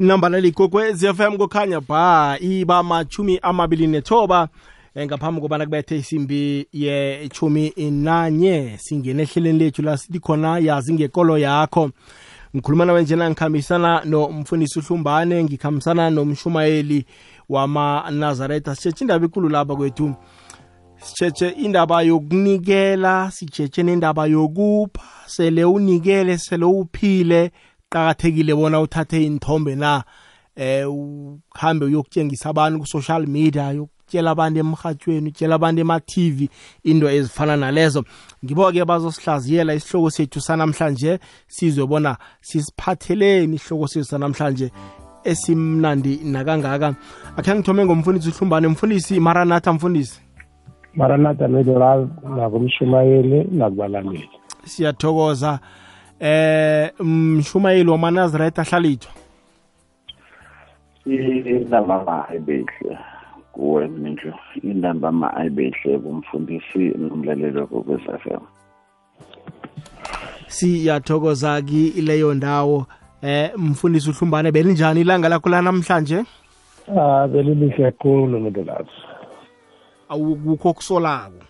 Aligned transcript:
inamba 0.00 0.28
likokwez 0.28 1.04
FM 1.12 1.36
kukhanya 1.36 1.80
ba 1.80 2.38
iba 2.40 2.82
machumi 2.82 3.38
amabili 3.42 3.86
nethoba 3.86 4.48
eh, 4.94 5.06
ngaphambi 5.06 5.40
kobana 5.40 5.64
kubethe 5.64 5.96
isimbi 5.96 6.66
yechumi 6.72 7.72
nanye. 7.76 8.78
Singene 8.78 9.22
ehleleni 9.22 9.58
lethu 9.58 9.82
la 9.82 9.96
sithi 9.96 10.20
khona 10.20 10.58
yazi 10.58 10.94
ngekolo 10.94 11.38
yakho. 11.38 11.90
Ngikhuluma 12.56 12.84
nawe 12.84 13.02
njena 13.02 13.30
ngikhambisana 13.30 14.02
nomfundisi 14.04 14.78
uhlumbane 14.78 15.44
ngikhambisana 15.44 16.10
nomshumayeli 16.10 17.04
wamanazaretha. 17.48 18.74
Sitshetshe 18.74 19.04
indaba 19.04 19.26
ekulu 19.26 19.48
lapha 19.48 19.76
kwethu. 19.76 20.14
Sitshetshe 21.02 21.48
indaba 21.48 22.02
yokunikela 22.02 23.30
sitshetshe 23.30 23.82
nendaba 23.82 24.26
yokupha. 24.26 25.02
Sele 25.26 25.64
unikele 25.64 26.38
sele 26.38 26.64
uphile 26.64 27.50
qakathekile 27.90 28.54
bona 28.54 28.80
uthathe 28.80 29.24
inthombe 29.24 29.74
na 29.74 30.04
eh 30.56 30.86
uhambe 30.88 31.84
uyokutshengisa 31.84 32.50
abantu 32.50 32.78
ku-social 32.78 33.26
media 33.26 33.82
ukutshela 33.82 34.30
abantu 34.30 34.60
emhathweni 34.60 35.28
utshela 35.28 35.54
abantu 35.54 35.80
ema-tv 35.80 36.48
into 36.84 37.08
ezifana 37.08 37.56
nalezo. 37.56 38.04
Ngibo-ke 38.44 38.84
bazosihlaziyela 38.84 39.74
isihloko 39.74 40.10
sethu 40.10 40.40
sanamhlanje 40.40 41.18
sizwe 41.46 41.86
bona 41.86 42.16
sisiphatheleni 42.40 43.56
isihloko 43.56 43.86
sethu 43.86 44.04
sanamhlanje 44.04 44.70
esimnandi 45.24 46.20
nakangaka. 46.24 46.94
Akhe 47.36 47.54
ngithome 47.54 47.84
ngomfundisi 47.84 48.30
uhlumbane 48.30 48.68
mfundisi 48.68 49.20
maranatha 49.20 49.72
mfundisi. 49.72 50.20
Maranatha 50.94 51.48
medolal 51.48 52.08
nakumshumayeli 52.36 53.44
nakubalaleli 53.50 54.30
siyathokoza. 54.64 55.60
Eh 56.20 56.90
mshumayeli 57.00 57.90
wamanazareth 57.90 58.58
ahlalitho 58.58 59.08
indaba 61.06 62.28
ayibehle 62.28 62.98
kuwe 63.52 63.88
minjo 63.88 64.34
indaba 64.62 65.12
ma 65.12 65.34
ayibehle 65.36 65.98
kumfundisi 65.98 66.78
nomlaleli 66.78 67.66
kokwez-fm 67.66 68.40
siyathokoza 70.46 71.62
kileyo 71.62 72.34
ndawo. 72.34 72.86
Eh 73.22 73.50
mfundisi 73.56 74.10
uhlumbane 74.10 74.52
belinjani 74.52 75.00
ilanga 75.00 75.28
lakho 75.28 75.48
lanamhlanje? 75.48 76.24
Ah 76.88 77.28
belilihle 77.28 77.92
kakhulu 77.92 78.40
medolal 78.40 78.86
awukukho 80.08 80.72
kusolako 80.72 81.42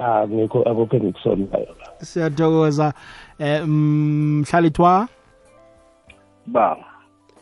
ah 0.00 0.28
ngikho 0.28 0.62
akukho 0.62 0.96
engikusolayo 0.96 1.74
siyathokoza. 2.02 2.92
Eh 3.38 3.66
mhlalithwa 3.66 5.08
baba. 6.46 6.84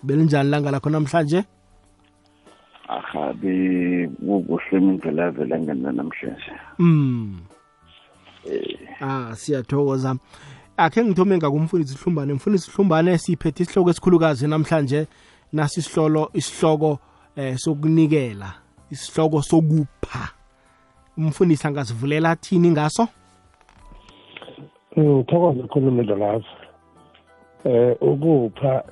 Belinjani 0.02 0.48
ilanga 0.48 0.70
lakho 0.70 0.90
namhlanje? 0.90 1.44
Aha 2.88 3.32
bekukuhle 3.32 4.78
imindlela 4.78 5.22
yavela 5.22 5.58
ngena 5.58 5.92
namhlanje. 5.92 6.52
Mm. 6.78 7.40
Ah 9.00 9.34
siyathokoza. 9.34 10.16
Akhe 10.76 11.04
ngithome 11.04 11.36
ngakumfundisi 11.36 11.94
ihlumbane 11.94 12.34
mfundisi 12.34 12.70
ihlumbane 12.70 13.18
siphethe 13.18 13.62
isihloko 13.62 13.90
esikhulukazi 13.90 14.46
namhlanje 14.46 15.06
nasi 15.52 15.80
isihlolo 15.80 16.30
isihloko 16.34 16.98
eh 17.36 17.56
sokunikela 17.56 18.54
isihloko 18.90 19.42
sokupha. 19.42 20.28
Umfundisi 21.18 21.66
angasivulela 21.66 22.36
thini 22.36 22.70
ngaso? 22.70 23.08
Ngithokoze 24.98 25.62
khulu 25.62 25.90
medolal 25.92 26.42
eh 27.64 27.96
ukupha 28.00 28.84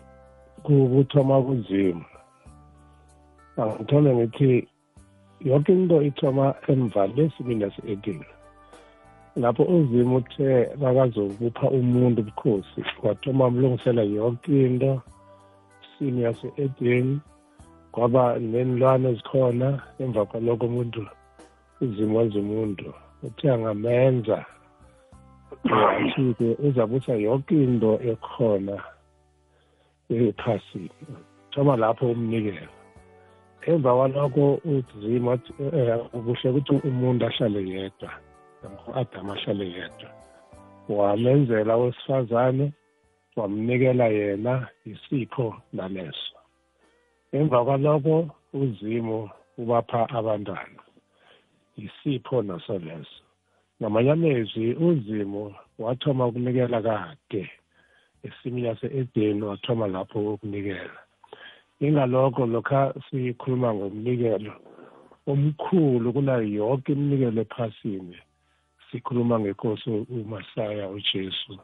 kuthoma 0.64 1.42
kuzima 1.42 2.04
angithole 3.56 4.14
ngithi 4.14 4.68
yonke 5.40 5.72
into 5.72 6.02
ithoma 6.02 6.54
emva 6.68 7.06
lesimini 7.06 7.62
yase-edeni 7.64 8.26
lapho 9.36 9.62
uzima 9.62 10.16
uthe 10.16 10.66
bakazokupha 10.80 11.70
umuntu 11.70 12.20
ubukhosi 12.20 12.80
wathoma 13.02 13.50
mlungisela 13.50 14.02
yonke 14.02 14.66
into 14.66 15.02
isini 15.82 16.22
yase-edeni 16.22 17.20
kwaba 17.92 18.38
nenilwane 18.38 19.08
ezikhona 19.08 19.68
emva 20.00 20.24
kwalokho 20.24 20.66
umuntu 20.66 21.06
uzima 21.80 22.18
wenza 22.18 22.38
umuntu 22.38 22.86
uthe 23.22 23.50
angamenza 23.52 24.44
wathi-ke 25.64 26.56
uzabusa 26.66 27.14
yonke 27.14 27.54
into 27.54 27.90
ekhona 28.10 28.76
ephasini 30.10 30.90
thoma 31.52 31.76
lapho 31.76 32.06
umnikelo 32.14 32.72
emva 33.66 33.90
kwalokho 33.96 34.60
uzima 34.64 35.32
kuhle 36.12 36.48
ukuthi 36.50 36.74
umuntu 36.88 37.26
ahlale 37.26 37.62
yedwa 37.72 38.10
u-adamu 38.88 39.32
ahlale 39.32 39.66
yedwa. 39.66 40.10
Wamenzela 40.88 41.76
wesifazane 41.76 42.72
wamnikela 43.36 44.06
yena 44.06 44.68
isipho 44.84 45.56
naleso. 45.72 46.36
Emva 47.32 47.64
kwalokho 47.64 48.28
uzimo 48.52 49.30
ubapha 49.58 50.08
abantwana 50.08 50.82
isipho 51.76 52.42
naso 52.42 52.78
leso. 52.78 53.23
Ngamanye 53.84 54.10
amezwi 54.10 54.74
uzimo 54.74 55.54
wathoma 55.78 56.26
ukunikela 56.26 56.80
kade. 56.82 57.50
Esimini 58.24 58.66
yase-edeni 58.68 59.42
wathoma 59.42 59.86
lapho 59.86 60.34
ukunikela. 60.34 60.98
Ingalokho 61.80 62.46
lokha 62.46 62.94
sikhuluma 63.10 63.74
ngomnikelo 63.74 64.52
omkhulu 65.30 66.12
kunayo 66.12 66.48
yonke 66.58 66.92
iminikelo 66.92 67.42
ephasini. 67.42 68.16
Sikhuluma 68.88 69.40
ngenkosi 69.40 69.90
umasaya 69.90 70.88
ujesu 70.88 71.54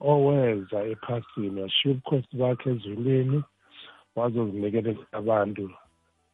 oweza 0.00 0.78
ephasini 0.92 1.60
washiya 1.62 1.94
ubukhosi 1.94 2.36
bakhe 2.40 2.70
ezulwini 2.70 3.38
wazozinikela 4.16 4.94
abantu 5.12 5.64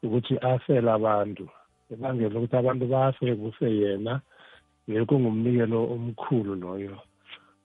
ukuthi 0.05 0.35
afele 0.51 0.91
abantu 0.93 1.45
ebangela 1.93 2.37
ukuthi 2.39 2.57
abantu 2.57 2.85
bafe 2.87 3.35
kufe 3.41 3.69
yena. 3.81 4.21
Yekho 4.89 5.15
ngumnikelo 5.21 5.79
omkhulu 5.95 6.53
loyo 6.63 6.97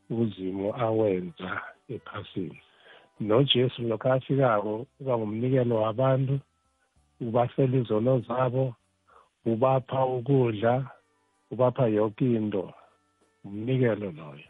uzimo 0.10 0.68
awenza 0.86 1.50
ephasini. 1.94 2.60
Nojesu 3.20 3.82
lokho 3.90 4.08
afikako 4.14 4.86
uba 5.00 5.14
ngumnikelo 5.18 5.76
wabantu 5.84 6.36
ubafela 7.22 7.78
izono 7.78 8.20
zabo 8.28 8.76
ubapha 9.46 10.06
ukudla 10.06 10.74
ubapha 11.52 11.86
yonke 11.88 12.26
into. 12.26 12.74
Umnikelo 13.46 14.12
loyo. 14.18 14.48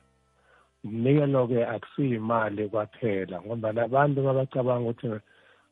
Umnikelo-ke 0.85 1.59
akusiyimali 1.73 2.69
kwaphela 2.69 3.41
ngoba 3.41 3.69
abantu 3.69 4.17
babacabanga 4.25 4.89
ukuthi 4.89 5.07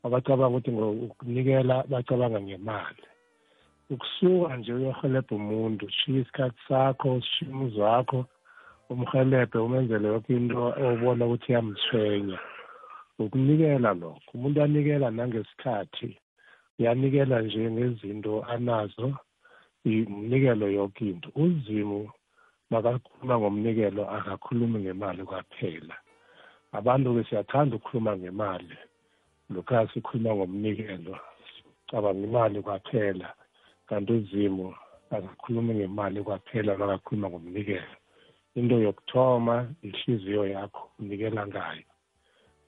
abacabanga 0.05 0.57
ukuthi 0.57 0.71
ngokunikela 0.71 1.75
bacabanga 1.91 2.39
ngemali. 2.41 3.03
Ukusuka 3.89 4.57
nje 4.57 4.73
uyohelebha 4.73 5.35
umuntu 5.35 5.85
ushiya 5.85 6.19
isikhathi 6.21 6.61
sakho 6.67 7.07
ushiya 7.15 7.51
umuzi 7.51 7.79
wakho 7.79 8.19
umhelebhe 8.89 9.57
umenzele 9.59 10.07
yonke 10.07 10.33
into 10.33 10.57
obona 10.87 11.25
ukuthi 11.25 11.49
iyamthwenya. 11.51 12.39
Ukunikela 13.19 13.91
lokho 14.01 14.31
umuntu 14.35 14.57
anikela 14.63 15.07
nangesikhathi 15.11 16.09
uyanikela 16.79 17.41
nje 17.41 17.71
ngezinto 17.71 18.33
anazo 18.53 19.07
umnikelo 19.85 20.65
yonke 20.77 21.03
into. 21.09 21.29
Uzimu 21.43 21.99
makakhuluma 22.71 23.35
ngomnikelo 23.39 24.03
akakhulumi 24.17 24.79
ngemali 24.79 25.23
kwaphela. 25.29 25.95
Abantu-ke 26.77 27.23
siyathanda 27.29 27.75
ukukhuluma 27.75 28.17
ngemali 28.17 28.77
lokha 29.49 29.87
sikhuluma 29.91 30.35
ngomnikelo 30.35 31.15
cabanga 31.89 32.23
imali 32.27 32.61
kwaphela. 32.61 33.29
Kanti 33.89 34.13
uzimo 34.13 34.75
akakhulumi 35.11 35.75
ngemali 35.75 36.23
kwaphela 36.23 36.77
makakhuluma 36.77 37.29
ngomnikelo. 37.29 37.95
Into 38.55 38.79
yokuthoma 38.79 39.67
ihliziyo 39.81 40.47
yakho 40.47 40.91
unikela 40.99 41.47
ngayo. 41.47 41.83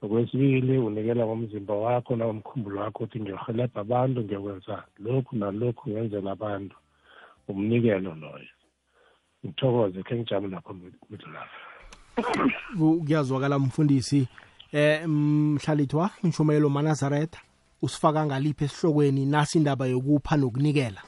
Okwesibili 0.01 0.77
unikela 0.77 1.25
ngomzimba 1.25 1.73
wakho 1.73 2.15
nangomkhumbulo 2.15 2.81
wakho 2.81 3.03
ukuthi 3.03 3.19
ngiyohelebha 3.21 3.81
abantu 3.81 4.21
ngiyokwenza 4.21 4.83
lokhu 4.99 5.35
nalokhu 5.35 5.89
ngenzela 5.89 6.31
abantu. 6.31 6.75
Umnikelo 7.47 8.15
loyo. 8.15 8.51
Ngithokoze 9.45 10.03
khe 10.03 10.15
ngijame 10.15 10.47
lapho 10.47 10.73
midlulafa 11.09 11.59
kuyazwakala 12.77 13.59
mfundisi. 13.59 14.27
Eh 14.71 15.07
mhlalithwa 15.07 16.09
umshumayelo 16.23 16.69
manazaretha 16.69 17.41
usifaka 17.81 18.25
ngaliphi 18.25 18.63
esihlokweni 18.63 19.25
nasi 19.25 19.57
indaba 19.57 19.85
yokupha 19.87 20.37
nokunikela 20.37 21.01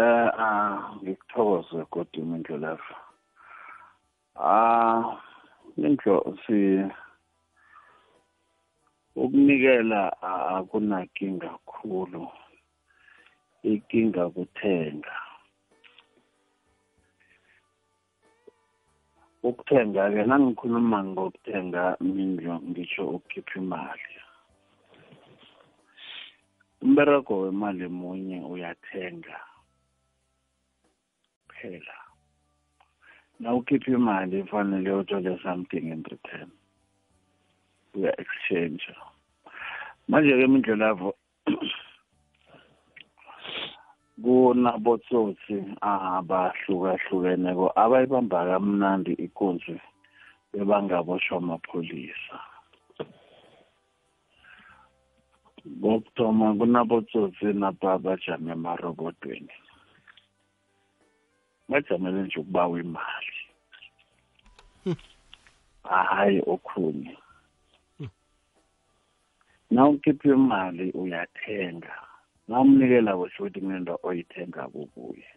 eh 0.00 0.28
ah 0.46 0.94
ngikuthokoze 1.02 1.80
kodwa 1.92 2.16
imindlulafa 2.22 2.96
ah 4.52 5.02
indlo 5.86 6.16
si 6.46 6.58
ukunikela 9.22 10.02
a- 10.30 10.46
akunakinga 10.56 11.48
kakhulu 11.66 12.22
ikinga 13.72 14.24
kuthenga. 14.34 15.14
Ukuthenga-ke 19.48 20.22
nangikhuluma 20.28 20.98
ngokuthenga 21.04 21.82
mindlo 22.00 22.54
ngisho 22.68 23.02
ukukhipha 23.16 23.56
imali. 23.60 24.14
Umberego 26.82 27.32
wemali 27.44 27.86
munye 27.88 28.38
uyathenga. 28.52 29.36
Phela 31.60 31.96
na 33.40 33.54
ukhipha 33.54 33.90
imali 33.92 34.44
fanele 34.44 34.92
uthole 34.92 35.38
something 35.42 35.92
in 35.92 36.02
return. 36.10 36.50
Uya-exchange 37.94 38.84
manje-ke 40.08 40.46
mindlelavo 40.46 41.14
kunabotsotsi 44.22 45.56
abahlukahlukeneko 45.80 47.66
abayibamba 47.82 48.38
kamnandi 48.48 49.12
ikunzi 49.26 49.76
bebangaboshwa 50.52 51.36
amapholisa. 51.38 52.36
Kokuthoma 55.80 56.46
kunabotsotsi 56.58 57.46
napha 57.56 57.98
bajame 58.04 58.52
emarobodweni. 58.52 59.54
Bajamele 61.70 62.22
nje 62.22 62.38
ukubawa 62.40 62.80
imali 62.80 63.36
hayi 65.90 66.42
okhunye. 66.46 67.16
Na 69.70 69.88
ukhipha 69.88 70.28
imali 70.28 70.90
uyathenga. 70.90 71.94
Nawumnikela 72.48 73.16
kusho 73.16 73.42
ukuthi 73.42 73.60
kunento 73.60 73.94
oyithenga 74.02 74.62
kukuye 74.72 75.28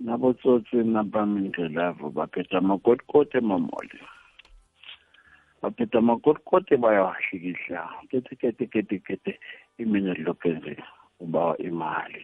nabotsotsi 0.00 0.76
nabamindlelavo 0.76 2.10
baphethe 2.10 2.56
amakotikoti 2.56 3.36
emamoli. 3.38 3.98
Baphethe 5.62 5.98
amakotikoti 5.98 6.76
bayawahlikihla 6.76 7.80
kete 8.10 8.36
kete 8.36 8.66
kete 8.66 8.98
kete 8.98 9.40
imini 9.78 10.14
liloke 10.14 10.48
nje 10.52 10.76
ubawa 11.20 11.58
imali. 11.58 12.22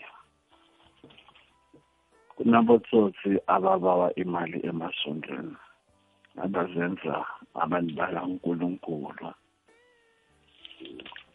Kunabotsotsi 2.40 3.30
ababawa 3.46 4.08
imali 4.22 4.58
emasondweni. 4.70 5.56
Abazenza 6.44 7.14
abantu 7.62 7.92
balankulunkulu 8.00 9.28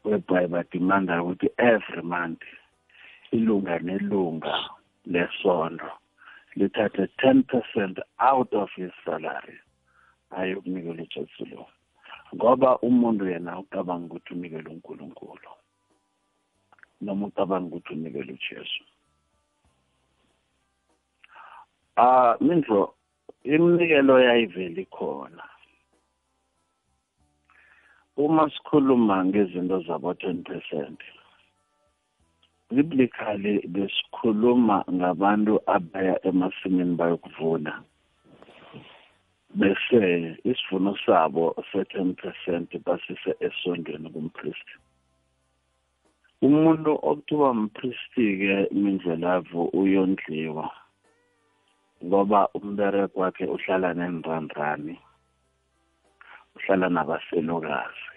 whereby 0.03 0.45
badimanda 0.53 1.21
ukuthi 1.21 1.47
every 1.57 2.01
month 2.01 2.41
ilunga 3.31 3.79
nelunga 3.85 4.55
lesondo 5.13 5.89
lithathe 6.57 7.05
ten 7.21 7.43
percent 7.43 7.97
out 8.19 8.51
of 8.53 8.69
his 8.75 8.91
salary 9.05 9.57
ayokunikela 10.31 11.03
ujesu 11.03 11.45
lo 11.51 11.65
ngoba 12.35 12.79
umuntu 12.79 13.29
yena 13.29 13.59
ucabanga 13.59 14.05
ukuthi 14.05 14.33
unikele 14.33 14.69
unkulunkulu 14.69 15.49
noma 17.01 17.27
ucabanga 17.27 17.67
ukuthi 17.67 17.93
unikele 17.93 18.33
ujesu 18.33 18.83
ah 21.97 22.35
mindlo 22.41 22.93
iminikelo 23.43 24.19
yayivele 24.19 24.81
ikhona. 24.81 25.43
Uma 28.17 28.49
sikhuluma 28.49 29.25
ngezinto 29.25 29.79
zabo 29.87 30.11
20% 30.13 30.95
biblically 32.71 33.61
besikhuluma 33.67 34.83
ngabantu 34.91 35.59
abaya 35.67 36.15
emasimini 36.27 36.95
bayokuvuna. 36.95 37.83
Bese 39.55 40.35
isivuno 40.43 40.97
sabo 41.05 41.55
se-10% 41.71 42.79
basise 42.85 43.31
esondweni 43.39 44.09
kumpristi. 44.09 44.73
Umuntu 46.41 46.91
okuthiwa 47.09 47.53
mpristi-ke 47.53 48.67
mindlelavu 48.71 49.61
uyondliwa. 49.79 50.71
Ngoba 52.03 52.49
umbereko 52.57 53.19
wakhe 53.19 53.45
uhlala 53.45 53.93
nenrandrani 53.93 54.95
uhlala 56.55 56.87
nabaselokazi 56.89 58.15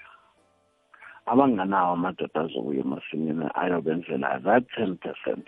abanganawo 1.31 1.93
amadoda 1.93 2.41
azokuya 2.41 2.81
emasimini 2.81 3.47
ayobenzela 3.61 4.41
that 4.45 4.65
ten 4.75 4.97
percent. 4.97 5.47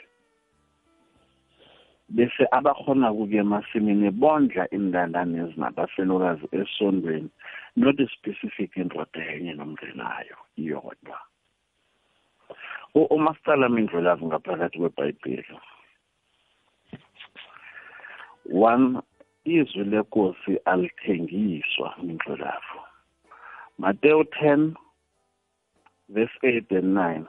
Bese 2.11 2.45
abakhona 2.53 3.13
ukuya 3.13 3.41
emasimini 3.41 4.11
bondla 4.11 4.67
indandane 4.77 5.39
ezinabaselokazi 5.45 6.47
esondweni 6.53 7.31
not 7.77 7.97
specific 8.15 8.77
indoda 8.77 9.21
enye 9.33 9.53
nomndlenayo 9.55 10.37
iyodwa. 10.59 11.19
Uma 12.95 13.35
sicala 13.35 13.69
mindlelavu 13.69 14.27
ngaphakathi 14.27 14.79
kwebhayibheli. 14.79 15.57
One 18.53 19.01
izwi 19.45 19.85
lenkosi 19.85 20.57
alithengiswa 20.65 21.95
mindlelavu 22.03 22.81
Matthew 23.79 24.21
10 24.23 24.75
verse 26.09 26.39
8 26.43 26.79
and 26.79 26.97
9 26.97 27.25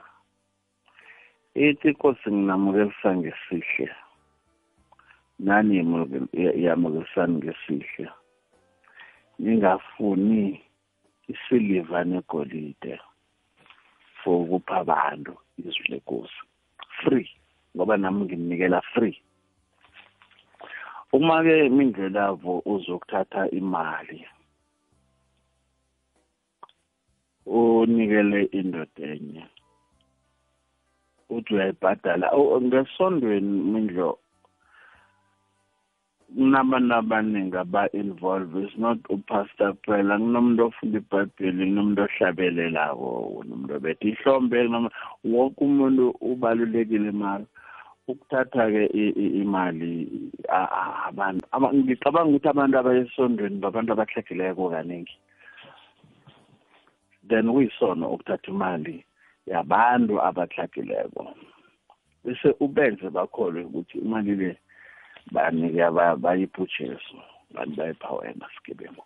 ithi 1.54 1.88
inkosi 1.88 2.30
nginamukelisa 2.30 3.16
ngesihle. 3.16 3.94
Nani 5.38 5.76
yamukelisani 6.64 7.36
ngesihle? 7.36 8.10
Ningafuni 9.38 10.60
isiliva 11.28 12.04
negolide 12.04 13.00
for 14.22 14.42
ukupha 14.42 14.76
abantu 14.76 15.36
izwi 15.58 15.88
lenkosi 15.88 16.40
free 17.02 17.30
ngoba 17.76 17.96
nami 17.96 18.24
ngimnikela 18.24 18.80
free. 18.80 19.22
Uma 21.12 21.42
ke 21.44 21.68
mindlelavo 21.68 22.62
uzokuthatha 22.72 23.50
imali 23.50 24.20
unikele 27.46 28.40
indoda 28.58 29.04
enye 29.14 29.44
uthi 31.34 31.54
uyayibhadala. 31.54 32.26
Ngesondweni 32.62 33.52
mindlo 33.72 34.18
kunabantu 36.34 36.94
abaningi 36.94 37.56
aba-involve 37.56 38.56
is 38.64 38.72
not 38.78 38.98
upastor 39.10 39.76
kuphela 39.76 40.16
kunomuntu 40.18 40.62
ofunda 40.64 40.98
ibhayibheli 40.98 41.64
kunomuntu 41.68 42.00
ohlabelelako 42.06 43.08
kunomuntu 43.36 43.72
obetha 43.76 44.06
ihlombe 44.08 44.58
wonke 45.32 45.60
umuntu 45.64 46.04
ubalulekile 46.30 47.08
imali. 47.12 47.46
Ukuthatha-ke 48.08 48.84
imali 49.42 49.92
abantu 51.08 51.44
ngicabanga 51.74 52.30
ukuthi 52.30 52.48
abantu 52.48 52.74
abayesondweni 52.78 53.62
babantu 53.62 53.90
abahlekileko 53.92 54.70
kaningi. 54.70 55.16
Then 57.28 57.46
kuyisona 57.52 58.08
ukuthatha 58.08 58.50
imali 58.50 59.04
yabantu 59.46 60.14
abahlakileko 60.28 61.22
bese 62.24 62.48
ubenze 62.60 63.06
bakholwe 63.10 63.64
ukuthi 63.64 63.98
imali 63.98 64.34
le 64.36 64.50
banike 65.32 65.82
bayipha 66.22 66.62
ujesu 66.62 67.16
bantu 67.54 67.74
bayipha 67.76 68.10
wena 68.18 68.46
sigebengu 68.54 69.04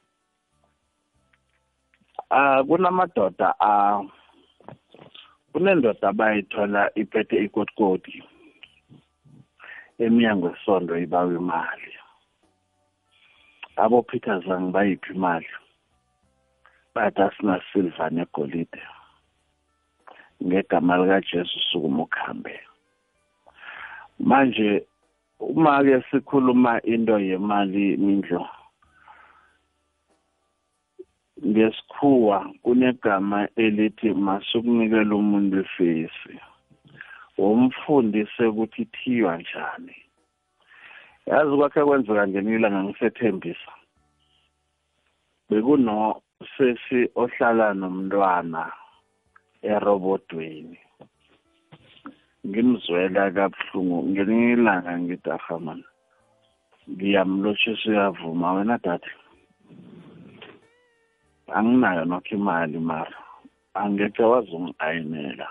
ah 2.31 2.65
kunamadoda 2.65 3.55
a 3.61 4.03
kunendoda 5.53 6.09
abayithola 6.09 6.91
iphethe 6.95 7.45
ikotikoti. 7.45 8.23
Eminyango 9.99 10.47
esondo 10.55 10.99
ibawa 10.99 11.33
imali. 11.33 11.93
Abo 13.77 14.03
Peter 14.03 14.41
Zang 14.47 14.73
bayiphi 14.73 15.13
imali? 15.15 15.53
Bathi 16.95 17.23
asinasilva 17.23 18.11
negolide. 18.11 18.83
Ngegama 20.45 20.97
likaJesu 20.99 21.59
sukuma 21.71 22.03
ukhambe 22.03 22.61
manje 24.19 24.87
uma 25.41 25.85
ke 25.85 26.01
sikhuluma 26.11 26.81
into 26.85 27.19
yemali 27.19 27.97
mindlo 27.97 28.49
ngesikhuwa 31.47 32.49
kunegama 32.63 33.49
elithi 33.57 34.15
masukunikela 34.15 35.15
umuntu 35.15 35.61
ifesi. 35.61 36.41
Womfundise 37.39 38.43
ukuthi 38.47 38.83
ithiywa 38.83 39.37
njani. 39.39 39.97
Yazi 41.27 41.57
kwakhe 41.57 41.85
kwenzeka 41.85 42.29
ngenye 42.29 42.55
ilanga 42.55 42.81
ngisethembisa. 42.85 43.73
Bekuno 45.49 46.23
sesi 46.57 47.01
ohlala 47.23 47.75
nomntwana 47.75 48.63
erobodweni. 49.63 50.79
Ngimzwela 52.47 53.31
kabuhlungu 53.37 53.99
ngelinye 54.11 54.53
ilanga 54.53 54.93
ngithi 55.03 55.31
ahamani 55.31 55.87
ngiyamlotshisa 56.91 57.89
uyavuma 57.91 58.53
wena 58.55 58.79
dade. 58.85 59.11
Anginayo 61.57 62.05
nokho 62.05 62.35
imali 62.39 62.79
mara 62.79 63.19
angeke 63.75 64.23
wazongi-ayinela 64.23 65.49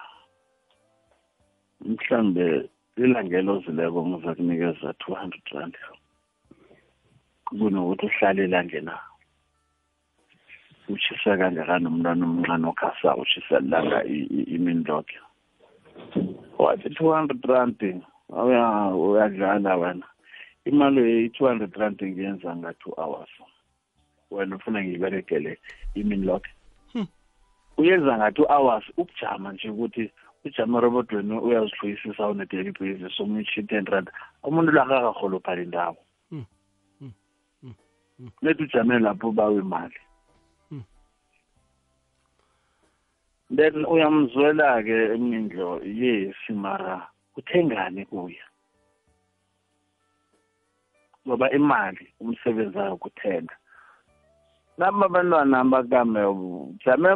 mhlambe 1.82 2.70
ilangelo 2.98 3.58
ozileko 3.58 4.06
ngiza 4.08 4.36
kunikeza 4.36 4.94
two 4.94 5.16
hundred 5.16 5.44
rand. 5.52 5.78
Kunokuthi 7.46 8.06
uhlale 8.06 8.44
elangena 8.44 9.00
utshisa 10.90 11.38
kangakani 11.38 11.88
umntwana 11.88 12.26
omncane 12.26 12.68
okhasa 12.68 13.16
utshisa 13.16 13.60
lilanga 13.60 14.04
imini 14.04 14.84
lonke 14.84 15.20
wathi 16.58 16.90
two 16.90 17.12
hundred 17.12 17.46
rand. 17.46 18.04
Uyadlala 18.30 19.76
wena. 19.78 20.08
Imali 20.66 21.02
ye-two 21.02 21.46
hundred 21.46 21.76
rand 21.78 22.02
ngiyenza 22.02 22.56
nga-two 22.56 22.94
hours 22.98 23.30
wena 24.32 24.56
ufuna 24.56 24.84
ngiyiberegele 24.84 25.60
imini 25.94 26.26
lonke 26.26 26.52
hmm. 26.94 27.08
uyenza 27.78 28.18
nga-two 28.18 28.46
hours 28.50 28.84
ukujama 28.98 29.54
nje 29.54 29.70
ukuthi 29.70 30.12
ujama 30.46 30.78
erobodweni 30.78 31.34
uyazihloyisisa 31.40 32.30
une-daily 32.32 32.72
basis 32.72 33.20
omunye 33.20 33.42
utshiya 33.42 33.68
ten 33.68 33.86
rand 33.86 34.08
umuntu 34.44 34.72
lo 34.72 34.82
akakaholophala 34.82 35.62
indawo. 35.62 35.98
Hmm. 36.30 36.46
hmm. 37.62 38.30
nethi 38.42 38.64
ujame 38.64 39.00
lapho 39.00 39.32
bawe 39.32 39.58
imali. 39.60 40.00
Then 43.56 43.86
uyamzwela-ke 43.86 45.14
emindlo 45.16 45.80
yes 45.84 46.36
mara 46.50 47.08
uthengani 47.38 48.06
kuye 48.06 48.42
ngoba 51.28 51.52
imali 51.52 52.14
umsebenzi 52.20 52.78
wayo 52.78 52.98
kuthenga 52.98 53.56
nabo 54.78 55.06
abantwana 55.06 55.64
bakame 55.64 56.22
jame 56.86 57.10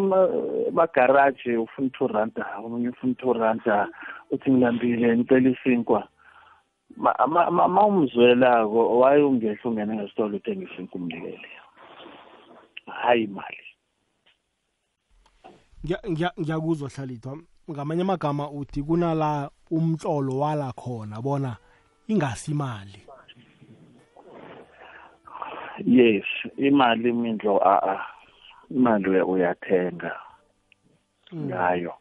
bagaraji 0.72 1.58
ufuna 1.58 1.90
two 1.90 2.08
randa 2.08 2.46
omunye 2.64 2.90
ufuna 2.90 3.14
two 3.14 3.34
randa 3.34 3.88
uthi 4.32 4.52
ngilambile 4.52 5.18
ngicela 5.18 5.50
isinkwa. 5.50 6.08
Ma 6.98 7.86
umzwelako 7.86 9.00
waye 9.00 9.24
ungehla 9.24 9.64
ungene 9.66 9.96
ngesitolo 9.96 10.38
uthenga 10.38 10.64
isinkwa 10.72 11.02
umnikele. 11.02 11.50
Hayi 12.86 13.24
imali 13.24 13.58
ngiyakuzwa 16.40 16.90
hlalithwa. 16.90 17.38
Ngamanye 17.72 18.02
amagama 18.02 18.50
uthi 18.50 18.84
kunala 18.84 19.52
umtlolo 19.72 20.40
wala 20.40 20.72
khona 20.72 21.22
bona 21.22 21.58
ingasimali 22.08 23.09
yes 25.86 26.26
imali 26.58 27.10
imindlo 27.10 27.60
a 27.64 28.00
imali 28.70 29.22
uyathenga 29.22 30.12
mm. 31.32 31.46
ngayo. 31.46 31.94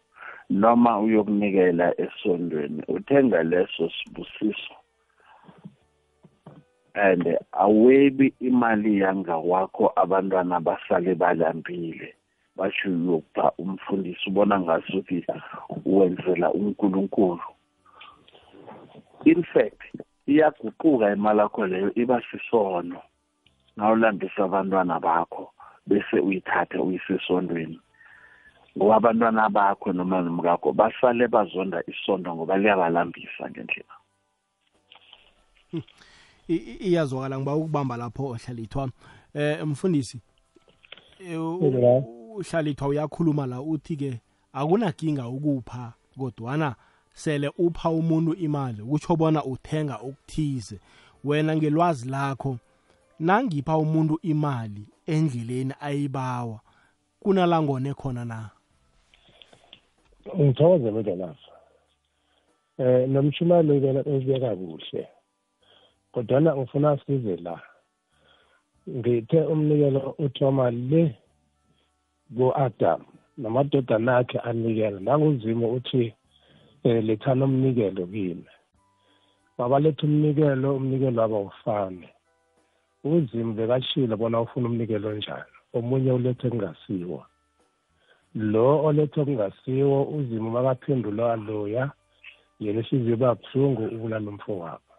Noma 0.51 0.99
uyokunikela 1.01 2.01
esondweni 2.01 2.83
uthenga 2.89 3.43
leso 3.43 3.91
sibusiso. 3.91 4.75
And 6.95 7.39
awebi 7.53 8.35
imali 8.41 9.01
yangawakho 9.01 9.93
abantwana 9.97 10.61
basale 10.61 11.15
balambile. 11.15 12.15
Basho 12.57 12.89
uyokupha 12.89 13.53
umfundisi 13.59 14.31
ubona 14.31 14.61
ngasuthi 14.61 15.25
wenzela 15.87 16.53
uNkulunkulu. 16.53 17.41
In 19.25 19.43
fact 19.43 19.83
iyaguquka 20.27 21.13
imali 21.13 21.39
yakho 21.39 21.67
leyo 21.67 21.95
iba 21.95 22.23
sisono. 22.31 23.01
Nawulambisa 23.79 24.45
abantwana 24.45 25.01
bakho 25.01 25.53
bese 25.87 26.19
uyithathe 26.21 26.79
uyise 26.79 27.15
esondweni. 27.15 27.81
Ngoba 28.77 28.97
abantwana 28.97 29.49
bakho 29.49 29.93
noma 29.93 30.21
nomkakho 30.21 30.73
basale 30.73 31.29
bazonda 31.29 31.83
isondo 31.87 32.35
ngoba 32.35 32.59
liyabalambisa 32.59 33.51
ngendlela. 33.51 33.95
Iyazwakala 36.49 37.39
ngiba 37.39 37.57
ukubamba 37.57 37.97
lapho 37.97 38.27
ohlalithwa. 38.27 38.91
Eh 39.35 39.67
mfundisi 39.67 40.21
uhlalithwa 42.37 42.89
uyakhuluma 42.89 43.47
la 43.47 43.61
uthi 43.61 43.97
ke 43.97 44.21
akunakinga 44.53 45.29
ukupha 45.29 45.93
kodwana 46.19 46.75
sele 47.13 47.53
upha 47.59 47.91
umuntu 47.91 48.35
imali 48.35 48.83
kutsho 48.83 49.17
bona 49.17 49.45
uthenga 49.45 49.97
okuthize. 49.97 50.81
Wena 51.25 51.57
ngelwazi 51.57 52.09
lakho 52.09 52.59
nangipha 53.21 53.79
umuntu 53.79 54.19
imali 54.23 54.83
endleleni 55.07 55.75
ayibawa 55.81 56.61
kunalangone 57.21 57.95
khona 57.95 58.25
na? 58.25 58.51
Ngithokoze 60.37 60.91
bedalafa 60.91 61.53
eh 62.79 63.09
nomshimalo 63.09 63.75
ubeka 64.07 64.57
kuhle 64.57 65.03
kodwana 66.13 66.57
ngifuna 66.57 66.99
size 67.07 67.37
la 67.37 67.61
ngithe 68.89 69.41
umnikelo 69.53 70.15
uthoma 70.19 70.71
le 70.71 71.03
ku-Adam 72.37 73.01
namadodana 73.37 74.17
akhe 74.17 74.39
anikela 74.39 75.01
nanguzimu 75.01 75.67
uthi 75.77 76.15
um 76.85 77.01
lethani 77.07 77.43
umnikelo 77.45 78.07
kimi 78.07 78.47
babaletha 79.59 80.07
umnikelo 80.07 80.77
umnikelo 80.77 81.23
abawufani 81.23 82.09
uzimu 83.05 83.53
bekashilo 83.55 84.17
bona 84.17 84.41
ufuna 84.41 84.69
umnikelo 84.69 85.09
onjani. 85.09 85.53
Omunye 85.77 86.13
ulethe 86.13 86.51
kungasiwo 86.51 87.27
lo 88.35 88.85
olethe 88.85 89.25
kungasiwo 89.25 90.05
uzimu 90.17 90.51
makaphendula 90.51 91.37
loya 91.37 91.91
yena 92.61 92.81
ihliziyo 92.81 93.17
babuhlungu 93.17 93.85
ubulala 93.95 94.31
umfowabo. 94.31 94.93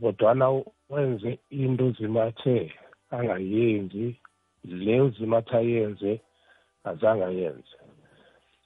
Kodwana 0.00 0.46
wenze 0.90 1.38
into 1.50 1.86
uzimu 1.86 2.20
athe 2.20 2.72
angayenzi 3.10 4.16
le 4.64 5.00
uzimathi 5.00 5.56
ayenze 5.56 6.20
azange 6.84 7.24
ayenze. 7.24 7.76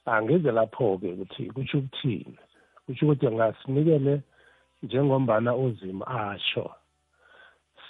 Angize 0.05 0.51
lapho-ke 0.51 1.07
ukuthi 1.13 1.43
kusho 1.53 1.77
ukuthini. 1.77 2.37
Kusho 2.85 3.05
ukuthi 3.05 3.27
ngasinikele 3.31 4.21
njengombana 4.83 5.55
uzima 5.55 6.07
asho 6.07 6.71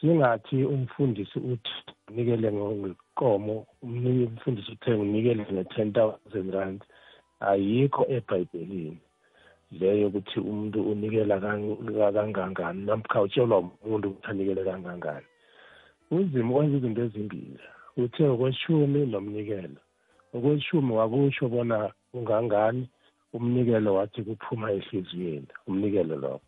singathi 0.06 0.64
umfundisi 0.64 1.40
uthi 1.40 1.74
unikele 2.10 2.52
ngekomo 2.54 3.66
umfundisi 3.84 4.72
uthe 4.72 4.92
nginikele 4.98 5.44
nge-ten 5.52 5.94
thousand 5.94 6.54
rand. 6.54 6.82
Ayikho 7.40 8.06
ebhayibhelini. 8.16 8.98
Leyo 9.72 10.08
ukuthi 10.08 10.40
umuntu 10.40 10.80
unikela 10.92 11.40
kangangani 12.14 12.86
namkha 12.86 13.22
utshelwa 13.22 13.58
umuntu 13.86 14.10
ukuthi 14.10 14.28
anikele 14.30 14.64
kangangani. 14.64 15.26
Uzima 16.12 16.56
wenza 16.56 16.78
izinto 16.78 17.02
ezimbili 17.02 17.60
uthe 17.98 18.24
okweshumi 18.28 19.06
nomnikelo. 19.06 19.82
Okweshumi 20.36 20.92
wakusho 20.94 21.50
bona 21.50 21.78
ungangani 22.14 22.90
umnikelo 23.34 23.96
wathi 23.98 24.22
kuphuma 24.24 24.72
ehliziyweni 24.72 25.50
umnikelo 25.68 26.16
lokho 26.16 26.42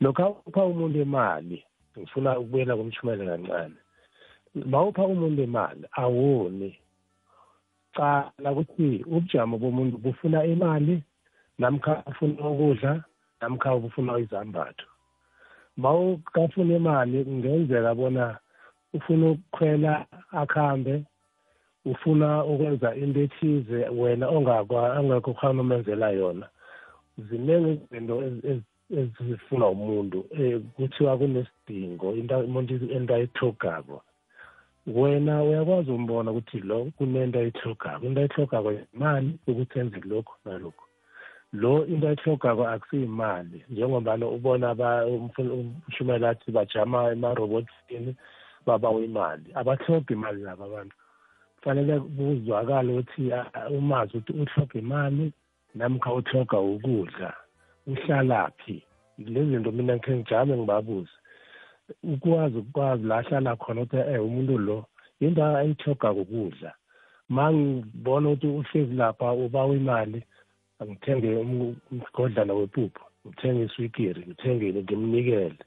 lokho 0.00 0.42
upha 0.46 0.64
umuntu 0.64 0.98
imali 1.02 1.58
ngifuna 1.98 2.38
ukubuyela 2.38 2.76
kumshumele 2.76 3.26
kancane. 3.26 3.78
Bawupha 4.54 5.02
umuntu 5.04 5.42
imali 5.42 5.84
awuni 5.92 6.78
cala 7.96 8.52
ukuthi 8.52 9.04
ubujamo 9.06 9.58
bomuntu 9.58 9.98
bufuna 9.98 10.44
imali 10.44 11.02
namkha 11.58 12.02
ufuna 12.10 12.48
ukudla 12.48 12.92
namkha 13.40 13.74
ufuna 13.74 14.18
izambatho. 14.18 14.86
Mawukafuna 15.76 16.74
imali 16.76 17.24
kungenzeka 17.24 17.94
bona 17.94 18.38
ufuna 18.94 19.30
ukukhwela 19.30 20.06
akuhambe 20.32 21.04
ufuna 21.84 22.44
ukwenza 22.44 22.94
into 22.94 23.20
ethize 23.20 23.88
wena 23.88 24.28
ongekho 24.28 25.34
khona 25.34 25.60
umenzela 25.62 26.10
yona. 26.10 26.46
Ziningi 27.18 27.72
izinto 27.90 28.22
ezifuna 29.00 29.66
umuntu 29.76 30.18
um 30.38 30.62
kuthiwa 30.76 31.18
kunesidingo 31.18 32.06
umuntu 32.48 32.72
into 32.96 33.14
ayithogako 33.14 34.02
wena 34.86 35.42
uyakwazi 35.42 35.90
umbona 35.90 36.30
ukuthi 36.30 36.60
lo 36.60 36.84
kunento 36.96 37.38
ayithogako 37.38 38.06
into 38.06 38.20
ayithogako 38.20 38.72
imali 38.72 39.38
ukuthi 39.46 39.78
enze 39.78 40.00
lokhu 40.04 40.34
nalokhu. 40.44 40.84
Lo 41.52 41.86
into 41.86 42.08
ayithogako 42.08 42.68
akusiyimali 42.68 43.64
njengobana 43.70 44.26
ubona 44.26 44.68
umshumela 45.56 46.28
athi 46.30 46.50
bajama 46.50 47.12
emarobotini 47.12 48.16
babawa 48.66 49.00
imali. 49.00 49.48
Abahloga 49.54 50.14
imali 50.14 50.42
laba 50.42 50.64
abantu. 50.64 50.96
Kufanele 51.56 52.00
kuzwakale 52.00 52.92
ukuthi 52.92 53.32
umazi 53.70 54.16
ukuthi 54.16 54.32
uhloga 54.32 54.78
imali 54.78 55.32
namkha 55.74 56.12
uhloga 56.12 56.58
ukudla. 56.60 57.32
Uhlalaphi? 57.86 58.82
Lezi 59.18 59.50
zinto 59.50 59.72
mina 59.72 59.96
ngikhe 59.96 60.16
ngijame 60.16 60.56
ngibabuze. 60.56 61.14
Ukwazi 62.02 62.58
ukwazi 62.58 63.04
la 63.06 63.16
ahlala 63.18 63.56
khona 63.56 63.80
ukuthi 63.82 63.96
eh 64.12 64.24
umuntu 64.24 64.58
lo 64.58 64.78
into 65.20 65.44
ayithoga 65.44 66.10
ukudla. 66.12 66.72
Ma 67.28 67.52
ngibona 67.52 68.28
ukuthi 68.28 68.46
uhlezi 68.46 68.94
lapha 68.94 69.32
ubawa 69.32 69.76
imali 69.76 70.20
angithenge 70.80 71.28
umgodlana 71.36 72.54
wepuphu 72.54 73.04
ngithenge 73.26 73.64
iswikiri 73.64 74.20
ngithengile 74.26 74.82
ngimnikele. 74.82 75.62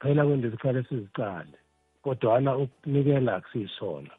Phela 0.00 0.24
kwento 0.24 0.50
kufanele 0.50 0.86
sizicale. 0.88 1.56
Kodwana 2.02 2.56
ukunikela 2.56 3.36
akusiyisona. 3.36 4.10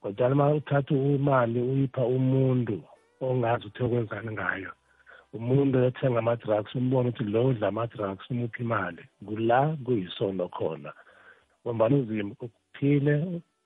Kodwana 0.00 0.34
uma 0.34 0.54
uthatha 0.54 0.94
imali 0.94 1.60
uyipha 1.60 2.02
umuntu 2.06 2.76
ongazi 3.20 3.66
ukuthi 3.66 3.82
okwenzani 3.84 4.32
ngayo 4.32 4.72
umuntu 5.38 5.74
ethenga 5.88 6.18
ama-drugs 6.18 6.74
umbone 6.74 7.08
ukuthi 7.08 7.24
lo 7.32 7.40
udla 7.50 7.66
ama-drugs 7.68 8.24
umuphi 8.30 8.62
imali. 8.62 9.02
Kula 9.26 9.76
kuyisono 9.84 10.48
khona. 10.56 10.90
Ngombani 11.62 11.94
uzima 12.00 12.32
ukuphile 12.44 13.14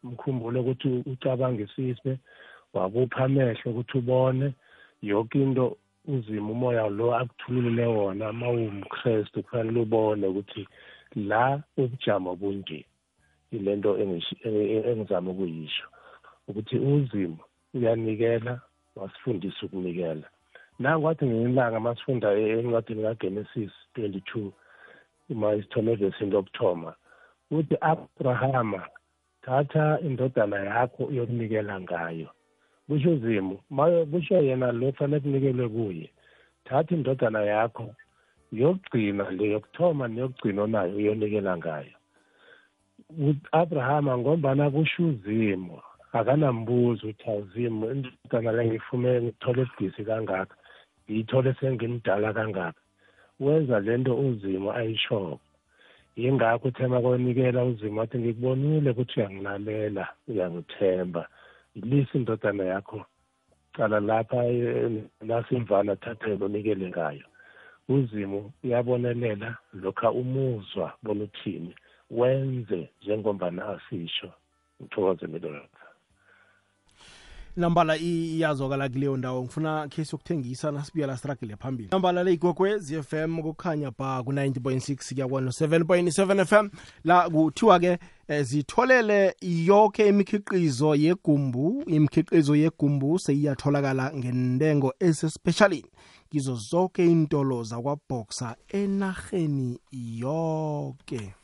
mkhumbule 0.02 0.58
ukuthi 0.60 0.88
ucabangisise 1.12 2.12
wabupha 2.74 3.24
amehlo 3.24 3.66
ukuthi 3.70 3.98
ubone 3.98 4.46
yonke 5.02 5.38
into 5.42 5.76
uzima 6.06 6.50
umoya 6.50 6.88
lo 6.88 7.06
akuthululile 7.20 7.86
wona 7.86 8.30
uma 8.30 8.48
uwumkrestu 8.50 9.42
kufanele 9.42 9.80
ubone 9.80 10.26
ukuthi 10.26 10.68
la 11.28 11.62
ubujamo 11.76 12.36
bunje 12.36 12.84
ilento 13.52 13.90
engizama 13.98 15.30
ukuyisho. 15.30 15.86
Ukuthi 16.48 16.76
uzimo 16.76 17.38
uyanikela 17.74 18.60
wasifundisa 18.96 19.66
ukunikela. 19.66 20.28
Nangwathi 20.78 21.26
ngelanga 21.26 21.80
masifunda 21.80 22.28
encwadini 22.32 23.02
kagenesis 23.02 23.72
22 23.96 24.50
uma 25.30 25.54
isithome 25.54 25.92
evesini 25.92 26.30
lokuthoma 26.30 26.94
uthi 27.50 27.76
abrahama 27.80 28.82
thatha 29.44 30.00
indodana 30.00 30.56
yakho 30.56 31.04
uyokunikela 31.04 31.80
ngayo. 31.80 32.28
Kusho 32.88 33.10
uzimu 33.10 33.56
kusho 34.10 34.42
yena 34.42 34.72
lo 34.72 34.92
fanele 34.92 35.20
kunikelwe 35.20 35.68
kuye. 35.68 36.10
Thatha 36.64 36.94
indodana 36.94 37.40
yakho 37.42 37.94
yokugcina 38.52 39.30
le 39.30 39.50
yokuthoma 39.52 40.08
neyokugcina 40.08 40.62
onayo 40.62 40.96
uyonikela 40.96 41.56
ngayo. 41.56 41.96
U-abrahama 43.10 44.18
ngombana 44.18 44.70
kusho 44.70 45.02
uzimo 45.06 45.82
akanambuzo 46.12 47.08
ukuthi 47.08 47.30
awuzimu 47.30 47.90
indodana 47.90 48.52
le 48.52 48.66
ngifume 48.66 49.22
ngithole 49.22 49.62
esidisi 49.62 50.04
kangaka. 50.04 50.56
Ngiyithole 51.04 51.54
sengimdala 51.60 52.32
kangaka. 52.32 52.80
Wenza 53.40 53.80
lento 53.80 54.16
uzimo 54.16 54.72
ayishoko 54.72 55.40
yingakho 56.16 56.68
uthema 56.68 57.00
konikela 57.02 57.64
uzimo 57.64 58.00
wathi 58.00 58.18
ngikubonile 58.18 58.90
ukuthi 58.90 59.20
uyangilalela 59.20 60.04
uyangithemba. 60.28 61.28
Yilisa 61.74 62.18
indodana 62.18 62.64
yakho. 62.64 63.06
Cala 63.74 64.00
lapha 64.00 64.42
lasimvana 65.28 65.96
thathele 65.96 66.44
unikele 66.44 66.88
ngayo. 66.88 67.26
Uzimo 67.88 68.52
uyabonelela 68.64 69.56
lokha 69.82 70.10
umuzwa 70.10 70.92
bona 71.02 71.24
uthini. 71.24 71.74
Wenze 72.10 72.88
njengombana 73.02 73.68
asisho. 73.68 74.30
Ngithokoze 74.80 75.26
midolapha 75.26 75.83
nambala 77.56 77.96
iyazwakala 77.96 78.88
kuleyo 78.88 79.16
ndawo. 79.16 79.42
Ngifuna 79.42 79.88
case 79.88 80.08
yokuthengisa 80.12 80.70
nasibuya 80.72 81.06
la 81.06 81.16
struggle 81.16 81.56
phambili. 81.56 81.88
Nambala 81.92 82.24
le 82.24 82.32
igogwez 82.32 82.92
FM 83.02 83.42
kukhanya 83.42 83.90
ba 83.98 84.22
ku-90.6 84.22 85.14
kuya 85.14 85.28
kwano-7.7 85.28 86.44
FM 86.44 86.68
la 87.04 87.30
kuthiwa-ke 87.30 87.98
eh, 88.28 88.42
zitholele 88.44 89.34
yonke 89.40 90.08
imikhiqizo 90.08 90.94
yegumbu 90.94 91.82
imikhiqizo 91.86 92.56
yegumbu 92.56 93.18
seyiyatholakala 93.18 94.12
ngentengo 94.14 94.94
esespecialini. 95.00 95.90
Ngizo 96.32 96.54
zonke 96.54 97.06
intolo 97.06 97.62
zakwaboxa 97.62 98.56
enarheni 98.68 99.78
yonke 99.92 101.34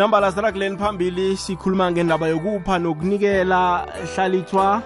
nambala 0.00 0.32
sirakuleni 0.32 0.76
phambili 0.76 1.36
sikhuluma 1.36 1.90
ngendaba 1.90 2.28
yokupha 2.28 2.78
nokunikela 2.78 3.86
hlalithwa 4.14 4.82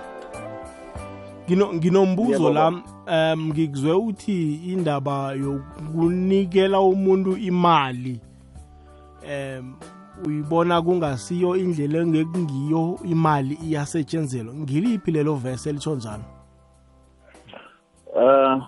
nginombuzo 1.51 2.53
la 2.53 2.69
um 2.69 3.49
ngikuzwe 3.49 3.93
uthi 3.93 4.55
indaba 4.55 5.33
yokunikela 5.33 6.81
umuntu 6.81 7.37
imali 7.37 8.21
um 9.23 9.75
uyibona 10.27 10.83
kungasiyo 10.83 11.57
indlela 11.57 11.99
engekungiyo 11.99 12.99
imali 13.05 13.55
iyasetshenzelwa 13.55 14.55
ngiliphi 14.55 15.11
lelo 15.11 15.35
vese 15.35 15.71
elitsho 15.71 15.95
njalo? 15.95 16.25
Uh 18.15 18.63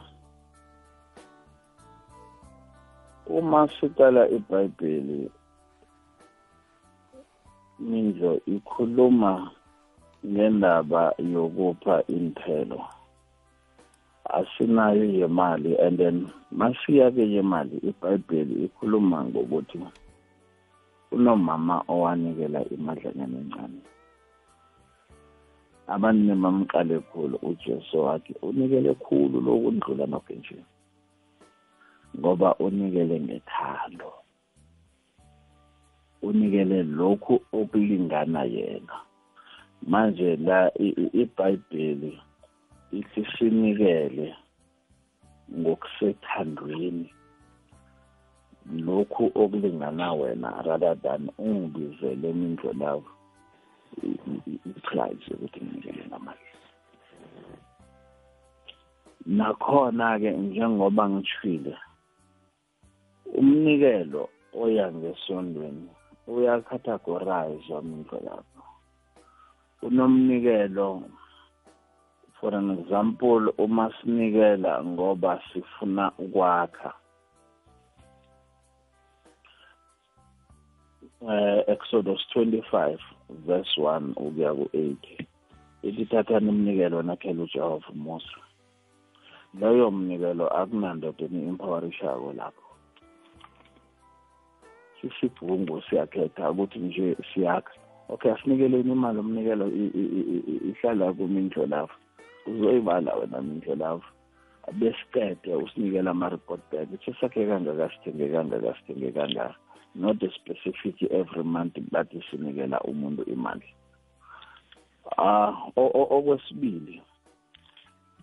uma 3.27 3.69
siqala 3.81 4.29
ibhayibheli 4.29 5.31
mindlo 7.79 8.41
ikhuluma 8.47 9.51
ngendaba 10.27 11.15
yokupha 11.19 12.03
inthelo. 12.09 12.81
Asinayo 14.27 15.05
yemali 15.05 15.77
and 15.79 15.99
then 15.99 16.33
masiya-ke 16.51 17.23
yemali 17.23 17.77
ibhayibheli 17.89 18.65
ikhuluma 18.65 19.25
ngokuthi 19.25 19.79
unomama 21.13 21.85
owanikela 21.89 22.61
imadlanyana 22.75 23.39
encane. 23.39 23.81
Abantu 25.87 26.35
bamqale 26.43 26.99
khulu 27.09 27.37
ujesu 27.43 27.97
wathi 28.05 28.35
unikele 28.43 28.95
khulu 28.95 29.41
lokundlula 29.41 30.07
nokho 30.07 30.35
nje 30.35 30.59
ngoba 32.19 32.55
unikele 32.59 33.21
ngethando. 33.21 34.26
Unikele 36.27 36.79
lokhu 36.83 37.35
okulingana 37.59 38.43
yena. 38.57 38.97
Manje 39.91 40.37
la 40.37 40.59
iBhayibheli 41.23 42.13
ithi 42.99 43.23
sinikele 43.35 44.27
ngokusethandweni 45.59 47.09
lokhu 48.87 49.31
okulingana 49.35 50.13
wena 50.13 50.63
rather 50.67 50.95
than 51.03 51.31
ungibizele 51.39 52.33
mindlo 52.33 52.73
lawo 52.73 53.05
i-price 54.67 55.27
ukuthi 55.35 55.61
nginikele 55.65 56.03
ngamali 56.09 56.47
nakhona-ke 59.27 60.31
njengoba 60.31 61.05
ngithwile 61.11 61.75
umnikelo 63.39 64.29
oya 64.63 64.93
ngesondweni 64.93 65.91
uyacategorize 66.27 67.81
mindlo 67.83 68.19
lapho 68.27 68.63
unomnikelo 69.83 71.03
for 72.41 72.55
an 72.55 72.71
example 72.79 73.53
uma 73.59 73.93
sinikela 74.01 74.85
ngoba 74.85 75.43
sifuna 75.53 76.13
ukwakha. 76.19 76.93
Uh, 81.21 81.65
Exodus 81.67 82.21
25 82.37 82.99
verse 83.47 83.81
1 83.81 84.13
ukuya 84.17 84.53
ku8 84.53 85.27
ithi 85.83 86.05
thathani 86.07 86.49
umnikelo 86.49 87.03
nakhela 87.03 87.43
uJehova 87.43 87.93
Musa. 87.95 88.41
Loyo 89.61 89.91
mnikelo 89.91 90.47
akunandoda 90.49 91.25
eni-empowerishako 91.25 92.33
lapho. 92.33 92.66
Sisibhungu 95.01 95.83
siyakhetha 95.83 96.51
ukuthi 96.51 96.79
nje 96.79 97.17
siyakha. 97.35 97.73
Okay 98.09 98.33
asinikeleni 98.33 98.93
imali 98.93 99.19
umnikelo 99.19 99.67
ihlala 100.71 101.13
kumindlo 101.13 101.67
lapho 101.67 101.97
uzoyibala 102.47 103.15
wena 103.15 103.43
mindlo 103.43 103.75
lapho 103.75 104.09
besiqede 104.79 105.55
usinikela 105.55 106.11
ama-report 106.11 106.61
back. 106.71 106.89
Ithi 106.95 107.15
sakhe 107.21 107.47
kangaka 107.47 107.91
sithenge 107.91 108.29
kangaka 108.29 108.75
sithenge 108.79 109.13
kangaka. 109.13 109.55
Not 109.95 110.21
specific 110.35 111.03
every 111.11 111.45
month 111.45 111.79
bathi 111.91 112.23
sinikela 112.31 112.81
umuntu 112.81 113.23
imali. 113.25 113.67
Ah 115.19 115.55
okwesibili 115.77 117.03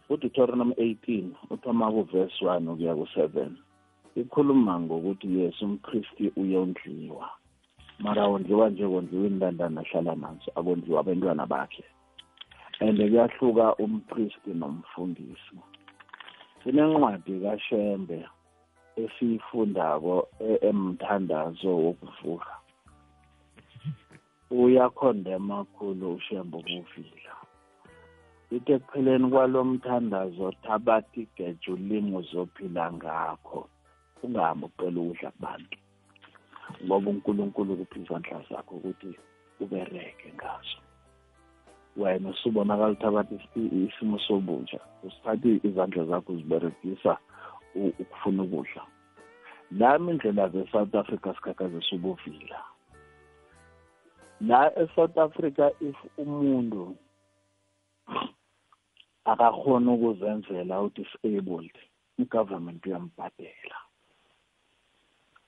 uDeuteronomy 0.09 0.73
18 0.73 1.31
uthoma 1.49 1.91
kuverse 1.91 2.45
1 2.45 2.67
ukuya 2.71 2.93
ku7 2.93 3.49
ikhuluma 4.15 4.80
ngokuthi 4.80 5.39
yes 5.39 5.62
umkristi 5.62 6.32
uyondliwa. 6.36 7.30
Mara 7.99 8.28
wondliwa 8.28 8.69
nje 8.69 8.88
kondliwa 8.88 9.28
indandana 9.28 9.82
ahlala 9.82 10.15
nazo 10.15 10.52
akondliwa 10.56 10.99
abantwana 10.99 11.45
bakhe. 11.45 11.84
And 12.80 12.97
kuyahluka 12.97 13.76
umpristi 13.76 14.52
nomfundisi. 14.54 15.58
Kunencwadi 16.63 17.39
kaShembe 17.39 18.26
esiyifundako 18.95 20.28
e- 20.39 20.60
emthandazo 20.69 21.69
wokuvuka. 21.84 22.54
Uyakhondema 24.52 25.65
kakhulu 25.65 26.13
uShembe 26.15 26.58
ukuvila. 26.58 27.34
Ithi 28.52 28.71
ekupheleni 28.71 29.30
kwalo 29.32 29.63
mthandazo 29.63 30.52
thabathi 30.63 31.28
geja 31.36 31.73
ulimi 31.73 32.15
uzophila 32.15 32.93
ngakho. 32.93 33.69
Ungahambi 34.27 34.65
ucela 34.65 34.99
ukudla 35.01 35.31
kubantu 35.31 35.77
ngoba 36.86 37.09
unkulunkulu 37.12 37.75
kuphi 37.77 37.99
izandla 37.99 38.41
zakho 38.49 38.75
ukuthi 38.75 39.17
ubereke 39.59 40.33
ngazo. 40.36 40.77
Wena 41.97 42.29
usubonakala 42.29 42.91
uthabatha 42.91 43.36
isimo 43.55 44.19
sobunja 44.19 44.79
usithathe 45.03 45.59
izandla 45.63 46.05
zakho 46.05 46.33
uziberegisa 46.33 47.17
u- 47.75 47.93
ukufuna 47.99 48.43
ukudla. 48.43 48.83
Nami 49.71 50.12
indlela 50.12 50.49
ze-south 50.49 50.95
africa 50.95 51.33
sikhakhazisa 51.36 51.95
ubuvila 51.95 52.59
la 54.41 54.71
e-south 54.81 55.17
africa 55.17 55.71
if 55.79 55.95
umuntu 56.17 56.95
akakhona 59.25 59.91
ukuzenzela 59.91 60.81
u-disabled 60.81 61.75
i-government 62.17 62.86
uyambhadela 62.86 63.77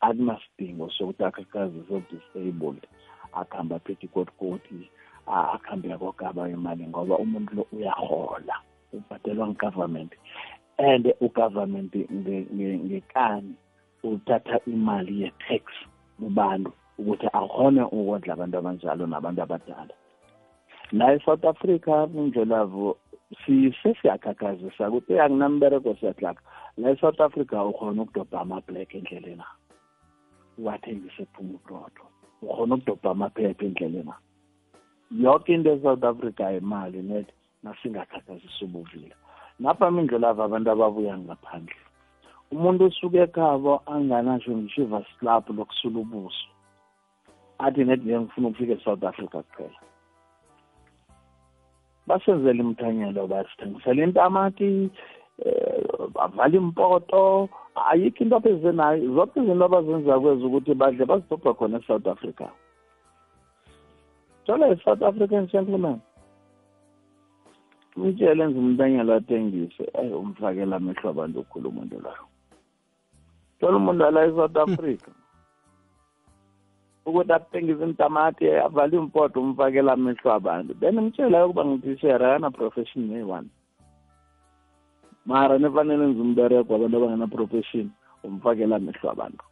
akunasidingo 0.02 0.90
sokuthi 0.90 1.24
akhakazi 1.24 1.80
so-disabled 1.88 2.88
akuhambe 3.34 3.76
aphethe 3.76 4.06
ikotikoti 4.06 4.90
akuhambe 5.28 5.90
yakogaba 5.90 6.50
imali 6.50 6.88
ngoba 6.88 7.18
umuntu 7.18 7.56
lo 7.56 7.64
uyahola 7.72 8.56
ubhadelwa 8.94 9.48
ngu-government 9.48 10.12
and 10.78 11.14
u-government 11.22 11.94
nge- 11.96 12.48
nge- 12.56 12.80
ngekani 12.86 13.56
uthatha 14.04 14.60
imali 14.68 15.22
ye-tax 15.22 15.64
kubantu 16.20 16.72
ukuthi 17.00 17.28
akhone 17.34 17.82
ukondla 17.82 18.34
abantu 18.34 18.58
abanjalo 18.58 19.08
nabantu 19.08 19.42
abadala. 19.42 19.94
La 20.92 21.14
e-south 21.14 21.46
africa 21.46 22.08
indlelavo 22.16 22.98
sesiyakhakhazisa 23.46 24.90
ukuthi 24.90 25.20
akunambereko 25.20 25.96
siyahlaka 26.00 26.42
la 26.78 26.90
e-south 26.92 27.20
africa 27.22 27.66
ukhona 27.70 28.02
ukudobha 28.02 28.42
ama-black 28.42 28.96
endleleni 28.96 29.44
uwathengise 30.58 31.24
ephuma 31.24 31.54
uqotho 31.58 32.06
ukhona 32.42 32.76
ukudobha 32.76 33.12
amaphepha 33.12 33.66
endleleni 33.66 34.14
yonke 35.12 35.54
into 35.54 35.74
e-south 35.74 36.04
africa 36.04 36.44
imali 36.60 37.02
net 37.02 37.28
nasingakhakhazisa 37.64 38.66
ubuvila. 38.66 39.16
Napha 39.60 39.92
mindlelava 39.92 40.44
abantu 40.46 40.72
ababuya 40.72 41.18
ngaphandle 41.18 41.76
umuntu 42.52 42.86
usuke 42.86 43.18
ekhabo 43.18 43.82
anganasho 43.94 44.52
ngishiva 44.58 45.00
slap 45.20 45.50
lokusula 45.50 46.00
ubuso 46.00 46.48
athi 47.60 47.84
net 47.84 48.02
nje 48.04 48.20
ngifuna 48.20 48.48
ukufika 48.48 48.74
e-south 48.74 49.04
africa 49.04 49.38
kuphela. 49.48 49.80
Basenzela 52.08 52.64
imthanyelo 52.64 53.28
basithengisela 53.28 54.04
intamati 54.04 54.90
eh 55.46 55.84
bavala 56.14 56.56
impoto 56.58 57.50
ayikho 57.76 58.24
into 58.24 58.36
abeze 58.36 58.72
nayo 58.72 59.14
zonke 59.16 59.40
izinto 59.40 59.66
abazenza 59.66 60.20
kwezi 60.20 60.44
ukuthi 60.46 60.74
badle 60.74 61.06
bazidobha 61.06 61.54
khona 61.54 61.80
e-south 61.80 62.08
africa. 62.08 62.48
Jala 64.48 64.68
i-south 64.74 65.02
african 65.02 65.48
gentleman. 65.48 66.00
Umtshele 67.96 68.44
enza 68.44 68.60
umntanyelo 68.60 69.14
athengise 69.16 69.84
eyi 70.00 70.14
umfakela 70.14 70.76
amehlo 70.76 71.10
abantu 71.10 71.40
okhulu 71.40 71.70
umuntu 71.70 71.96
layo 72.04 72.26
thola 73.60 73.78
umuntu 73.78 74.06
ala 74.06 74.26
e-south 74.28 74.58
africa. 74.58 75.12
Ukuthi 77.06 77.34
athengise 77.34 77.84
intamati 77.84 78.50
avale 78.50 78.98
impoto 78.98 79.42
umfakela 79.42 79.94
amehlo 79.94 80.32
abantu. 80.32 80.74
Then 80.80 81.00
umtshela 81.00 81.38
yokuba 81.38 81.66
ngitishera 81.66 82.34
yana 82.34 82.52
profession 82.52 83.08
neyi-one 83.08 83.50
mara 85.26 85.58
nefanele 85.58 86.06
nze 86.08 86.22
umbereko 86.22 86.76
abantu 86.76 86.98
abangena-profession 86.98 87.90
umfakela 88.24 88.76
amehlo 88.76 89.12
abantu. 89.12 89.44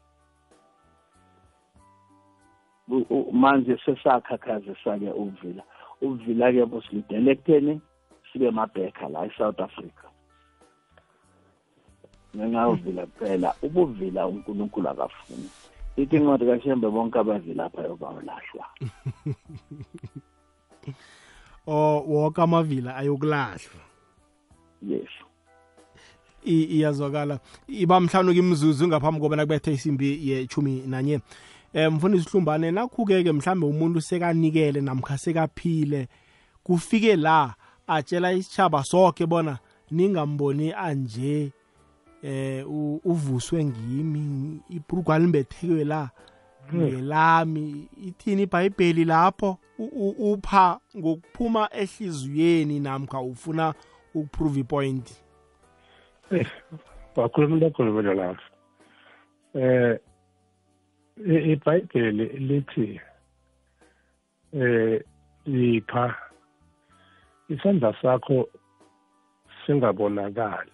U- 2.89 3.05
u- 3.09 3.31
manje 3.33 3.77
sesakhakhazisa-ke 3.85 5.11
ukuvila. 5.11 5.63
Ukuvila-ke 6.01 6.65
busilidele 6.65 7.31
ekutheni 7.31 7.81
sibe 8.31 8.51
mabhekha 8.51 9.09
la 9.09 9.25
e-south 9.25 9.59
africa. 9.59 10.05
Ngengayovila 12.35 13.05
kuphela 13.05 13.53
ubuvila 13.61 14.27
unkulunkulu 14.27 14.89
akafuni. 14.89 15.49
Ithi 15.97 16.15
incwadi 16.15 16.45
kashembe 16.45 16.89
bonke 16.89 17.19
abavilapha 17.19 17.81
yobawulahlwa 17.81 18.65
o 21.67 21.99
wonke 22.07 22.41
amavila 22.41 22.95
ayokulahlwa. 22.95 23.53
yes 23.53 23.69
I- 23.69 23.92
iyazwakala. 26.45 27.39
Iba 27.67 27.99
mhlawumbe 27.99 28.33
kimzuzu 28.33 28.87
ngaphambi 28.87 29.19
kobana 29.21 29.43
kubethe 29.45 29.73
isimbi 29.73 30.29
yechumi 30.29 30.83
nanye. 30.87 31.19
Um 31.75 31.95
mfundisi 31.95 32.29
hlumbane 32.29 32.71
nakhu-ke 32.71 33.23
ke 33.23 33.31
mhlambe 33.31 33.65
umuntu 33.65 34.01
sekanikele 34.01 34.81
namkha 34.81 35.17
sekaphile 35.17 36.07
kufike 36.63 37.15
la 37.15 37.53
atshela 37.87 38.33
isitshaba 38.33 38.83
sonke 38.83 39.25
bona 39.25 39.57
ningamboni 39.91 40.73
anje 40.73 41.51
eh 42.23 42.63
u- 42.69 43.01
uvuswe 43.05 43.65
ngimi 43.65 44.59
ibhrugwa 44.69 45.19
limbethekwe 45.19 45.83
la 45.83 46.09
ngelami 46.75 47.87
ithini 48.07 48.41
ibhayibheli 48.41 49.05
lapho 49.05 49.57
U- 49.79 49.83
u- 50.09 50.31
upha 50.33 50.79
ngokuphuma 50.97 51.69
ehliziyweni 51.73 52.79
namkha 52.79 53.21
ufuna 53.21 53.73
ukuprove 54.15 54.59
ipoint 54.59 55.09
Eh, 56.31 56.45
wakhuluma 57.15 57.55
into 57.55 57.67
akhulumela 57.67 58.13
lapho 58.13 58.47
eh 59.55 59.99
ibhayibheli 61.51 62.25
lithi 62.47 63.01
eh 64.53 65.01
ipha 65.45 66.15
isandla 67.49 67.93
sakho 68.01 68.49
singabonakali 69.65 70.71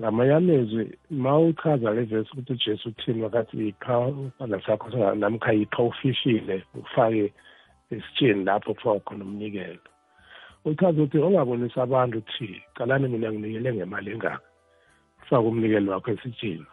ngamanye 0.00 0.34
amezwi 0.34 0.98
ma 1.10 1.38
uchaza 1.38 1.90
le 1.90 2.04
vesi 2.04 2.30
ukuthi 2.32 2.52
ujesu 2.52 2.88
uthini 2.88 3.22
wakathi 3.22 3.68
ipha 3.68 4.12
isandla 4.28 4.62
sakho 4.66 5.14
namkha 5.14 5.52
yipha 5.52 5.82
ufishile 5.82 6.64
ufake 6.74 7.32
esitsheni 7.90 8.44
lapho 8.44 8.74
kufaka 8.74 9.00
khona 9.00 9.24
umnikelo 9.24 9.93
uchaza 10.64 11.02
ukuthi 11.02 11.18
ungabonisi 11.18 11.80
abantu 11.80 12.18
uthi 12.18 12.62
qalani 12.74 13.08
mina 13.08 13.32
nginikele 13.32 13.74
ngemali 13.74 14.10
engaka? 14.10 14.46
Ufake 15.22 15.46
umnikelo 15.48 15.92
wakho 15.92 16.10
esitsheni. 16.10 16.66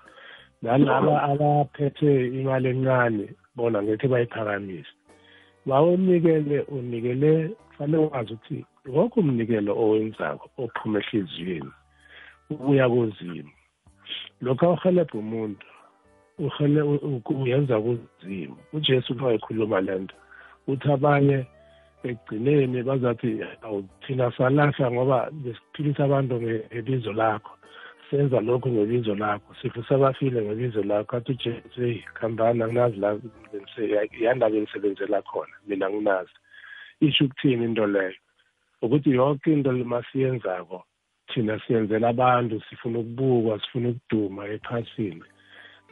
Nalaba 0.62 1.24
abaphethe 1.24 2.12
imali 2.40 2.70
encane 2.70 3.26
bona 3.56 3.84
ngethi 3.84 4.08
bayiphakamise 4.08 4.94
bawunikele 5.66 6.60
unikele 6.62 7.32
kufanele 7.68 7.98
wazi 7.98 8.34
ukuthi 8.34 8.66
wonke 8.94 9.20
umnikelo 9.20 9.72
owenzako 9.84 10.46
ophuma 10.64 11.00
ehliziyweni 11.00 11.72
ubuya 12.52 12.90
kunzima 12.90 13.52
lokhu 14.42 14.66
awuhelebha 14.66 15.18
umuntu 15.24 15.66
uyenza 17.42 17.76
kunzima 17.84 18.58
ujesu 18.74 19.14
uba 19.14 19.34
ekhuluma 19.36 19.82
le 19.86 19.96
nto 20.00 20.16
uthi 20.68 20.88
abanye 20.92 21.38
ekugcineni 22.04 22.84
bazathi 22.84 23.40
awu 23.62 23.86
thina 24.08 24.32
salahla 24.38 24.92
ngoba 24.92 25.30
besiphilisa 25.32 26.04
abantu 26.06 26.36
nge- 26.42 26.66
ngebizo 26.74 27.14
lakho. 27.14 27.52
Senza 28.10 28.42
lokhu 28.42 28.70
ngebizo 28.70 29.16
lakho. 29.16 29.56
Sifisa 29.62 29.96
abafile 29.96 30.42
ngebizo 30.42 30.84
lakho. 30.84 31.18
Athi 31.18 31.32
ujesu 31.32 31.84
eyi 31.84 32.04
khambani 32.14 32.64
anginazi 32.64 32.98
la 32.98 33.18
yandaba 34.22 34.56
engisebenzela 34.56 35.22
khona 35.22 35.56
mina 35.68 35.90
nginazi 35.90 36.32
isho 37.02 37.26
ukuthini 37.26 37.66
into 37.66 37.88
leyo? 37.88 38.14
Ukuthi 38.82 39.12
yonke 39.12 39.54
into 39.54 39.72
masiyenzako 39.72 40.84
thina 41.34 41.60
siyenzela 41.68 42.10
abantu 42.10 42.62
sifuna 42.70 43.00
ukubukwa 43.00 43.60
sifuna 43.60 43.90
ukuduma 43.90 44.48
ephasini. 44.48 45.24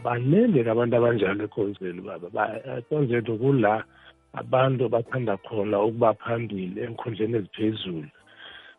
Banele 0.04 0.70
abantu 0.72 0.96
abanjalo 0.96 1.44
ekonzweni 1.44 2.02
baba. 2.02 2.62
Ekonzweni 2.78 3.38
kula 3.38 3.84
abantu 4.34 4.90
bathanda 4.90 5.38
khona 5.38 5.82
ukuba 5.82 6.14
phambili 6.14 6.82
enkhundleni 6.84 7.38
eziphezulu 7.38 8.10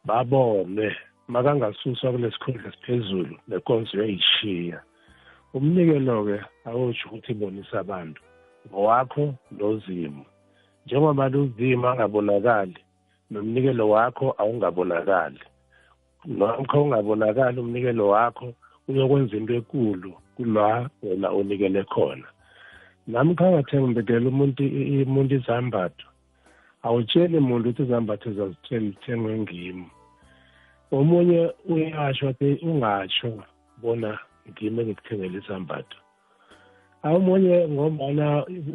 babone. 0.04 0.96
Makangasuswa 1.28 2.12
kulesikhundla 2.12 2.68
esiphezulu 2.68 3.34
lenkonzo 3.48 3.92
uyayishiya 3.96 4.78
umnikelo-ke 5.54 6.38
awutsho 6.68 7.06
ukuthi 7.08 7.32
ibonisa 7.32 7.76
abantu 7.80 8.20
ngowakho 8.66 9.24
lozimo 9.58 10.24
njengoba 10.86 11.28
luzimo 11.28 11.88
angabonakali 11.88 12.80
nomnikelo 13.30 13.88
wakho 13.94 14.34
awungabonakali. 14.38 15.40
Nokho 16.26 16.82
ungabonakali 16.82 17.60
umnikelo 17.60 18.08
wakho 18.08 18.54
uyokwenza 18.88 19.36
into 19.36 19.54
ekulu 19.54 20.10
kula 20.36 20.90
wena 21.02 21.28
onikele 21.30 21.82
khona. 21.84 22.26
Nami 23.06 23.34
khangathembekela 23.34 24.28
umuntu 24.28 24.62
umuntu 25.06 25.32
izambatho. 25.34 26.06
Awutsheli 26.84 27.38
muntu 27.40 27.66
ukuthi 27.68 27.82
izambatho 27.82 28.28
zazithengwe 28.36 29.32
ngimi 29.42 29.86
omunye 30.92 31.40
uyasho 31.72 32.28
athi 32.28 32.58
ungatsho 32.68 33.30
bona 33.82 34.10
ngimi 34.48 34.80
engikuthengela 34.82 35.36
izambatho. 35.38 35.98
Omunye 37.04 37.56
ngombana 37.72 38.26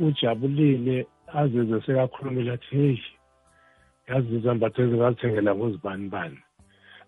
ujabulile 0.07 0.97
azizwe 1.39 1.77
sekakhulumile 1.85 2.51
athi 2.53 2.71
heyi 2.77 3.03
yazi 4.07 4.31
izambatho 4.37 4.77
ezingazithengela 4.81 5.51
ngozibani 5.55 6.07
bani? 6.13 6.39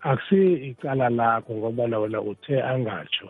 Akusi 0.10 0.40
icala 0.70 1.10
lakho 1.10 1.52
ngobana 1.54 2.00
wena 2.00 2.20
uthe 2.22 2.56
angatsho 2.72 3.28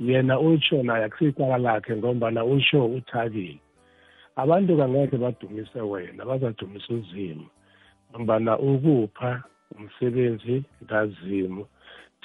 yena 0.00 0.40
utsho 0.40 0.82
naye 0.82 1.04
akusiyicala 1.04 1.58
lakhe 1.58 1.96
ngombana 1.96 2.44
usho 2.44 2.86
uthabile 2.86 3.60
abantu 4.36 4.76
kangeke 4.76 5.16
badumise 5.16 5.80
wena 5.80 6.24
bazadumisa 6.24 6.94
uzimo 6.94 7.46
ngombana 8.10 8.58
ukupha 8.58 9.42
umsebenzi 9.76 10.64
kazimu 10.88 11.66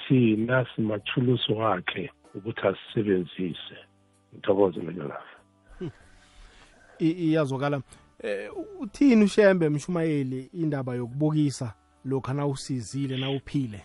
thina 0.08 0.66
simathulusi 0.74 1.52
wakhe 1.52 2.10
ukuthi 2.34 2.66
asisebenzise. 2.66 3.76
Ngithokoze 4.34 4.80
melolafa 4.80 5.40
iyazwakala. 6.98 7.82
Eh 8.22 8.50
uthini 8.80 9.24
ushembe 9.24 9.68
mshumayeli 9.68 10.50
indaba 10.54 10.94
yokubukisa 10.94 11.74
lokho 12.04 12.32
na 12.32 12.46
usizile 12.46 13.16
na 13.16 13.30
uphile 13.30 13.84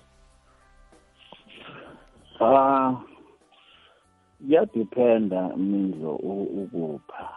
ah 2.42 2.94
kuyadiphenda 4.46 5.58
mindlo 5.58 6.16
ukupha. 6.16 7.30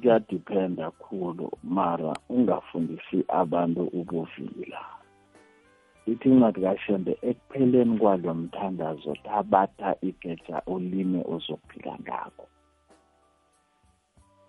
Kuyadiphenda 0.00 0.90
khulu 0.90 1.50
mara 1.62 2.12
ungafundisi 2.28 3.24
abantu 3.28 3.82
ubuvila 3.82 4.80
ithi 6.06 6.28
incwadi 6.28 6.60
kashembe 6.60 7.18
ekupheleni 7.22 7.98
kwalo 7.98 8.34
mthandazo 8.34 9.14
thabatha 9.24 9.96
igeja 10.02 10.62
ulime 10.66 11.24
ozophila 11.34 11.98
ngakho. 12.02 12.46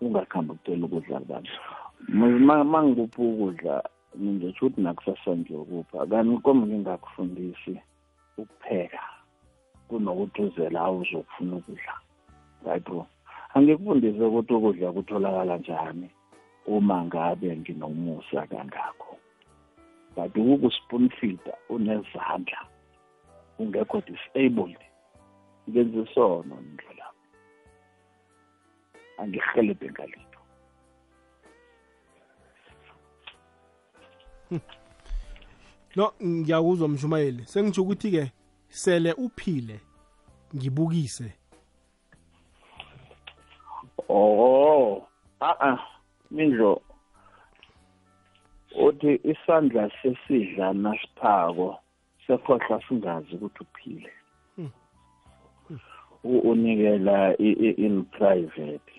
Ungakhambi 0.00 0.52
ukutela 0.52 0.86
ukudla 0.86 1.20
kubantu 1.20 1.52
ma 2.70 2.82
ngikuphi 2.82 3.22
ukudla 3.22 3.82
ngingesho 4.20 4.66
ukuthi 4.66 4.80
nakusasa 4.80 5.34
nje 5.34 5.54
ukupha. 5.56 6.06
Kanti 6.06 6.42
komi 6.42 6.66
ngingakufundisi 6.66 7.74
ukupheka 8.38 9.15
kunokuthi 9.88 10.42
uzela 10.42 10.80
awuzokufuna 10.80 11.56
ukudla. 11.56 11.94
Right 12.66 12.84
bro 12.84 13.06
angikufundise 13.54 14.24
ukuthi 14.24 14.54
ukudla 14.54 14.92
kutholakala 14.92 15.56
njani 15.58 16.10
uma 16.66 17.04
ngabe 17.04 17.56
nginomusa 17.56 18.46
kangakho 18.46 19.16
but 20.16 20.36
ukukuspoon 20.36 21.08
feeder 21.08 21.54
unezandla 21.68 22.60
ungekho 23.58 24.00
disabled 24.00 24.78
ngenze 25.70 26.02
isono 26.02 26.56
ndlela 26.60 27.06
angihelebhe 29.18 29.90
ngalito 29.90 30.40
no 35.96 36.12
ngiyakuzwa 36.24 36.88
mshumayeli. 36.88 37.44
Sengisho 37.44 37.82
ukuthi 37.82 38.10
ke 38.10 38.32
sele 38.68 39.12
uphile 39.12 39.80
ngibukise. 40.56 41.32
Oh 44.08 45.06
a 45.40 45.50
a 45.60 45.78
mindlo 46.30 46.82
uthi 48.78 49.20
isandla 49.24 49.90
sesidla 50.02 50.72
nasiphako 50.72 51.78
sekhohla 52.26 52.80
singazi 52.88 53.34
ukuthi 53.34 53.60
uphile. 53.60 54.12
Unikela 56.24 57.36
in 57.38 58.04
private. 58.04 58.92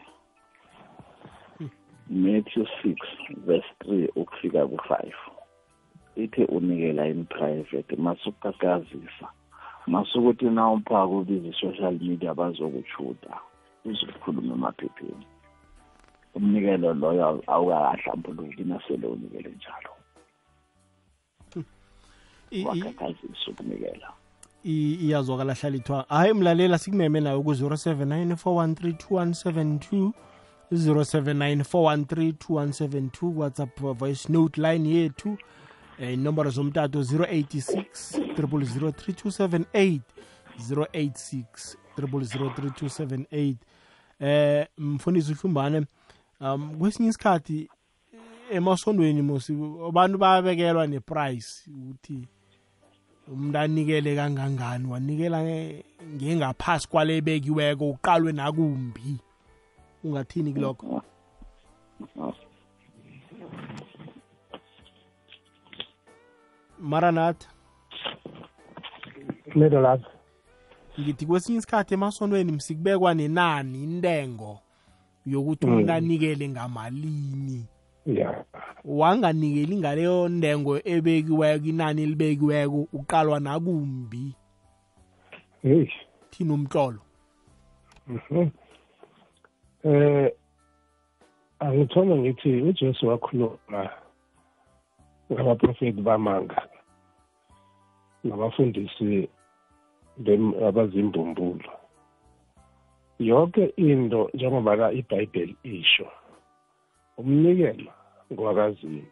Matthew 2.09 2.65
6 2.83 2.95
verse 3.45 3.65
3 3.83 4.09
ukufika 4.15 4.63
ku5 4.63 5.11
ithi 6.15 6.45
unikela 6.45 7.07
in 7.07 7.25
private 7.25 7.95
masukakazisa 7.95 9.27
masukuthi 9.87 10.45
na 10.45 10.69
umphako 10.69 11.19
ubiza 11.19 11.53
social 11.61 11.99
media 11.99 12.33
bazokuchuda 12.33 13.39
uzokhuluma 13.85 14.53
emaphepheni. 14.53 15.27
Umnikelo 16.35 16.93
loyo 16.93 17.43
awukakahlambuluki 17.47 18.63
nasele 18.63 19.07
unikele 19.07 19.49
njalo. 19.55 19.89
Wakhakhazisa 22.65 23.51
ukunikela. 23.51 24.11
iyazwakala 24.63 25.53
hlalithwa 25.53 26.05
hayi 26.09 26.33
mlalela 26.33 26.77
sikumeme 26.77 27.19
nayo 27.19 27.41
ku-079 27.43 28.35
413 28.35 30.11
0794132172 30.71 33.37
whatsapp 33.37 33.79
voice 33.79 34.33
note 34.33 34.61
line 34.61 34.89
yethu. 34.89 35.29
eh, 35.29 35.37
inomboro 35.99 36.49
zomtato 36.49 36.99
086 36.99 38.19
0003278 38.37 39.99
086 40.69 41.77
0003278 41.97 43.55
eh 44.19 44.67
mfundisi 44.77 45.31
uhlumbane 45.31 45.85
um 46.41 46.75
kwesinye 46.79 47.09
isikhathi 47.09 47.69
emasondweni 48.51 49.21
mosi 49.21 49.53
abantu 49.87 50.17
bayabekelwa 50.17 50.87
neprice 50.87 51.69
ukuthi 51.69 52.27
umuntu 53.27 53.57
anikele 53.59 54.15
kangangani 54.15 54.87
wanikela 54.87 55.39
ngengaphasi 56.15 56.87
kwale 56.87 57.21
bekiweko 57.21 57.89
uqalwe 57.89 58.31
nakumbi. 58.31 59.17
Ungathini 60.03 60.53
kulokho? 60.53 61.01
Maranatha. 66.79 67.47
Lelo 69.55 69.81
lapha 69.81 70.09
ngithi 70.99 71.25
kwesinye 71.25 71.57
isikhathi 71.57 71.93
emasontweni 71.93 72.51
msikubekwa 72.51 73.13
nenani 73.13 73.83
intengo 73.83 74.59
yokuthi 75.25 75.65
umuntu 75.65 75.93
anikele 75.93 76.49
ngamalini. 76.49 77.65
Ya 78.05 78.45
wanganikeli 78.85 79.77
ngaleyo 79.77 80.29
ndengo 80.29 80.79
ebekiweko 80.85 81.65
inani 81.65 82.03
elibekiweko 82.03 82.87
uqalwa 82.93 83.39
nakumbi? 83.39 84.35
Heyi 85.63 85.93
thina 86.29 86.53
umtlolo. 86.53 87.01
Mhm. 88.07 88.49
Eh 89.83 90.31
angithoma 91.59 92.15
ngithi 92.15 92.61
uJesu 92.61 93.07
wakhuluma 93.07 93.89
ngabaprofeti 95.31 96.01
bamanga 96.01 96.59
nabafundisi 98.23 99.29
abazimbumbulu 100.67 101.69
yonke 103.19 103.63
into 103.77 104.29
njengoba 104.33 104.91
iBhayibheli 104.99 105.55
isho 105.63 106.07
umnikelo 107.17 107.91
ngwakazini 108.31 109.05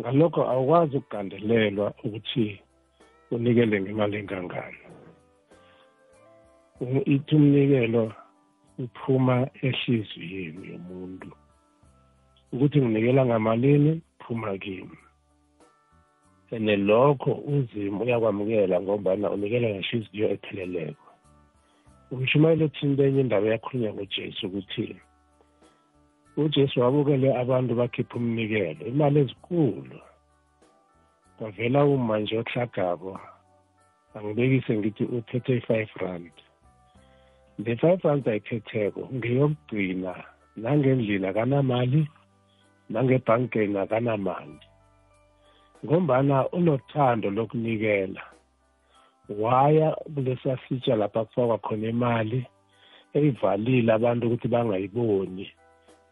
ngalokho 0.00 0.42
awukwazi 0.52 0.96
ukugandelelwa 0.96 1.86
ukuthi 2.04 2.60
unikele 3.30 3.80
ngemali 3.80 4.16
engangani. 4.18 4.82
Ithi 7.14 7.34
umnikelo 7.36 8.12
uphuma 8.78 9.36
ehliziyweni 9.66 10.62
yomuntu. 10.72 11.30
Ukuthi 12.52 12.78
nginikela 12.80 13.26
ngamalini? 13.26 13.92
Phuma 14.28 14.58
kimi. 14.58 14.98
Ene 16.50 16.76
lokho 16.76 17.32
uzimo 17.32 18.04
uyakwamukela 18.04 18.80
ngombana 18.80 19.30
unikela 19.30 19.68
ngehliziyo 19.68 20.26
epheleleko. 20.34 21.06
Umshumayelo 22.10 22.64
othinte 22.64 23.02
enye 23.04 23.20
indaba 23.20 23.46
yakhulunywa 23.52 23.92
ngojesu 23.92 24.46
ukuthi 24.46 24.96
ujesu 26.36 26.80
wabukele 26.80 27.28
abantu 27.42 27.72
bakhipha 27.74 28.16
umnikelo 28.16 28.82
imali 28.86 29.18
ezikulu. 29.20 29.98
Kwavela 31.36 31.84
uma 31.84 32.18
nje 32.18 32.38
ohlagabo 32.38 33.20
angibekise 34.14 34.72
ngithi 34.78 35.04
uthethe 35.04 35.56
i-five 35.56 35.92
rand. 36.00 36.32
Le 37.64 37.76
five 37.76 38.00
rand 38.04 38.28
ayiphetheko 38.28 39.02
ngeyokugcina 39.14 40.12
nangendlini 40.56 41.26
akanamali 41.26 42.08
nangebhankeni 42.90 43.78
akanamali 43.78 44.58
ngombana 45.84 46.48
unothando 46.48 47.30
lokunikela. 47.30 48.22
Waya 49.28 49.96
kulesa 50.14 50.58
sitsha 50.68 50.96
lapha 50.96 51.24
kufakwa 51.24 51.58
khona 51.58 51.88
imali 51.88 52.46
eyivalile 53.14 53.92
abantu 53.92 54.26
ukuthi 54.26 54.48
bangayiboni. 54.48 55.52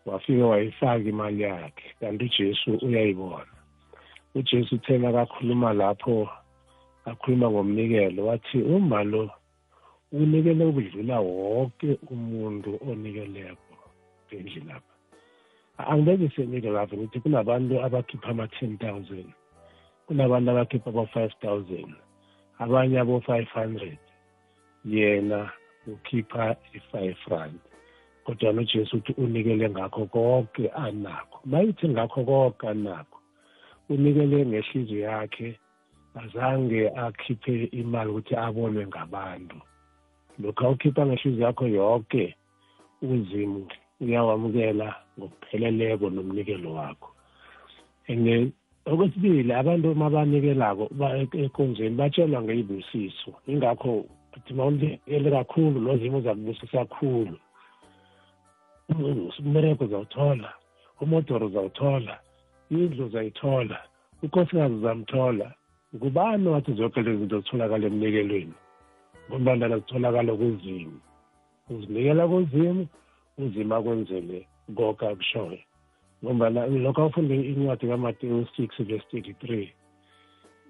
Wafike 0.07 0.43
wayifaka 0.43 1.09
imali 1.09 1.43
yakhe 1.43 1.95
kanti 2.01 2.25
ujesu 2.25 2.71
uyayibona. 2.87 3.53
Ujesu 4.35 4.75
uthena 4.75 5.13
kakhuluma 5.13 5.73
lapho 5.73 6.29
akhuluma 7.05 7.51
ngomnikelo 7.51 8.27
wathi 8.27 8.63
uma 8.63 9.05
lo 9.05 9.31
unikele 10.13 10.65
ukudlula 10.65 11.21
wonke 11.21 11.99
umuntu 12.11 12.79
onikeleko 12.89 13.75
ngendlela 14.27 14.75
lapha. 14.75 14.96
Angibeke 15.79 16.29
senike 16.37 16.71
lapho 16.71 16.97
ngithi 16.97 17.21
kunabantu 17.21 17.83
abakhipha 17.85 18.29
ama-ten 18.29 18.79
thousand. 18.79 19.29
Kunabantu 20.07 20.51
abakhipha 20.51 20.91
abo-five 20.91 21.35
thousand. 21.43 21.95
Abanye 22.59 22.99
abo-five 23.01 23.49
hundred. 23.53 23.99
Yena 24.85 25.51
ukhipha 25.87 26.57
i-five 26.75 27.17
rand. 27.29 27.61
Kodwa 28.25 28.53
nojesu 28.53 28.97
uthi 28.97 29.13
unikele 29.13 29.71
ngakho 29.71 30.07
konke 30.07 30.69
anakho. 30.69 31.41
Mayithi 31.45 31.89
ngakho 31.89 32.25
konke 32.25 32.69
anakho. 32.69 33.19
Unikele 33.89 34.47
ngehliziyo 34.47 35.01
yakhe. 35.01 35.59
Azange 36.15 36.89
akhiphe 36.89 37.65
imali 37.65 38.11
ukuthi 38.11 38.35
abonwe 38.37 38.87
ngabantu. 38.87 39.57
Lokhu 40.39 40.65
awukhipha 40.65 41.07
ngehliziyo 41.07 41.47
yakho 41.47 41.67
yonke 41.67 42.35
uzimu 43.03 43.69
uyawamukela 44.01 44.95
ngokupheleleko 45.19 46.11
nomnikelo 46.11 46.73
wakho. 46.75 47.11
And 48.09 48.53
okwesibili 48.87 49.53
abantu 49.53 49.93
uma 49.93 50.11
banikelako 50.11 50.91
enkonzweni 51.33 51.97
batshelwa 51.97 52.43
ngeyibusiso 52.43 53.33
ingakho 53.47 54.05
athi 54.35 54.55
ma 54.55 54.65
unikele 54.67 55.31
kakhulu 55.31 55.81
lozimu 55.81 56.19
uzakubusisa 56.19 56.79
kakhulu 56.87 57.37
umbereko 59.39 59.85
uzawuthola 59.85 60.51
umodoro 61.01 61.47
uzawuthola 61.47 62.15
indlu 62.71 63.07
uzayithola 63.07 63.79
unkosikazi 64.23 64.75
uzamthola. 64.75 65.55
Ngubani 65.95 66.49
wathi 66.49 66.73
zonke 66.73 67.03
lezi 67.03 67.19
zinto 67.19 67.41
zitholakala 67.41 67.87
emnikelweni? 67.87 68.55
Ngombandana 69.29 69.79
zitholakala 69.79 70.33
kuzimu 70.33 71.01
uzinikela 71.71 72.29
kuzimu 72.29 72.87
uzima 73.39 73.77
akwenzele 73.77 74.47
konke 74.77 75.07
akushoyo 75.09 75.59
ngombana 76.25 76.67
lokho 76.67 77.01
awufunde 77.03 77.35
incwadi 77.35 77.87
kamatewu 77.87 78.47
six 78.57 78.71
verse 78.79 79.07
thirty 79.11 79.35
three. 79.35 79.73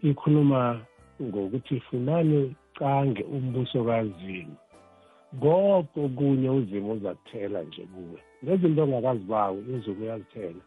Ikhuluma 0.02 0.80
ngokuthi 1.22 1.80
funani 1.80 2.56
cange 2.78 3.22
umbuso 3.22 3.84
kazimu. 3.84 4.56
Konke 5.40 6.00
okunye 6.00 6.50
uzimo 6.50 6.92
uzakuthela 6.92 7.62
nje 7.62 7.82
kuwe. 7.82 8.20
Nezinto 8.42 8.82
ongakazibawi 8.82 9.64
izuku 9.74 10.02
uyazithela. 10.02 10.62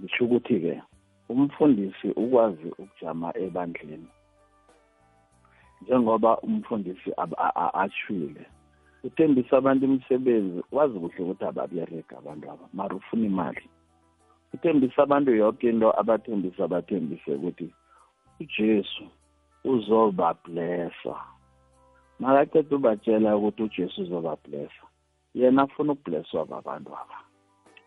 ngisho 0.00 0.24
ukuthi-ke 0.24 0.82
umfundisi 1.28 2.08
ukwazi 2.22 2.68
ukujama 2.68 3.28
ebandleni 3.44 4.10
njengoba 5.82 6.30
umfundisi 6.40 7.10
ashwile 7.82 8.44
uthembisa 9.04 9.56
abantu 9.58 9.84
imisebenzi 9.84 10.62
wazi 10.72 10.98
kuhle 10.98 11.20
ukuthi 11.24 11.44
ababereka 11.44 12.18
abantu 12.18 12.50
aba 12.50 12.66
mara 12.72 12.96
ufuna 12.96 13.26
imali. 13.26 13.64
Uthembisa 14.54 15.02
abantu 15.02 15.30
yonke 15.30 15.68
into 15.68 16.00
abathembisa 16.00 16.64
abathembise 16.64 17.34
ukuthi 17.34 17.68
ujesu 18.40 19.04
uzobablessa 19.64 21.16
makaceda 22.20 22.76
ubatshela 22.76 23.36
ukuthi 23.36 23.62
ujesu 23.62 24.02
uzobablessa 24.02 24.84
yena 25.34 25.62
afuna 25.62 25.92
ukublesswa 25.92 26.46
babantu 26.46 26.90
aba. 26.90 27.18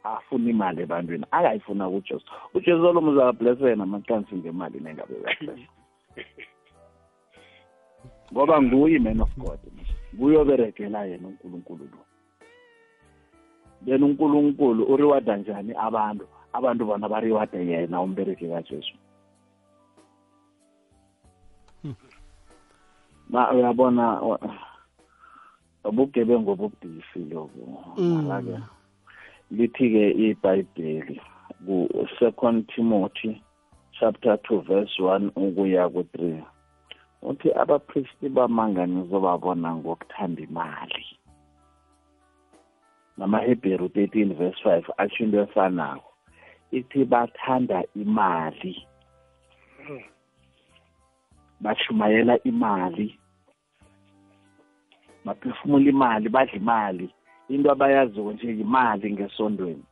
Afuna 0.04 0.50
imali 0.50 0.82
ebantwini 0.82 1.26
akayifuna 1.32 1.90
kujesu. 1.90 2.26
Ujesu 2.54 2.86
olomu 2.86 3.12
uzablessa 3.12 3.70
yena 3.70 3.84
amacansi 3.84 4.36
ngemali 4.36 4.80
nengabe 4.80 5.14
uyablessa 5.16 5.72
ngoba 8.32 8.62
nguye 8.62 9.00
man 9.00 9.22
of 9.22 9.32
god 9.38 9.60
nguye 10.18 10.38
oberekela 10.38 11.06
yena 11.06 11.28
unkulunkulu 11.28 11.86
lo. 11.92 12.00
Yena 13.86 14.06
unkulunkulu 14.06 14.84
uriwada 14.94 15.38
njani 15.38 15.74
abantu? 15.74 16.26
Abantu 16.54 16.86
bona 16.86 17.10
bariwade 17.10 17.68
yena 17.68 18.02
umbereki 18.02 18.48
kajesu. 18.48 18.96
Ma 23.30 23.52
uyabona 23.52 24.22
ubugebengu 25.84 26.52
obubudisi 26.52 27.20
lobu 27.30 27.62
mara-ke 27.98 28.58
lithi-ke 29.52 30.12
ibhayibheli 30.26 31.22
ku-second 31.66 32.68
timothy 32.68 33.42
chapter 34.00 34.36
2 34.36 34.62
verse 34.68 34.96
1 35.00 35.32
ukuya 35.36 35.90
ku-3 35.90 36.44
uthi 37.22 37.54
abapristi 37.54 38.30
bamanga 38.30 38.86
nizobabona 38.86 39.76
ngokuthanda 39.76 40.42
imali. 40.42 41.06
Namahebheru 43.18 43.88
13 43.88 44.34
verse 44.34 44.62
5 44.64 44.94
atsho 44.98 45.24
into 45.24 45.42
efanayo 45.42 46.04
ithi 46.72 47.06
bathanda 47.06 47.84
imali. 47.96 48.88
Bashumayela 51.62 52.44
imali. 52.44 53.20
Baphefumula 55.26 55.90
imali 55.90 56.30
badla 56.30 56.54
imali. 56.54 57.14
Into 57.50 57.72
abayaziyo 57.72 58.32
nje 58.32 58.52
imali 58.52 59.12
ngesondweni. 59.12 59.84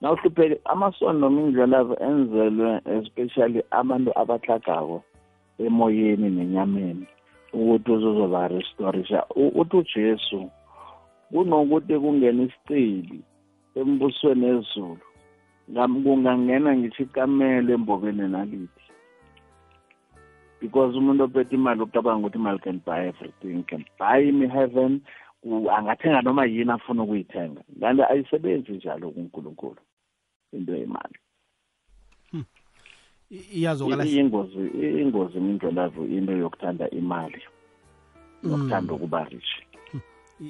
Nawuhlupheke 0.00 0.60
amasondo 0.64 1.20
noma 1.20 1.40
indlelavo 1.42 1.94
enzelwe 2.06 2.80
especially 2.84 3.62
abantu 3.70 4.10
abahlagako 4.20 5.04
emoyeni 5.58 6.30
nenyameni 6.30 7.06
ukuthi 7.52 7.90
uzozoba 7.92 8.48
restorisha 8.48 9.24
uthi 9.60 9.76
ujesu 9.76 10.50
kunokuthi 11.30 11.98
kungena 11.98 12.42
isicili 12.42 13.20
embusweni 13.74 14.46
ezulu 14.46 15.06
kungangena 16.04 16.76
ngisho 16.76 17.02
ikamela 17.02 17.72
embokeni 17.74 18.28
nalithi 18.28 18.84
because 20.60 20.96
umuntu 20.96 21.24
ophethe 21.24 21.54
imali 21.54 21.82
ucabanga 21.82 22.26
ukuthi 22.26 22.38
imali 22.38 22.58
can 22.58 22.80
buy 22.86 23.00
everything 23.08 23.62
can 23.70 23.84
buy 23.98 24.24
him 24.24 24.40
heaven 24.48 25.00
angathenga 25.76 26.22
noma 26.22 26.44
yini 26.44 26.72
afuna 26.72 27.02
ukuyithenga 27.02 27.62
kanti 27.80 28.02
ayisebenzi 28.02 28.72
njalo 28.72 29.10
kunkulunkulu 29.10 29.82
into 30.52 30.76
yemali 30.76 31.18
hmm. 31.18 31.23
Iyazokala 33.30 34.04
ingozi 34.04 34.58
ingozi 35.00 35.40
mindlolavu 35.40 36.04
into 36.04 36.32
yokuthanda 36.32 36.90
imali 36.90 37.42
nokuthanda 38.42 38.92
hmm. 38.92 39.02
ukuba 39.02 39.24
rich. 39.24 39.50
Hmm. 39.92 40.00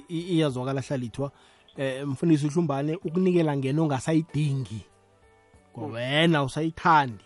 iyazwakala 0.08 0.80
hlalithwa 0.80 1.30
eh 1.76 2.06
mfundisi 2.06 2.46
uhlumbane 2.46 2.96
ukunikela 2.96 3.56
ngena 3.56 3.82
ongasayidingi 3.82 4.86
wena 5.76 6.44
usayithandi 6.44 7.24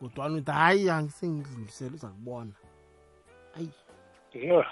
kodwa 0.00 0.26
uthi 0.26 0.50
hayi 0.50 0.90
angisengidlulisele 0.90 1.94
uza 1.94 2.08
kubona 2.08 2.52
ayi 3.56 3.68
yeah 4.32 4.66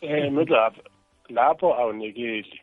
eh 0.00 0.32
midlapha 0.32 0.82
lapho 1.30 1.74
awunikeli. 1.74 2.60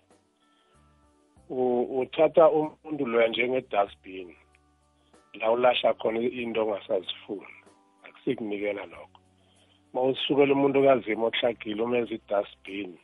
Uthatha 1.49 2.49
umuntu 2.49 3.05
loya 3.05 3.27
njenge-dustbin. 3.27 4.35
La 5.39 5.51
ulasha 5.51 5.93
khona 5.93 6.19
into 6.19 6.61
ongasazifuni. 6.61 7.55
Akusikunikela 8.03 8.85
lokho. 8.85 9.19
Uma 9.93 10.01
usukela 10.01 10.53
umuntu 10.53 10.83
kazima 10.83 11.27
ohlagile 11.27 11.81
umenza 11.83 12.13
i-dustbin 12.15 12.97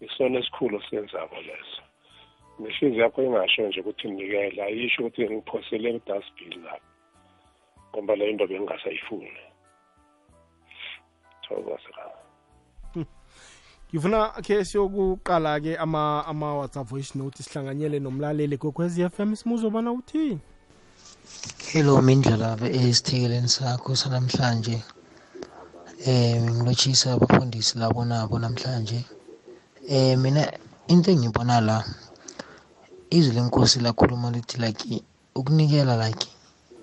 isona 0.00 0.38
esikhulu 0.38 0.82
senzako 0.90 1.36
leso. 1.36 1.82
Nehliziyo 2.58 3.02
yakho 3.02 3.22
ingasho 3.22 3.62
nje 3.62 3.80
ukuthi 3.80 4.08
nikela 4.08 4.64
ayisho 4.64 5.02
ukuthi 5.02 5.30
ngiphosele 5.30 5.98
ku-dustbin 5.98 6.64
lapho 6.64 6.88
ngoba 7.92 8.16
leyo 8.16 8.30
into 8.30 8.46
bengingasayifuni. 8.46 9.32
Thokoza 11.42 11.88
ngifuna 13.88 14.28
ke 14.44 14.64
siyokuqala 14.64 15.60
ke 15.60 15.76
ama 15.76 16.24
ama 16.26 16.54
WhatsApp 16.54 16.88
voice 16.88 17.18
note 17.18 17.42
sihlanganyele 17.42 18.00
nomlaleli 18.00 18.58
kokwezi 18.58 19.08
FM 19.08 19.34
simuzobana 19.34 19.92
uthini? 19.92 20.38
Hello 21.72 21.94
mindlala 22.02 22.48
esithikeleni 22.78 23.48
sakho 23.56 23.90
sanamhlanje. 23.96 24.76
Eh 26.06 26.42
ngilotshisa 26.42 27.12
abafundisi 27.12 27.78
labo 27.78 28.04
nabo 28.04 28.38
namhlanje. 28.38 29.04
Eh 29.88 30.16
mina 30.22 30.42
into 30.88 31.10
engibona 31.10 31.60
la 31.60 31.84
izwi 33.10 33.34
lenkosi 33.36 33.80
lakhuluma 33.80 34.30
lithi 34.30 34.56
like 34.64 35.02
ukunikela 35.38 35.94
like 36.04 36.26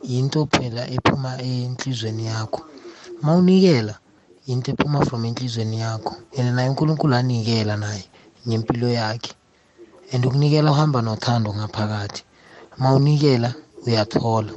yinto 0.03 0.45
phela 0.53 0.81
ephuma 0.95 1.31
enhlizweni 1.41 2.25
yakho. 2.25 2.61
Mawunikela 3.21 3.95
into 4.47 4.71
ephuma 4.71 5.05
from 5.05 5.25
enhlizweni 5.25 5.79
yakho. 5.79 6.13
And 6.37 6.55
naye 6.55 6.69
unkulunkulu 6.69 7.15
anikela 7.15 7.77
naye 7.77 8.05
ngempilo 8.47 8.87
yakhe. 8.89 9.33
And 10.13 10.25
ukunikela 10.25 10.71
uhamba 10.71 11.01
nothando 11.01 11.53
ngaphakathi. 11.53 12.23
Uma 12.77 12.93
unikela 12.93 13.55
uyathola. 13.85 14.51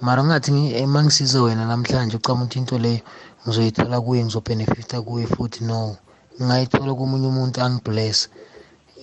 Mara 0.00 0.22
ungathi 0.22 0.50
uma 0.84 1.04
ngisize 1.04 1.38
wena 1.38 1.64
namhlanje 1.66 2.16
ucama 2.16 2.44
ukuthi 2.44 2.58
into 2.58 2.78
leyo 2.78 3.00
ngizoyithola 3.44 4.00
kuye 4.00 4.24
ngizobhenefita 4.24 4.96
kuye 5.06 5.26
futhi 5.26 5.64
no. 5.64 5.96
Ngingayithola 6.36 6.94
komunye 6.94 7.26
umuntu 7.32 7.56
angibless. 7.60 8.28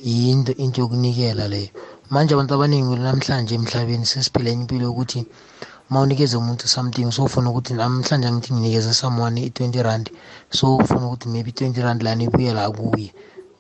Yinto 0.04 0.52
into 0.64 0.82
yokunikela 0.82 1.48
leyo 1.48 1.72
manje 2.12 2.34
abantu 2.34 2.54
abaningi 2.54 2.96
namhlanje 2.96 3.54
emhlabeni 3.60 4.06
sesiphila 4.12 4.50
enye 4.50 4.64
impilo 4.64 4.84
yokuthi 4.88 5.20
uma 5.90 6.02
unikeza 6.02 6.36
umuntu 6.38 6.64
something 6.76 7.12
so 7.12 7.24
ufuna 7.28 7.50
ukuthi 7.50 7.74
namhlanje 7.74 8.28
ngithi 8.32 8.54
nginikeze 8.54 8.92
someone 9.02 9.38
i-twenty 9.48 9.82
rand 9.88 10.06
so 10.58 10.78
ufuna 10.78 11.06
ukuthi 11.08 11.28
maybe 11.34 11.50
i-twenty 11.52 11.82
rand 11.86 12.00
lana 12.04 12.24
ibuye 12.24 12.52
la 12.54 12.72
kuye. 12.78 13.10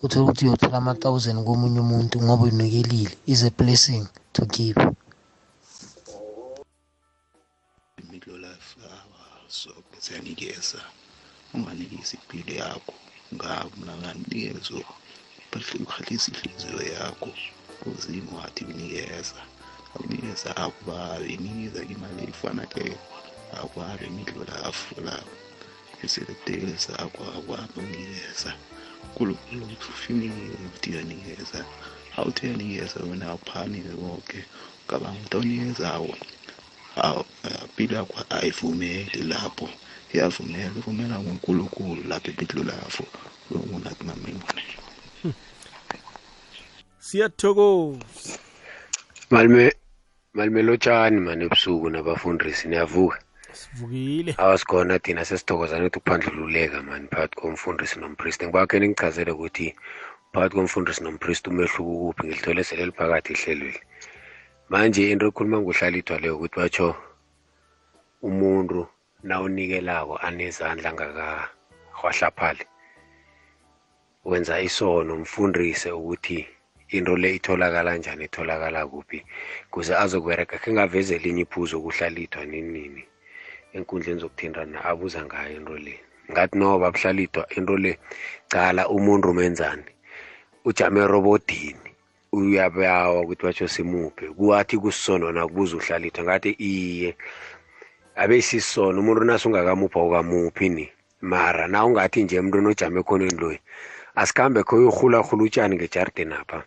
Uthole 0.03 0.23
ukuthi 0.23 0.45
uyothola 0.45 0.77
ama-thousand 0.77 1.37
komunye 1.47 1.79
umuntu 1.85 2.15
ngoba 2.23 2.43
unikelile 2.43 3.13
is 3.25 3.43
a 3.43 3.51
blessing 3.57 4.03
to 4.33 4.45
give. 4.45 4.79
siyanikeza. 10.07 10.81
Unganikisa 11.53 12.17
impilo 12.17 12.53
yakho 12.63 12.93
ngabo 13.35 13.75
nakanikezo 13.85 14.79
ukhalisa 15.83 16.31
inhliziyo 16.31 16.81
yakho. 16.93 17.31
Uzimo 17.85 18.31
wathi 18.39 18.63
unikeza. 18.65 19.41
Akunikeza 19.95 20.49
akubabi 20.63 21.33
inikeza 21.33 21.79
imali 21.93 22.21
eyifaneleyo 22.23 22.97
akwabi 23.59 24.05
imidlula 24.11 24.55
afula 24.69 25.15
iziletele 26.03 26.73
zakho 26.85 27.23
akwabi 27.37 27.79
unikeza 27.83 28.51
kulukulu 29.15 29.65
uthi 29.65 29.87
ufinile 29.93 30.51
uthi 30.65 30.89
uyanikeza. 30.91 31.59
Awuthi 32.17 32.41
uyanikeza 32.45 32.99
wena 33.07 33.25
awuphanile 33.31 33.89
konke. 34.01 34.39
Umntu 34.89 35.05
umuntu 35.07 35.37
onikezawo 35.37 36.11
impilo 37.63 37.93
yakho 37.99 38.17
ayivumeli 38.35 39.21
lapho. 39.31 39.67
Iyavumela 40.13 40.73
ivumela 40.79 41.15
ngonkulunkulu 41.19 42.01
lapho 42.09 42.29
impilo 42.31 42.61
lokunathi 43.51 44.03
mamembonelo 44.07 44.81
siyathokoza 47.07 48.33
malime 49.31 49.63
malimelotshani 50.37 51.19
mani 51.25 51.43
ebusuku 51.45 51.85
nabafundisi 51.89 52.67
niyavuka 52.67 53.17
sivukile 53.59 54.31
awasikhona 54.43 54.95
thina 55.03 55.23
sesithokozana 55.27 55.83
ukuthi 55.85 55.97
ukuphandlululeka 55.99 56.77
mani 56.87 57.07
phakathi 57.11 57.35
komfundisi 57.39 57.95
nompristi 57.99 58.43
ngibakhe 58.45 58.75
ningichazele 58.79 59.31
ukuthi 59.33 59.67
phakathi 60.33 60.55
komfundisi 60.55 61.01
nompristi 61.03 61.45
umehluko 61.49 61.91
ukuphi 61.95 62.21
ngilithole 62.25 62.61
sele 62.67 62.83
liphakathi 62.89 63.31
ihlelweli 63.33 63.81
manje 64.71 65.01
into 65.11 65.25
ekhuluma 65.29 65.57
ngohlalithwa 65.61 66.15
leyo 66.21 66.35
ukuthi 66.35 66.55
batsho 66.59 66.87
umuntu 68.27 68.79
nawunikelako 69.23 70.17
anezandla 70.17 70.89
angakahwahlaphali 70.89 72.65
wenza 74.25 74.61
isono 74.61 75.15
mfundise 75.17 75.91
ukuthi 75.91 76.47
into 76.89 77.15
le 77.15 77.35
itholakala 77.35 77.97
njani 77.97 78.25
itholakala 78.25 78.87
kuphi 78.87 79.19
kuze 79.71 79.93
azokwereka 79.95 80.57
khe 80.57 80.73
ngaveze 80.73 81.15
elinye 81.15 81.41
iphuzo 81.41 81.81
kuhlalithwa 81.81 82.45
nini 82.45 82.71
nini 82.75 83.03
enkundleni 83.75 84.19
zokuthintana 84.21 84.77
abuza 84.89 85.25
ngayo 85.25 85.57
into 85.57 85.77
le. 85.85 85.95
Ngathi 86.31 86.57
no 86.57 86.79
babuhlalithwa 86.79 87.43
into 87.57 87.77
le 87.77 87.91
cala 88.51 88.83
umuntu 88.89 89.33
menzani 89.33 89.91
ujame 90.65 90.99
erobodini 91.01 91.91
uyabawa 92.31 93.21
ukuthi 93.21 93.43
batsho 93.45 93.67
simuphe 93.67 94.25
kuwathi 94.37 94.77
kusisono 94.77 95.31
nakubuza 95.31 95.77
uhlalithwa 95.77 96.23
ngathi 96.23 96.51
iye 96.59 97.09
abe 98.21 98.41
sisona 98.41 98.99
umuntu 98.99 99.21
nasungakamupha 99.23 99.99
ukamuphi 100.07 100.69
ni? 100.69 100.85
Mara 101.21 101.67
na 101.67 101.85
ungathi 101.85 102.23
nje 102.23 102.35
emntwini 102.37 102.67
ojame 102.71 102.99
ekhoneni 103.01 103.39
loyi 103.41 103.59
asikhambe 104.21 104.63
kho 104.63 104.75
uyohulahula 104.75 105.43
utshani 105.43 105.75
ngejardini 105.75 106.33
apha 106.41 106.59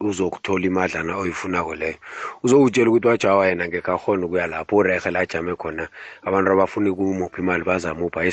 uzokuthola 0.00 0.66
imadlana 0.66 1.12
oyifunako 1.16 1.74
leyo. 1.74 1.98
Uzowutshela 2.44 2.90
ukuthi 2.90 3.08
wajawa 3.08 3.46
yena 3.48 3.68
ngekakhona 3.68 4.26
ukuya 4.26 4.46
lapho 4.46 4.76
urehe 4.76 5.10
la 5.10 5.20
ajame 5.20 5.54
khona. 5.56 5.88
Abantu 6.22 6.52
abafuna 6.52 6.90
ukumupha 6.90 7.38
imali 7.42 7.64
bazamupha 7.64 8.24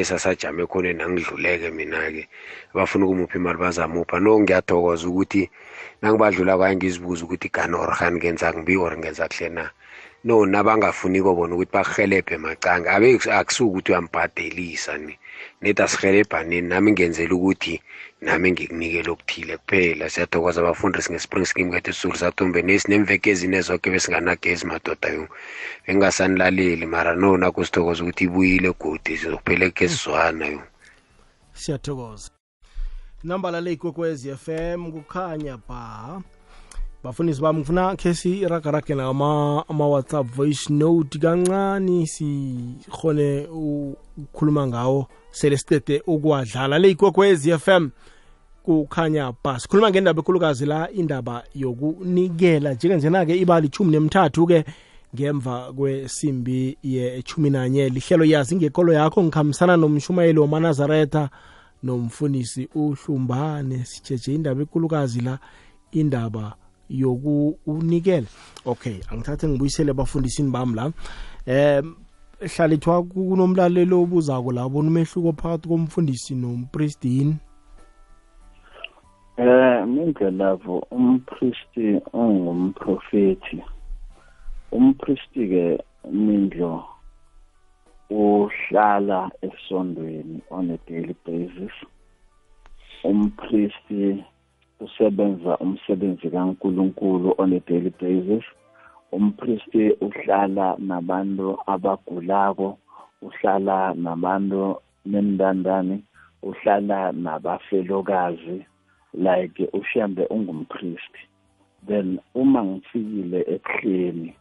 esasajame 0.00 0.66
khona 0.66 0.92
nangidluleke 0.92 1.70
mina-ke. 1.70 2.28
Abafuna 2.74 3.04
ukumupha 3.06 3.36
imali 3.38 3.58
bazamupha. 3.58 4.20
No 4.20 4.38
ngiyathokoza 4.40 5.08
ukuthi 5.08 5.50
nangibadlula 6.02 6.56
kwaye 6.56 6.76
ngizibuza 6.76 7.24
ukuthi 7.24 7.48
gani 7.48 7.74
or 7.74 7.90
hani 7.90 8.16
ngenza 8.18 8.54
ngibi 8.54 8.76
or 8.76 8.98
ngenza 8.98 9.28
kuhle 9.28 9.48
na 9.48 9.70
no 10.24 10.46
nabangafuniko 10.46 11.34
bona 11.34 11.54
ukuthi 11.54 11.72
bakuhelebhe 11.72 12.36
macanga. 12.36 12.92
Abe 12.94 13.18
akusukuthi 13.30 13.92
uyambhadelisa 13.92 14.98
ni. 14.98 15.18
Neti 15.62 15.82
asihelebhaneni 15.82 16.68
nami 16.68 16.92
ngenzela 16.92 17.34
ukuthi 17.34 17.82
nami 18.20 18.52
ngikunikele 18.52 19.10
okuthile 19.10 19.56
kuphela. 19.56 20.10
Siyathokoza 20.10 20.60
abafundisi 20.60 21.12
nge-spring 21.12 21.46
scheme 21.46 21.70
kethu 21.72 21.90
esisulu 21.90 22.16
sathumbe. 22.16 22.62
Nesi 22.62 22.90
nemveke 22.90 23.30
ezine 23.30 23.60
zonke 23.60 23.90
besinganagezi 23.90 24.66
madoda 24.66 25.08
yo 25.08 25.28
bengingasanilaleli 25.86 26.86
mara 26.86 27.14
no 27.14 27.36
nakho 27.36 27.64
sithokoza 27.64 28.02
ukuthi 28.02 28.24
ibuyile 28.24 28.72
godi 28.80 29.16
sizokuphela 29.16 29.70
kezizwana 29.70 30.46
yo 30.46 30.62
siyathokoza. 31.54 32.30
Nambala 33.24 33.60
le 33.60 33.72
ikwekwezi 33.72 34.36
FM 34.36 34.92
kukhanya 34.92 35.56
ba 35.68 36.22
bafundisi 37.04 37.40
bami 37.40 37.58
ngifuna 37.58 37.96
khe 37.96 38.14
siragarage 38.14 38.94
nama 38.94 39.64
ama-whatsapp 39.68 40.26
voice 40.36 40.72
note 40.72 41.18
kancane 41.18 42.06
sikhone 42.06 43.46
ukukhuluma 43.46 44.66
ngawo 44.66 45.06
sele 45.30 45.56
sitete 45.56 46.02
ukwadlala 46.06 46.78
le 46.78 46.90
ikwekwezi 46.90 47.58
FM 47.58 47.88
kukhanya 48.62 49.32
ba 49.44 49.58
sikhuluma 49.60 49.90
ngendaba 49.90 50.20
ekhulukazi 50.20 50.66
la 50.66 50.90
indaba 50.90 51.44
yokunikela. 51.54 52.74
Njengenjena-ke 52.74 53.36
ibali 53.38 53.66
ichumi 53.66 53.90
nemthathu-ke 53.92 54.64
ngemva 55.14 55.72
kwesimbi 55.72 56.78
yechumi 56.82 57.50
nanye 57.50 57.88
lihlelo 57.88 58.24
yazi 58.24 58.56
ngekolo 58.56 58.92
yakho 58.92 59.22
ngikhambisana 59.22 59.76
nomshumayeli 59.76 60.38
wamanazaretha 60.38 61.30
nomfundisi 61.82 62.68
uhlumbane. 62.74 63.84
Sijeje 63.84 64.34
indaba 64.34 64.60
enkulukazi 64.60 65.20
la 65.20 65.38
indaba 65.92 66.54
yokunikela 66.90 68.26
okay 68.66 69.00
angithathe 69.10 69.48
ngibuyisele 69.48 69.90
abafundisini 69.90 70.50
bami 70.50 70.74
la. 70.74 70.92
Um 71.46 71.96
hlalithwa 72.40 73.02
kunomlalelo 73.02 74.02
obuzako 74.02 74.52
la 74.52 74.68
bona 74.68 74.88
umehluko 74.88 75.32
phakathi 75.32 75.68
komfundisi 75.68 76.34
nompristini 76.34 77.36
Eh 79.40 79.86
mindlelavo 79.86 80.78
umpristi 80.90 82.00
ungumprofeti 82.12 83.62
umpristi 84.72 85.48
ke 85.48 85.64
mindlo 86.12 86.84
uhlala 88.10 89.30
esondweni 89.42 90.42
on 90.50 90.70
a 90.70 90.78
daily 90.86 91.16
basis. 91.24 91.72
Umpristi 93.04 94.24
usebenza 94.80 95.58
umsebenzi 95.58 96.30
kaNkuluNkulu 96.30 97.34
on 97.38 97.52
a 97.52 97.60
daily 97.60 97.92
basis. 98.00 98.44
Umpristi 99.12 99.90
uhlala 100.00 100.76
nabantu 100.78 101.58
abagulako 101.66 102.78
uhlala 103.22 103.94
nabantu 103.94 104.80
nemndandane 105.06 105.96
uhlala 106.42 107.12
nabafelokazi 107.12 108.64
like 109.14 109.68
ushambe 109.72 110.26
ungumpristi. 110.30 111.22
Then 111.86 112.20
uma 112.34 112.64
ngifikile 112.64 113.40
ebuhleni 113.54 114.34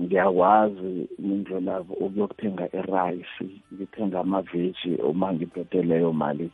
ngiyakwazi 0.00 1.08
indlelavo 1.18 1.94
ukuyokuthenga 1.94 2.64
irayisi 2.78 3.48
ngithenga 3.74 4.20
amaveji 4.20 4.92
uma 5.10 5.32
ngiphethe 5.34 5.82
leyo 5.82 6.12
mali 6.12 6.50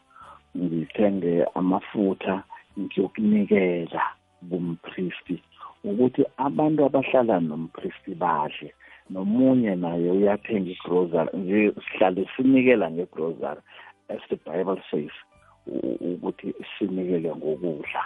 ngithenge 0.57 1.45
amafutha 1.55 2.43
ngiyokunikela 2.79 4.03
kumpristi 4.49 5.43
ukuthi 5.85 6.23
abantu 6.37 6.85
abahlala 6.85 7.41
nompristi 7.41 8.14
badle 8.14 8.75
nomunye 9.11 9.75
naye 9.75 10.11
uyathenga 10.11 10.70
igrocery 10.70 11.31
nje 11.39 11.73
sihlale 11.85 12.29
sinikela 12.37 12.91
ngegrocery 12.91 13.62
as 14.09 14.20
the 14.29 14.37
bible 14.37 14.81
says 14.91 15.14
ukuthi 15.66 16.55
sinikele 16.79 17.31
ngokudla. 17.37 18.03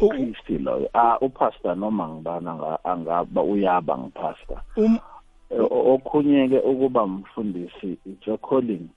Umpristi 0.00 0.58
loyo 0.58 0.88
ah 0.94 1.16
upastor 1.20 1.76
noma 1.76 2.08
ngibana 2.08 2.78
angaba 2.84 3.42
uyaba 3.42 3.98
ngipastor. 3.98 4.60
Um 4.76 4.98
okhunye 5.60 6.48
ke 6.48 6.58
ukuba 6.60 7.06
mfundisi 7.06 7.98
calling 8.48 8.88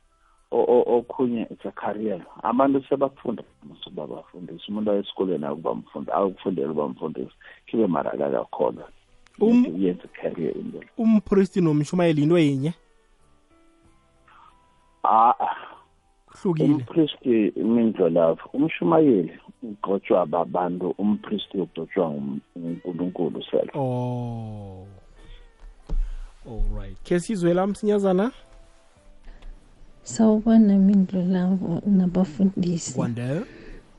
okhunye 0.52 1.47
it's 1.52 1.66
a 1.66 1.72
career. 1.72 2.22
Abantu 2.43 2.84
sebakufunda 2.89 3.43
ukuba 3.64 4.08
bafundisi 4.08 4.66
umuntu 4.70 4.91
ayesikoleni 4.91 5.45
akuba 5.45 5.76
mfundi 5.76 6.12
akufundela 6.12 6.72
ukuba 6.72 6.88
mfundisi 6.88 7.36
kibe 7.66 7.88
mara 7.88 8.12
akakhona 8.12 8.84
yenza 9.78 10.08
career 10.22 10.58
indlela 10.58 10.86
umpristi 10.97 11.62
nomshumayeli 11.62 12.24
into 12.24 12.38
yinye? 12.38 12.74
Ah 15.04 15.34
hlukile 16.41 16.74
umpristi 16.74 17.47
imindlolavu 17.47 18.49
umshumayeli 18.54 19.39
ugcotshwa 19.64 20.26
babantu 20.26 20.95
umpristi 20.97 21.58
ugcotshwa 21.58 22.12
ngunkulunkulu 22.58 23.43
self 23.52 23.76
oh. 23.76 24.88
Alright 26.45 27.04
ke 27.04 27.20
sizwe 27.20 27.54
la 27.54 27.68
msinyazana. 27.68 28.32
Sawubona 30.04 30.78
mindlo 30.78 31.22
lavo 31.22 31.82
nabafundisi. 31.86 32.93
Kwande? 32.93 33.41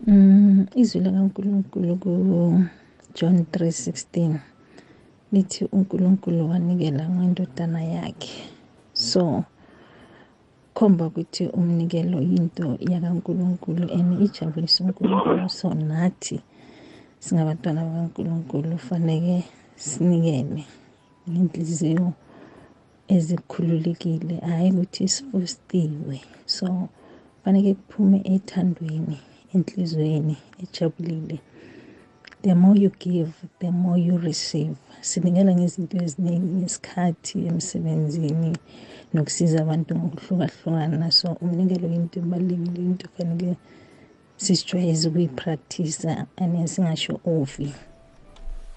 Mm, 0.06 0.66
izwi 0.74 1.00
likankulunkulu 1.00 1.96
ku-john 1.96 3.36
3:16 3.52 4.38
lithi 5.32 5.64
unkulunkulu 5.72 6.50
wanikela 6.50 7.08
ngendodana 7.08 7.84
yakhe. 7.84 8.34
So 8.92 9.44
khomba 10.74 11.06
ukuthi 11.06 11.46
umnikelo 11.46 12.18
yinto 12.20 12.78
yakankulunkulu 12.80 13.92
and 13.92 14.20
ijabulisa 14.22 14.84
unkulunkulu. 14.84 15.48
So 15.48 15.74
nathi 15.74 16.40
singabantwana 17.18 17.84
bakankulunkulu 17.84 18.78
faneke 18.78 19.44
sinikele 19.76 20.64
ngenhliziyo 21.30 22.12
ezikhululekile 23.08 24.36
hhayi 24.46 24.70
ukuthi 24.72 25.08
sifostiwe 25.08 26.20
so 26.46 26.88
faneke 27.44 27.74
kuphume 27.74 28.18
ethandweni 28.34 29.18
enhlizweni 29.54 30.36
ejabulile. 30.62 31.38
The 32.42 32.54
more 32.54 32.76
you 32.76 32.90
give 32.98 33.32
the 33.60 33.70
more 33.70 33.98
you 33.98 34.18
receive. 34.18 34.76
Sinikela 35.00 35.54
ngezinto 35.54 35.96
eziningi 36.04 36.46
ngesikhathi 36.58 37.46
emsebenzini 37.46 38.52
nokusiza 39.14 39.56
abantu 39.60 39.90
ngokuhlukahlukana. 39.98 41.10
So 41.10 41.28
umnikelo 41.42 41.88
yinto 41.88 42.16
ebalulekile 42.20 42.80
into 42.90 43.06
fanele 43.14 43.56
sisijwayeze 44.36 45.08
ukuyipractice 45.08 46.08
and 46.36 46.68
singasho 46.72 47.20
ovi 47.24 47.72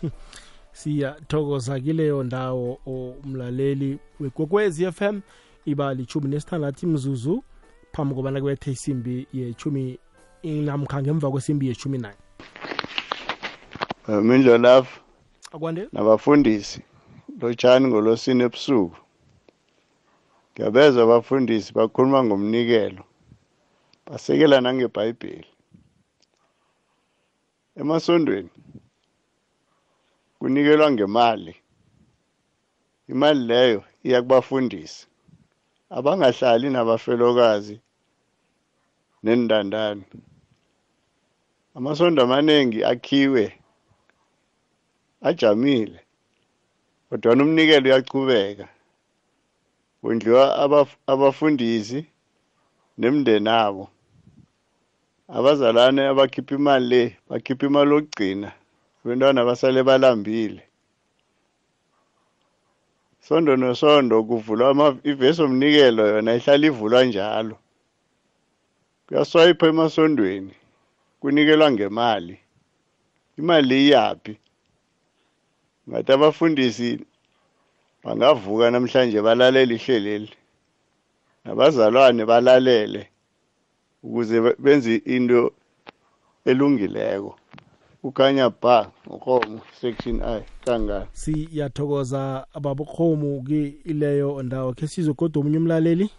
siyathokoza 0.76 1.80
kileyo 1.80 2.24
ndawo 2.24 2.80
umlaleli 3.24 4.00
wekwekwezi 4.20 4.92
FM 4.92 5.20
ibali 5.66 6.04
ichumi 6.04 6.28
nesithandathu 6.30 6.86
imzuzu 6.86 7.44
phambi 7.94 8.16
kobana 8.16 8.40
kubethe 8.40 8.72
isimbi 8.72 9.28
yechumi 9.34 10.00
namkha 10.44 11.02
ngemva 11.02 11.32
kwesimbi 11.32 11.68
yechumi 11.68 11.98
nanye. 11.98 12.18
Mindlolafu 14.08 15.02
akwande? 15.54 15.88
Nabafundisi 15.94 16.82
lotshani 17.42 17.88
ngolosini 17.88 18.44
ebusuku. 18.44 18.98
Ngiyabezwa 20.54 21.04
abafundisi 21.04 21.74
bakhuluma 21.74 22.24
ngomnikelo. 22.24 23.04
Basekela 24.06 24.62
nangebhayibheli. 24.62 25.48
Emasondweni 27.76 28.50
kunikelwa 30.46 30.92
ngemali. 30.92 31.56
Imali 33.08 33.40
leyo 33.40 33.84
iya 34.04 34.22
kubafundisi 34.22 35.08
abangahlali 35.90 36.70
nabafelokazi 36.70 37.80
nendandane 39.24 40.04
amasondo 41.76 42.24
amaningi 42.24 42.84
akhiwe 42.84 43.46
ajamile 45.22 46.00
kodwa 47.10 47.34
umnikelo 47.34 47.86
uyachubeka 47.90 48.68
kondliwa 50.02 50.46
abaf- 50.64 50.98
abafundisi 51.08 52.00
nemndeni 52.98 53.50
abo 53.50 53.86
abazalwane 55.28 56.02
abakhipha 56.12 56.54
imali 56.56 56.86
le 56.90 57.02
bakhipha 57.30 57.66
imali 57.66 57.90
yokugcina. 57.94 58.50
Abantwana 59.06 59.46
basale 59.46 59.84
balambile. 59.84 60.64
Sondo 63.22 63.56
nosondo 63.56 64.24
kuvulwa 64.24 64.98
ivesi 65.04 65.42
omnikelo 65.42 66.08
yona 66.08 66.36
ihlala 66.36 66.68
ivulwa 66.68 67.04
njalo. 67.06 67.58
Kuyaswayipha 69.08 69.68
emasondweni 69.68 70.54
kunikelwa 71.20 71.72
ngemali. 71.72 72.40
Imali 73.38 73.76
iyaphi? 73.88 74.38
Ngathi 75.90 76.12
abafundisi 76.12 77.06
bangavuka 78.04 78.72
namhlanje 78.72 79.22
balalele 79.22 79.76
ihleleli 79.76 80.34
nabazalwane 81.46 82.26
balalele 82.26 83.10
ukuze 84.04 84.42
be- 84.42 84.56
benze 84.60 84.96
into 85.06 85.54
elungileko. 86.46 87.40
Kukhanya 88.06 88.54
ba 88.62 88.86
ngokomo 89.08 89.66
section 89.82 90.22
i 90.22 90.46
kangani 90.66 91.10
siyathokoza 91.14 92.46
babukhomu 92.62 93.42
kileyo 93.42 94.44
ndawo? 94.46 94.74
Khe 94.78 94.88
sizwe 94.88 95.14
kodwa 95.14 95.42
omunye 95.42 95.58
umlaleli? 95.58 96.10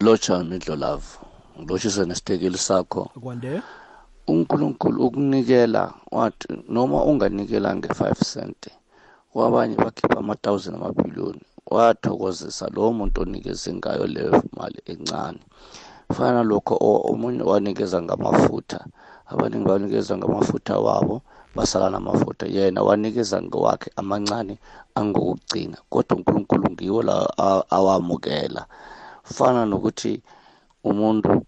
Lotsha 0.00 0.44
midlolavu 0.44 1.20
ngilotshise 1.60 2.04
nesitekeli 2.08 2.58
sakho. 2.58 3.04
Kwande? 3.20 3.60
Unkulunkulu 4.26 5.06
ukunikela 5.06 5.92
wathi 6.10 6.48
noma 6.68 7.04
unganikela 7.04 7.76
nge-5 7.76 8.00
cent 8.32 8.62
kwabanye 9.32 9.76
bakhipha 9.76 10.18
ama-1000 10.18 10.74
amabhiliyoni 10.74 11.44
wathokozisa 11.66 12.68
lowo 12.72 12.92
muntu 12.92 13.20
onikeze 13.20 13.74
ngayo 13.74 14.06
leyo 14.06 14.42
mali 14.56 14.80
encane. 14.86 15.40
Fana 16.12 16.42
lokho 16.42 16.74
omunye 16.80 17.42
wanikeza 17.42 18.02
ngamafutha 18.02 18.80
abaningi 19.28 19.64
banikeza 19.64 20.16
ngamafutha 20.16 20.78
wabo 20.78 21.22
basala 21.54 21.90
namafutha. 21.90 22.46
Yena 22.46 22.82
wanikeza 22.82 23.42
ngewakhe 23.42 23.90
amancane 23.96 24.58
angokugcina 24.94 25.76
kodwa 25.90 26.16
unkulunkulu 26.16 26.70
ngiwo 26.70 27.02
la 27.02 27.16
a- 27.38 27.64
awamukela. 27.70 28.66
Fana 29.24 29.66
nokuthi 29.66 30.22
umuntu 30.84 31.42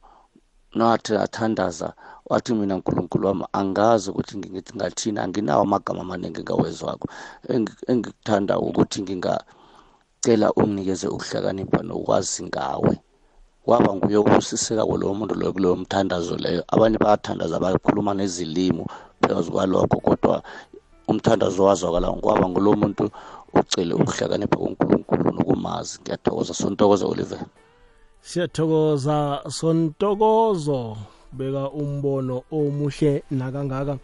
nathi 0.75 1.15
athandaza 1.17 1.93
wathi 2.27 2.55
mina 2.55 2.77
nkulunkulu 2.77 3.27
wami 3.27 3.45
angazi 3.53 4.11
ukuthi 4.11 4.39
ngingithi 4.39 4.73
ngathini 4.77 5.19
anginawo 5.21 5.63
amagama 5.63 6.01
amaningi 6.01 6.41
ngawezwakho 6.43 7.09
Engi- 7.49 7.85
engikuthanda 7.87 8.59
ukuthi 8.59 9.03
ngingacela 9.03 10.53
unginikeze 10.57 11.09
ukuhlakanipha 11.09 11.83
nokwazi 11.83 12.45
ngawe. 12.45 13.01
Waba 13.69 13.95
nguye 13.95 14.17
obusiseka 14.17 14.87
kulowo 14.87 15.15
muntu 15.15 15.35
loyo 15.35 15.53
kuleyo 15.53 15.77
mthandazo 15.77 16.37
leyo. 16.37 16.65
Abanye 16.69 16.99
bayathandaza 16.99 17.61
bakhuluma 17.61 18.15
nezilimo 18.15 18.87
phezu 19.21 19.53
kwalokho 19.53 20.01
kodwa 20.01 20.43
umthandazo 21.09 21.65
wazwakala 21.65 22.13
kwaba 22.13 22.49
ngulo 22.49 22.73
muntu 22.73 23.11
ucele 23.55 23.95
ukuhlakanipha 23.95 24.57
kunkulunkulu 24.57 25.33
nokumazi. 25.33 25.99
Ngiyathokoza 26.01 26.55
sontokoza 26.55 27.07
oliver. 27.07 27.39
Siyathokoza 28.21 29.43
sontokozo. 29.49 30.97
Beka 31.33 31.71
umbono 31.71 32.43
omuhle 32.51 33.23
nakangaka. 33.31 33.99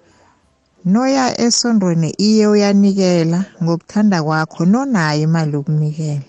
noya 0.85 1.41
esondweni 1.41 2.11
iye 2.19 2.47
uyanikela 2.47 3.45
ngokuthanda 3.63 4.23
kwakho 4.23 4.65
nonayo 4.65 5.23
imali 5.27 5.53
yokunikela. 5.57 6.23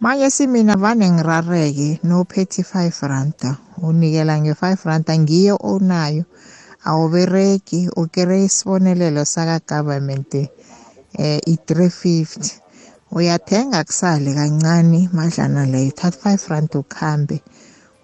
Manje 0.00 0.30
simina 0.30 0.74
vane 0.76 1.06
ngirareke 1.10 2.00
nophethe 2.02 2.60
i-five 2.62 2.98
randa 3.02 3.56
unikela 3.82 4.40
nge-five 4.40 4.80
randa 4.84 5.12
ngiyo 5.18 5.54
onayo. 5.62 6.24
Awubereki 6.84 7.88
ukere 7.96 8.44
isibonelelo 8.44 9.24
saka-government 9.24 10.32
eh 11.18 11.40
i-three 11.46 11.90
fifty. 11.90 12.52
Uyathenga 13.12 13.84
kusale 13.84 14.34
kancane 14.34 15.08
madlana 15.12 15.66
leyo 15.66 15.90
thatha 15.90 16.18
five 16.22 16.42
rand 16.50 16.70
ukhambe 16.74 17.42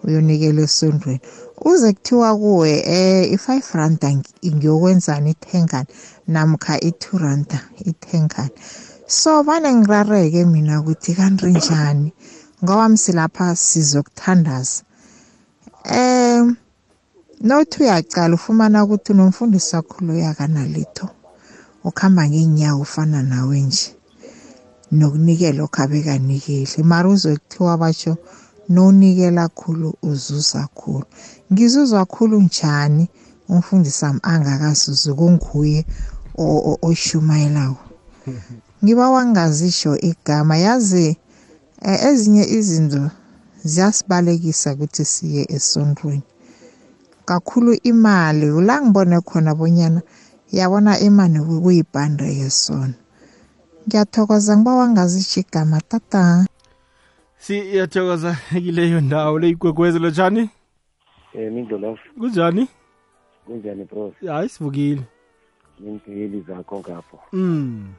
uyonikela 0.03 0.61
esondweni 0.61 1.21
uze 1.65 1.93
kuthiwa 1.93 2.37
kuwe 2.37 2.71
eh 2.85 3.31
i-five 3.33 3.67
randa 3.73 4.07
ngi- 4.09 4.55
ngiyokwenzani 4.55 5.29
ithengani 5.31 5.87
namkha 6.27 6.79
i-two 6.81 7.17
randa 7.17 7.59
ithengani 7.85 8.51
so 9.07 9.43
vane 9.43 9.73
ngirareke 9.75 10.45
mina 10.45 10.79
ukuthi 10.81 11.13
kanti 11.13 11.45
njani 11.45 12.13
ngoba 12.63 12.97
silapha 12.97 13.55
sizokuthandaza 13.55 14.83
nothi 17.47 17.83
uyacala 17.83 18.35
ufumana 18.35 18.83
ukuthi 18.83 19.11
unomfundisi 19.11 19.75
wakho 19.75 20.05
loya 20.05 20.33
kanalitho 20.33 21.07
ukuhamba 21.83 22.29
ngeenyawo 22.29 22.81
ufana 22.81 23.19
nawe 23.23 23.61
nje 23.61 23.89
nokunikela 24.91 25.63
okhabe 25.63 25.99
kanikeli 26.07 26.83
mara 26.83 27.09
uzwe 27.09 27.37
kuthiwa 27.37 27.77
batsho 27.81 28.13
nonikela 28.73 29.47
khulu 29.49 29.89
uzuza 30.09 30.67
khulu. 30.77 31.05
Ngizuzwa 31.51 32.05
khulu 32.05 32.41
njani 32.41 33.09
umfundisi 33.49 34.05
wami 34.05 34.19
angakazuzi 34.23 35.13
kunguye 35.13 35.85
oshumayelako. 36.89 37.85
Ngiba 38.83 39.09
wangazisho 39.09 39.97
igama 40.09 40.57
yazi 40.57 41.17
eh, 41.81 42.05
ezinye 42.09 42.43
izinto 42.57 43.03
ziyasibalekisa 43.63 44.73
ukuthi 44.73 45.05
siye 45.05 45.43
esondweni 45.55 46.30
kakhulu 47.31 47.73
imali. 47.83 48.47
La 48.67 48.81
ngibone 48.81 49.21
khona 49.21 49.55
bonyana 49.55 50.01
yabona 50.51 50.99
imali 50.99 51.39
kuyibhande 51.39 52.27
yesona 52.39 52.93
ngiyathokoza 53.87 54.57
ngiba 54.57 54.75
wangazisho 54.75 55.39
igama 55.39 55.81
tata 55.81 56.45
siyathokoza 57.37 58.35
kileyo 58.63 59.01
ndawo 59.01 59.39
leyigwegwezi 59.39 59.99
lotshani 59.99 60.49
um 61.33 61.49
mindlolavu 61.53 61.99
kunjani? 62.19 62.67
Kunjani 63.45 63.85
pros 63.85 64.13
hayi 64.27 64.49
sivukile. 64.49 65.01
Neempeli 65.79 66.41
zakho 66.47 66.79
ngapho. 66.79 67.19
Mm. 67.33 67.93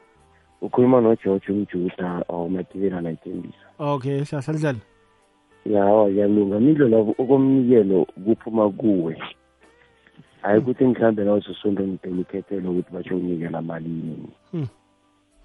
Ukhuluma 0.60 1.00
nogeorge 1.00 1.52
umjuda 1.52 2.24
omatibela 2.28 3.00
nayithembisa 3.00 3.64
okay 3.78 4.24
hlahla 4.24 4.74
yawa 5.66 6.10
yalunga. 6.10 6.60
Labo 6.88 7.14
okomnikelo 7.18 8.06
kuphuma 8.24 8.70
kuwe. 8.70 9.16
Hayi 10.42 10.58
ukuthi 10.58 10.84
mhlawumbe 10.84 11.24
nawuzosonto 11.24 11.82
ngidela 11.82 12.20
ukhethele 12.20 12.68
ukuthi 12.68 12.92
basho 12.92 13.16
unikela 13.16 13.62
malini 13.62 14.28
Hmm. 14.52 14.68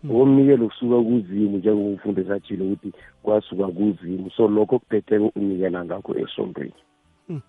okomnikelo 0.09 0.68
kusuka 0.68 1.01
kuzimu 1.03 1.57
njengoba 1.57 1.89
umfundo 1.89 2.22
esatshile 2.22 2.63
ukuthi 2.65 2.93
kwasuka 3.24 3.68
kuzimu. 3.68 4.32
So 4.32 4.47
lokho 4.47 4.80
kuphetheko 4.80 5.32
unikela 5.36 5.86
ngakho 5.86 6.18
esontweni. 6.18 6.74
Hmm. 7.28 7.41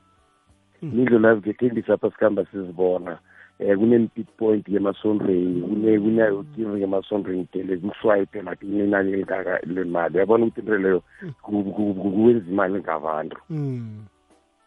mindlolavu 0.83 1.41
ngethendisapha 1.41 2.11
sikhamba 2.11 2.45
sizibona 2.45 3.19
um 3.61 3.77
kune-pit 3.79 4.27
point 4.37 4.69
yemasondweni 4.69 5.61
kune- 5.63 6.01
kunayo 6.01 6.45
give 6.57 6.81
yemasondweni 6.81 7.45
tele 7.45 7.77
kuswayipe 7.77 8.43
like 8.43 8.67
inenani 8.67 9.13
elingaka 9.13 9.61
lemali. 9.67 10.15
Uyabona 10.17 10.45
ukuthi 10.47 10.61
into 10.61 10.79
leyo 10.79 11.03
ku- 11.43 11.65
ku- 11.65 11.95
ku- 11.95 12.11
kuwenza 12.11 12.51
imali 12.51 12.79
ngabantu. 12.81 13.37
Mm 13.51 14.05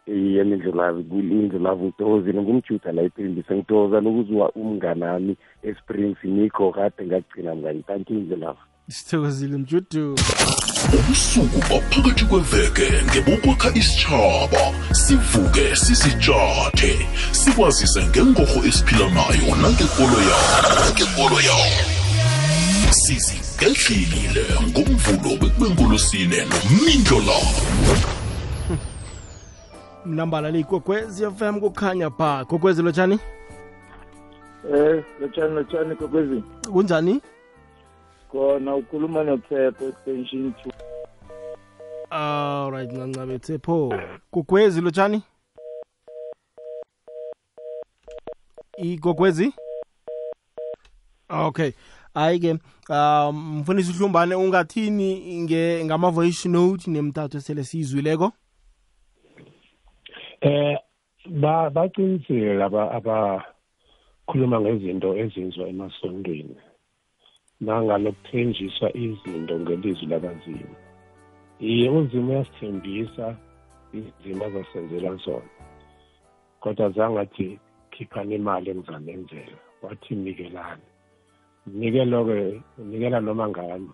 iye 0.06 0.44
mindlulavu 0.44 1.00
indlulavu 1.18 1.84
ngithokozile 1.84 2.42
ngumjuda 2.42 2.92
la 2.92 3.02
ethembisa 3.02 3.54
ngithokoza 3.54 4.00
nokuzwa 4.00 4.50
umnganami 4.52 5.36
esprings 5.62 6.18
nikho 6.24 6.72
kade 6.72 7.06
ngagcina 7.06 7.54
mngani. 7.54 7.82
Thank 7.86 8.10
you 8.10 8.18
indlulavu 8.18 8.58
sithokozile 8.90 9.56
mjudu 9.58 10.16
ubusuku 10.98 11.58
baphakathi 11.70 12.24
kweveke 12.24 12.92
ngebokwakha 13.10 13.70
isitshaba 13.74 14.60
sivuke 14.92 15.76
sizitshathe 15.76 17.06
sikwazise 17.32 18.06
ngengorho 18.06 18.64
esiphila 18.68 19.08
nayo 19.10 19.56
nangekolo 19.62 20.18
yawo 20.30 20.80
nangekolo 20.80 21.40
yawo. 21.40 21.72
Sizigedlile 22.90 24.44
ngomvulo 24.68 25.36
bekubenkolosine 25.40 26.36
nomindlo 26.44 27.18
lawo 27.20 27.52
mnambala 30.06 30.50
leyigwegwezi 30.50 31.26
fm 31.38 31.60
kukhanya 31.60 32.10
ba 32.10 32.44
kokwezi 32.44 32.82
lotshani 32.82 33.18
Eh, 34.74 35.04
lotshani 35.20 35.54
lotshani 35.54 35.94
kokwezi. 35.96 36.42
kunjani 36.72 37.20
khona 38.32 38.76
ukhuluma 38.76 39.24
nophepho 39.24 39.88
extension 39.88 40.54
two. 40.62 40.70
Alright 42.10 42.92
ncancabe 42.92 43.38
tsepho 43.38 43.94
gogwezi 44.32 44.80
lotshani? 44.80 45.22
Igogwezi? 48.78 49.52
Okay. 51.28 51.72
Hayi 52.14 52.40
ke 52.40 52.58
um 52.90 53.58
mfundisi 53.60 53.92
uhlumbane 53.92 54.34
ungathini 54.34 55.40
nge 55.42 55.84
ngama-voice 55.84 56.48
note 56.48 56.90
nemtatho 56.90 57.38
esele 57.38 57.64
siyizwileko? 57.64 58.32
Eh 60.40 60.78
ba 61.26 61.70
baqinisile 61.70 62.54
laba 62.54 62.90
abakhuluma 62.90 64.60
ngezinto 64.60 65.16
ezenziwa 65.16 65.68
emasontweni 65.68 66.56
nangalokuthenjiswa 67.64 68.88
izinto 69.04 69.54
ngelizwi 69.60 70.06
lakazimu 70.12 70.76
iye 71.60 71.90
uzimo 71.90 72.32
uyasithembisa 72.32 73.26
izimo 73.98 74.44
azasenzela 74.44 75.14
zona. 75.24 75.50
Kodwa 76.60 76.90
zange 76.90 77.20
athi 77.20 77.46
khiphani 77.92 78.34
imali 78.34 78.70
engizanenzela 78.70 79.58
wathi 79.82 80.14
nikelani 80.14 80.86
nikelo-ke 81.66 82.62
unikela 82.78 83.20
noma 83.20 83.48
ngani? 83.48 83.90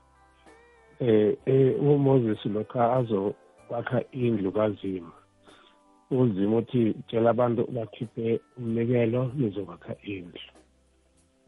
Eh 1.01 1.81
uMoses 1.81 2.43
lokha 2.55 2.83
azokwakha 2.99 4.01
indlu 4.13 4.53
kazimo 4.53 5.13
uzima 6.11 6.57
uthi 6.57 6.95
tshela 7.07 7.31
abantu 7.31 7.63
bakhiphe 7.77 8.41
umnikelo 8.59 9.23
nizokwakha 9.37 9.95
indlu. 10.03 10.58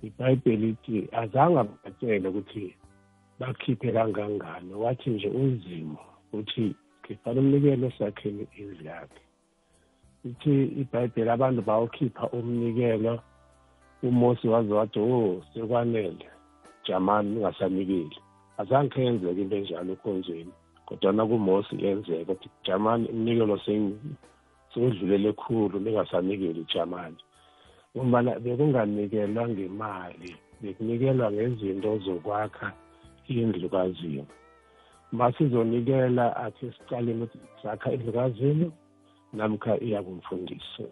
Ibhayibheli 0.06 0.68
ithi 0.74 0.96
azange 1.22 1.58
abatshele 1.60 2.28
ukuthi 2.28 2.64
bakhiphe 3.38 3.88
kangangani. 3.92 4.72
Wathi 4.82 5.10
nje 5.10 5.28
uzimo 5.28 5.98
uthi 6.32 6.74
khiphani 7.02 7.38
umnikelo 7.40 7.90
sakheni 7.98 8.44
indlu 8.60 8.84
yakhe. 8.90 9.22
Ithi 10.28 10.54
ibhayibheli 10.80 11.30
abantu 11.30 11.60
bawukhipha 11.68 12.24
umnikelo 12.38 13.14
uMosi 14.02 14.48
waze 14.48 14.72
wathi 14.72 14.98
oh 15.00 15.42
sekwanele 15.52 16.26
jamani 16.86 17.30
ningasanikeli 17.30 18.18
azange 18.60 18.90
khenzeke 18.94 19.40
into 19.42 19.56
enjalo 19.56 19.92
ekhonzweni 19.92 20.52
kodwana 20.86 21.22
kuMosi 21.28 21.74
yenzeka 21.84 22.32
ukuthi 22.32 22.48
jamani 22.66 23.04
umnikelo 23.12 23.56
sengidlulele 24.72 25.32
khulu 25.32 25.76
ningasanikeli 25.80 26.62
jamani. 26.72 27.20
Ngombana 27.94 28.32
bekunganikelwa 28.44 29.42
ngemali 29.48 30.30
bekunikelwa 30.62 31.26
ngezinto 31.32 31.98
zokwakha 32.04 32.68
indlu 33.28 33.68
kazimo 33.74 34.26
masizonikela 35.18 36.24
athi 36.44 36.66
sicaleni 36.74 37.24
ukuthi 37.24 37.38
sakha 37.62 37.88
indlu 37.94 38.12
kazimo 38.12 38.68
namkha 39.36 39.72
iyakumfundisa 39.86 40.86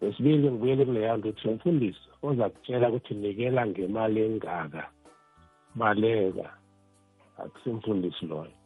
Besibili 0.00 0.50
ngibuyele 0.50 0.84
kuleya 0.84 1.16
nto 1.16 1.28
uthi 1.28 1.48
umfundisi 1.48 2.06
oza 2.26 2.44
kutshela 2.52 2.88
ukuthi 2.88 3.14
nikela 3.14 3.62
ngemali 3.66 4.20
engaka 4.26 4.82
baleka 5.78 6.48
akusimfundisi 7.42 8.24
loyo. 8.30 8.56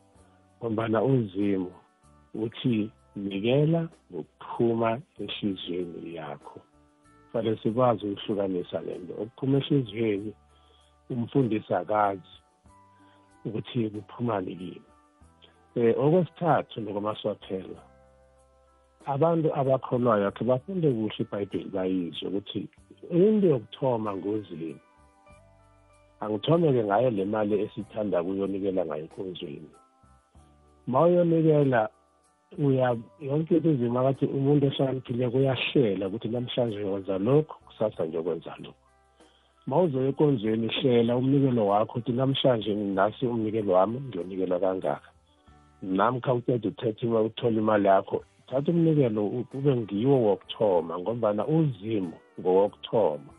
Ngombana 0.58 0.98
uzimo 1.12 1.72
uthi 2.44 2.76
nikela 3.16 3.80
ngokuphuma 4.10 4.90
enhliziyweni 5.20 6.10
yakho. 6.18 6.58
Fanele 7.32 7.56
sikwazi 7.62 8.06
ukuhlukanisa 8.06 8.80
le 8.80 8.98
nto. 8.98 9.12
Okuphuma 9.22 9.58
enhliziyweni 9.58 10.32
umfundisi 11.10 11.74
akazi 11.74 12.34
ukuthi 13.44 13.90
kuphumani 13.90 14.56
kimi 14.56 14.82
um 15.76 15.94
okwesithathu 16.04 16.80
nokwamasiwaphela 16.80 17.80
abantu 19.06 19.48
abakholwayo 19.60 20.26
akhe 20.28 20.44
bafunde 20.44 20.88
kuhle 20.96 21.14
ibhayibheli 21.22 21.70
bayizwe 21.74 22.28
ukuthi 22.28 22.60
into 23.10 23.46
yokuthoma 23.52 24.10
ngozini? 24.16 24.76
Angithome-ke 26.20 26.82
ngayo 26.84 27.10
le 27.10 27.24
mali 27.24 27.54
esithanda 27.64 28.22
kuyonikela 28.24 28.82
ngayo 28.86 29.04
enkonzweni 29.04 29.70
ma 30.86 31.00
uyonikela 31.06 31.88
uya 32.58 32.96
yonke 33.20 33.56
into 33.56 33.70
izima 33.70 34.02
kathi 34.02 34.26
umuntu 34.26 34.66
ohlakaniphileko 34.66 35.36
uyahlela 35.38 36.06
ukuthi 36.06 36.28
namhlanje 36.28 36.76
ngiyokwenza 36.76 37.18
lokhu 37.18 37.54
kusasa 37.66 38.06
ngiyokwenza 38.06 38.52
lokhu. 38.64 38.82
Ma 39.66 39.76
uzoya 39.82 40.08
enkonzweni 40.08 40.68
hlela 40.76 41.16
umnikelo 41.16 41.66
wakho 41.70 41.98
ukuthi 41.98 42.12
namhlanje 42.12 42.74
nasi 42.74 43.26
umnikelo 43.26 43.72
wami 43.72 43.98
ngiyonikelwa 44.00 44.58
kangaka. 44.60 45.10
Namkha 45.82 46.34
uceda 46.34 46.68
uthetha 46.68 47.06
uthola 47.06 47.58
imali 47.62 47.86
yakho 47.86 48.18
thatha 48.48 48.72
umnikelo 48.72 49.26
ube 49.54 49.76
ngiwo 49.76 50.16
wokuthoma 50.26 50.98
ngombana 50.98 51.46
uzimo 51.46 52.18
ngowokuthoma. 52.40 53.30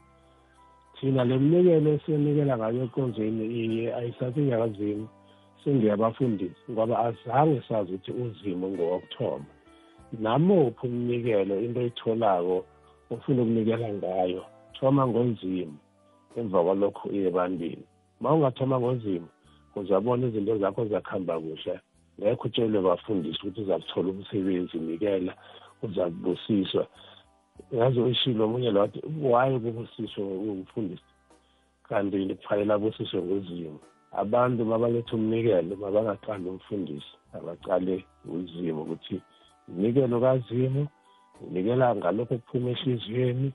Thina 0.95 1.23
le 1.23 1.35
mnikelo 1.37 1.89
esiyonikela 1.95 2.57
ngayo 2.57 2.83
enkonzweni 2.83 3.45
iye 3.61 3.95
ayisathi 3.95 4.41
ngiyakazimo 5.61 6.13
sengiyabafundisi 6.13 6.71
ngoba 6.71 6.99
azange 6.99 7.61
sazi 7.67 7.93
ukuthi 7.93 8.11
uzimo 8.11 8.69
ngowokuthoma. 8.69 9.45
Namuphi 10.19 10.87
umnikelo 10.87 11.59
into 11.61 11.79
oyitholako 11.79 12.65
ofuna 13.11 13.41
ukunikela 13.41 13.93
ngayo? 13.93 14.45
Thoma 14.73 15.07
ngozimo 15.07 15.77
emva 16.37 16.63
kwalokho 16.63 17.09
iye 17.11 17.27
ebantwini. 17.27 17.85
Ma 18.19 18.33
ungathoma 18.33 18.79
ngozimo 18.79 19.27
uzabona 19.75 20.27
izinto 20.27 20.57
zakho 20.57 20.85
zakuhamba 20.85 21.39
kuhle. 21.39 21.79
Ngekho 22.19 22.47
utshelwe 22.47 22.81
bafundisi 22.81 23.39
ukuthi 23.41 23.61
uzakuthola 23.61 24.09
umsebenzi 24.09 24.77
nikela 24.77 25.33
uzakubusiswa. 25.83 26.87
Ngaze 27.73 28.01
uyishilo 28.01 28.45
omunye 28.45 28.71
lo 28.71 28.79
wathi 28.79 28.99
why 29.21 29.59
kubusiswe 29.59 30.23
umfundisi 30.23 31.11
kanti 31.87 32.35
kufanele 32.35 32.73
abusiswe 32.73 33.21
ngozimo. 33.21 33.79
Abantu 34.11 34.65
mabaletha 34.65 35.15
umnikelo 35.15 35.75
mabangaqali 35.75 36.49
umfundisi 36.49 37.13
abaqale 37.33 38.05
uzimo 38.25 38.81
ukuthi 38.81 39.21
unikelo 39.67 40.19
kazimo 40.19 40.87
unikela 41.47 41.95
ngalokho 41.95 42.35
okuphuma 42.35 42.69
ehliziyweni 42.71 43.53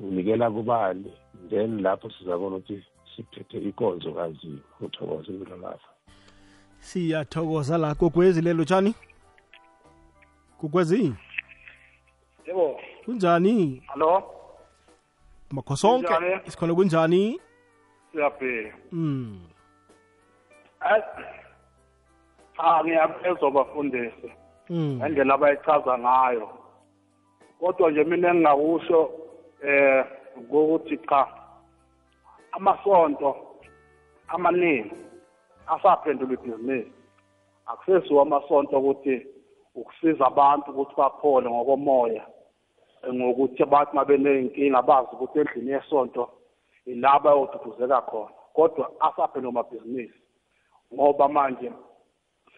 unikela 0.00 0.50
kubani 0.50 1.10
then 1.50 1.82
lapho 1.82 2.10
sizabona 2.10 2.56
ukuthi 2.56 2.84
siphethe 3.16 3.58
ikonzo 3.58 4.12
kazimo 4.12 4.60
uthokoze 4.80 5.32
impilo 5.32 5.56
lapha 5.56 5.88
siyathokoza 6.84 7.78
la 7.78 7.94
gogwezi 7.94 8.40
lelo 8.42 8.64
tshani? 8.64 8.94
Gogwezi 10.60 11.14
yebo. 12.46 12.80
Kunjani? 13.04 13.82
Hallo 13.86 14.22
makho 15.50 15.76
sonke. 15.76 16.06
Kunjani? 16.06 16.40
isikhona 16.46 16.74
kunjani? 16.74 17.40
Siyabheka. 18.12 18.76
Mm 18.92 19.53
cha 22.56 22.84
ngiyabezwa 22.84 23.50
bafundisi. 23.50 24.32
Mm 24.70 24.96
ngendlela 24.96 25.34
abayichaza 25.34 25.98
ngayo. 25.98 26.48
Kodwa 27.60 27.90
nje 27.90 28.04
mina 28.04 28.28
engingakusho 28.28 29.10
eh 29.62 30.04
ukuthi 30.36 30.98
cha 30.98 31.26
amasonto 32.52 33.36
amaningi 34.28 34.94
asaphendula 35.66 36.34
ibhizinisi. 36.34 36.92
Akusesiwo 37.66 38.20
amasonto 38.20 38.78
ukuthi 38.78 39.26
ukusiza 39.74 40.26
abantu 40.26 40.70
ukuthi 40.70 40.94
baphole 40.96 41.50
ngokomoya 41.50 42.26
ngokuthi 43.12 43.64
bathi 43.64 43.92
uma 43.92 44.04
beney'nkinga 44.04 44.82
bazi 44.82 45.08
ukuthi 45.12 45.38
endlini 45.38 45.70
yesonto 45.70 46.30
ila 46.86 47.18
bayoduduzeka 47.20 48.00
khona. 48.08 48.32
Kodwa 48.54 48.92
asaphendula 49.00 49.52
amabhizinisi. 49.52 50.23
Ngoba 50.94 51.28
manje 51.28 51.72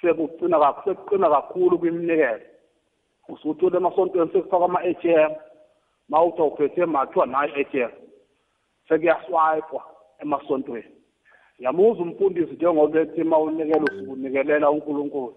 sekucina 0.01 0.59
kakhulu 0.59 0.85
sekuqina 0.85 1.31
kakhulu 1.31 1.79
kwiminikelo. 1.79 2.41
Usuthola 3.29 3.77
emasontweni 3.77 4.31
sekufaka 4.33 4.65
ama-ATM 4.65 5.33
mawuthi 6.09 6.41
awuphethe 6.41 6.83
imali 6.83 7.07
kuthiwa 7.07 7.27
nayo 7.27 7.49
i-ATM 7.55 7.93
sekuyaswayipwa 8.89 9.83
emasontweni. 10.23 10.93
Yamuza 11.59 12.03
umfundisi 12.03 12.53
njengoba 12.55 13.01
ethi 13.01 13.23
uma 13.23 13.39
unikela 13.39 13.85
usukunikelela 13.85 14.71
unkulunkulu. 14.71 15.37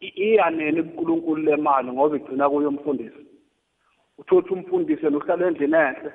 I- 0.00 0.14
iyaneni 0.16 0.82
kunkulunkulu 0.82 1.42
le 1.42 1.56
mali 1.56 1.92
ngoba 1.92 2.16
igcina 2.16 2.50
kuyo 2.50 2.68
umfundisi? 2.68 3.26
Uthothi 4.18 4.52
umfundisi 4.52 5.04
yena 5.04 5.16
uhlala 5.16 5.46
endlini 5.46 5.76
enhle 5.76 6.12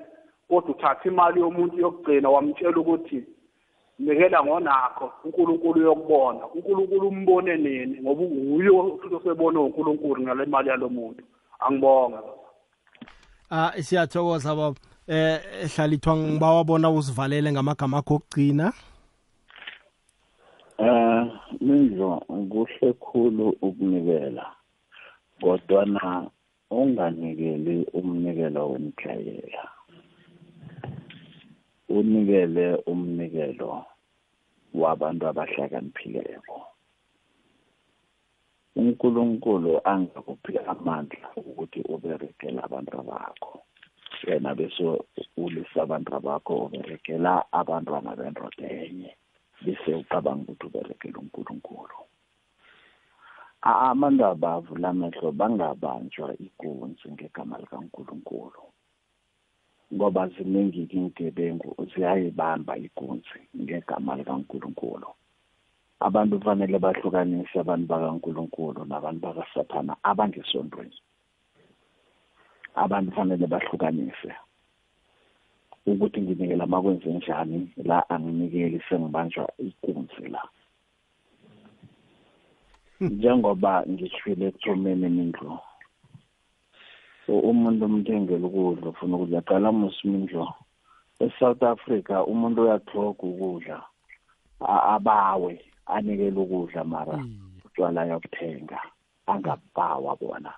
kodwa 0.47 0.71
uthatha 0.71 1.09
imali 1.09 1.41
yomuntu 1.41 1.77
yokugcina 1.77 2.29
wamtshela 2.29 2.79
ukuthi 2.79 3.23
nikela 3.99 4.43
ngonakho 4.43 5.11
unkulunkulu 5.23 5.79
uyokubona. 5.81 6.47
Unkulunkulu 6.55 7.07
umbone 7.07 7.57
nini? 7.57 8.01
Ngoba 8.01 8.23
nguye 8.23 8.97
futhi 9.01 9.15
osebone 9.15 9.59
unkulunkulu 9.59 10.21
ngale 10.21 10.45
mali 10.45 10.69
yalo 10.69 10.89
muntu 10.89 11.23
angibonga 11.59 12.19
ah 13.51 13.71
siyathokoza 13.81 14.55
baba. 14.55 14.79
Eh 15.07 15.39
ehlalithwa 15.63 16.17
ngibawabona 16.17 16.89
usivalele 16.89 17.51
ngamagama 17.51 17.97
akho 17.97 18.15
okugcina. 18.15 18.73
Mindlo 21.61 22.23
kuhle 22.51 22.93
khulu 22.93 23.49
ukunikela 23.61 24.45
kodwana 25.41 26.29
unganikeli 26.71 27.87
umnikelo 27.93 28.69
wemdlayela 28.69 29.63
unikele 31.89 32.65
umnikelo 32.91 33.85
wabantu 34.73 35.23
abahlakaniphileko. 35.27 36.57
Unkulunkulu 38.79 39.71
angakuphi 39.91 40.57
amandla 40.71 41.27
ukuthi 41.35 41.79
uberegele 41.93 42.59
abantu 42.63 42.97
bakho 43.09 43.53
wena 44.27 44.55
bese 44.55 44.83
ulisa 45.37 45.81
abantu 45.83 46.19
bakho 46.19 46.53
uberegela 46.65 47.45
abantwana 47.51 48.15
bendoda 48.15 48.67
enye. 48.83 49.11
Bese 49.63 49.89
ucabanga 50.01 50.51
ukuthi 50.51 50.65
uberegela 50.67 51.17
unkulunkulu. 51.19 51.97
Abantu 53.61 54.23
abavula 54.25 54.89
amehlo 54.89 55.31
bangabanjwa 55.31 56.27
ikunzi 56.45 57.05
ngegama 57.11 57.57
likankulunkulu. 57.57 58.61
Ngoba 59.93 60.27
ziningi-ke 60.27 60.97
iingebengu 60.97 61.69
ziyayibamba 61.93 62.77
ikunzi 62.77 63.39
ngegama 63.61 64.15
likankulunkulu. 64.15 65.07
Abantu 65.99 66.39
kufanele 66.39 66.79
bahlukanise 66.79 67.59
abantu 67.59 67.85
bakankulunkulu 67.87 68.85
nabantu 68.85 69.19
bakasathana 69.25 69.93
abangesondweni 70.03 70.97
abantu 72.75 73.11
kufanele 73.11 73.47
bahlukanise 73.47 74.31
ukuthi 75.85 76.21
nginikela 76.21 76.65
makwenze 76.67 77.09
njani 77.13 77.73
la 77.83 78.09
anginikeli 78.09 78.81
sengibanjwa 78.89 79.49
ikunzi 79.57 80.27
la. 80.33 80.43
Njengoba 83.01 83.83
ngishwile 83.89 84.47
ekuthomeni 84.47 85.09
mindlo 87.30 87.49
umuntu 87.49 87.86
umthengela 87.86 88.47
ukudla 88.47 88.89
ufuna 88.89 89.15
ukudla 89.17 89.41
qala 89.41 89.71
musimindlo 89.71 90.53
e-south 91.19 91.63
africa 91.63 92.25
umuntu 92.27 92.61
uyathoga 92.61 93.23
ukudla 93.23 93.77
abawe 94.93 95.61
anikele 95.86 96.39
ukudla 96.39 96.84
mara 96.84 97.17
utshwala 97.65 98.05
yokuthenga 98.09 98.80
angabhawa 99.27 100.15
bona. 100.19 100.53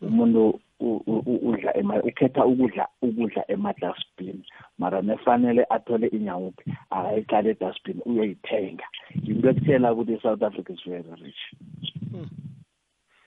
Umuntu 0.00 0.60
udla 0.80 1.70
ukhetha 2.04 2.46
ukudla 2.46 2.86
ukudla 3.02 3.42
ema-dustbin 3.50 4.44
mara 4.78 5.02
nefanele 5.02 5.66
athole 5.70 6.06
inyawuphi 6.06 6.70
akayiqala 6.90 7.50
e-dustbin 7.50 7.98
uyoyithenga 8.06 8.86
yinto 9.26 9.48
ekutshela 9.50 9.92
ukuthi 9.92 10.14
i-south 10.14 10.42
africa 10.42 10.70
is 10.70 10.82
very 10.86 11.02
rich. 11.22 11.42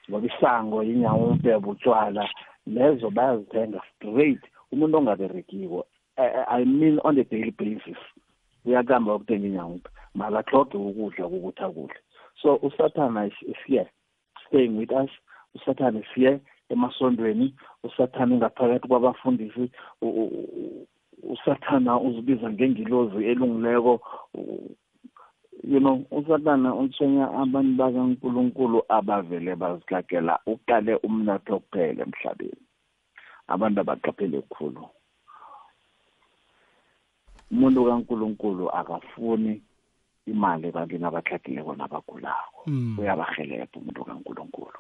Ngoba 0.08 0.28
isango 0.28 0.84
inyawuphi 0.84 1.50
butshwala 1.64 2.24
lezo 2.68 3.09
bayazithenga 3.09 3.82
straight. 3.95 4.43
Umuntu 4.72 4.97
ongaberekiwo 4.97 5.86
i 6.47 6.66
mean 6.66 6.99
on 7.03 7.20
a 7.20 7.24
daily 7.24 7.51
basis 7.51 7.97
uyakamba 8.66 9.16
ukuthenga 9.16 9.47
inyawuphi 9.47 9.89
mara 10.13 10.43
tlhoge 10.43 10.78
ukudla 10.78 11.30
kokuthi 11.30 11.63
akudle. 11.63 11.99
So 12.41 12.59
usathana 12.61 13.28
is 13.28 13.57
here 13.68 13.89
staying 14.47 14.78
with 14.78 14.91
us. 14.91 15.09
usathana 15.55 15.99
is 15.99 16.05
here 16.16 16.39
emasondweni 16.70 17.55
usathana 17.84 18.36
ngaphakathi 18.36 18.88
kwabafundisi 18.88 19.72
usathana 21.24 21.99
uzibiza 21.99 22.49
ngengilozi 22.49 23.26
elungileko 23.26 24.01
you 25.68 25.80
know 25.80 26.05
usathana 26.11 26.76
utshwenya 26.76 27.26
abantu 27.41 27.74
bakankulunkulu 27.78 28.84
abavele 28.89 29.55
bazihlagela 29.55 30.39
uqale 30.45 30.95
umnotho 31.03 31.59
kuphela 31.59 32.03
emhlabeni. 32.05 32.63
Abantu 33.47 33.78
abaqaphele 33.82 34.41
kukhulu 34.41 34.84
umuntu 37.51 37.86
kankulunkulu 37.86 38.70
akafuni 38.70 39.61
imali 40.28 40.68
ebantwini 40.68 41.05
abahlagileko 41.05 41.76
nabagulako. 41.76 42.61
Uyabahelebha 42.99 43.78
umuntu 43.78 44.05
kankulunkulu. 44.05 44.80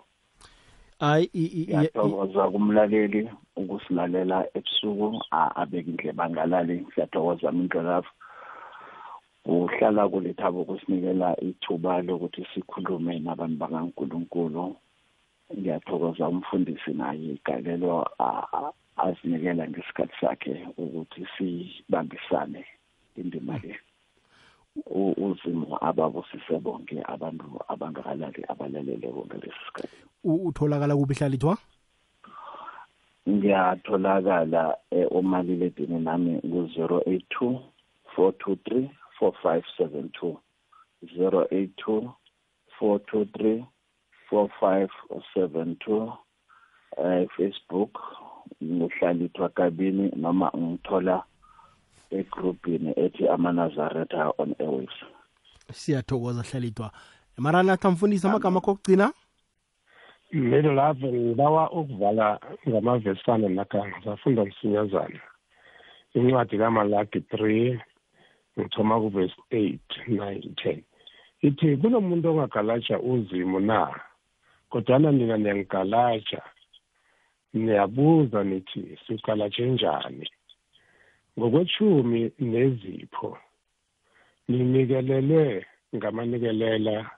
Hayi 0.99 1.29
ngiyathokoza 1.33 2.49
kumlaleli 2.51 3.29
ukusilalela 3.55 4.37
ebusuku 4.57 5.21
abeke 5.31 5.89
indleba 5.89 6.23
angalali 6.23 6.85
siyathokoza 6.93 7.51
mindlolafu 7.51 8.11
uhlala 9.45 10.09
kulethabo 10.09 10.61
ukusinikela 10.61 11.35
ithuba 11.39 12.01
lokuthi 12.01 12.45
sikhulume 12.53 13.19
nabantu 13.19 13.57
bakankulunkulu. 13.57 14.75
Ngiyathokoza 15.57 16.27
umfundisi 16.27 16.91
naye 16.93 17.37
igalelo 17.37 18.09
azinikela 18.97 19.67
ngesikhathi 19.67 20.15
sakhe 20.21 20.67
ukuthi 20.77 21.27
sibambisane 21.37 22.65
indima 23.15 23.59
le. 23.63 23.77
Uzimo 25.25 25.77
ababusise 25.81 26.59
bonke 26.59 27.03
abantu 27.05 27.45
abangakalali 27.67 28.41
abalaleleko 28.49 29.25
ngalesi 29.25 29.61
sikhathi. 29.65 29.97
Utholakala 30.23 30.95
kuphi 30.95 31.13
hlalithwa 31.13 31.57
ngiyatholakala 33.29 34.77
umaliledini 35.11 35.99
nami 35.99 36.41
ku-zero 36.41 37.01
eight 37.05 37.25
two 37.29 37.59
four 38.15 38.33
two 38.37 38.55
three 38.65 38.89
four 39.19 39.33
five 39.43 39.63
seven 39.77 40.09
two 40.19 40.39
zero 41.15 41.47
eight 41.51 41.71
two 41.77 42.13
four 42.79 42.99
two 43.11 43.25
three 43.25 43.65
four 44.29 44.49
five 44.59 44.89
seven 45.33 45.77
two. 45.85 46.11
Uh, 46.97 47.25
facebook 47.37 47.99
nguhlalithwa 48.63 49.49
kabini 49.49 50.11
noma 50.15 50.51
ngithola 50.57 51.23
egrupini 52.11 52.93
ethi 52.95 53.27
amanazaretha 53.27 54.33
on 54.37 54.55
airwaves. 54.59 54.95
Siyathokoza 55.71 56.41
hlalithwa 56.41 56.91
maranatha 57.37 57.91
mfundisi 57.91 58.27
amagama 58.27 58.57
akho 58.57 58.71
okugcina? 58.71 59.13
Lelo 60.31 60.73
lapho 60.73 61.07
ngibawa 61.07 61.71
ukuvala 61.71 62.39
ngamavesana 62.69 63.49
nakanga 63.49 64.01
safunda 64.03 64.45
msinyazana. 64.45 65.19
Incwadi 66.13 66.57
kamalagi 66.57 67.21
three 67.21 67.79
ngithoma 68.59 68.99
kuvesi 68.99 69.41
eight 69.51 69.91
nine 70.07 70.55
ten. 70.63 70.83
Ithi 71.41 71.77
kunomuntu 71.77 72.29
ongagalaja 72.29 72.99
uzimo 72.99 73.59
na? 73.59 73.99
Kodwana 74.69 75.11
nina 75.11 75.37
niyangigalaja. 75.37 76.41
Niyabuza 77.53 78.43
nithi 78.43 78.97
sigalaje 79.07 79.65
njani? 79.65 80.29
Ngokwethumi 81.39 82.31
nezipho 82.39 83.37
ninikelele 84.47 85.65
ngamanikelela 85.95 87.11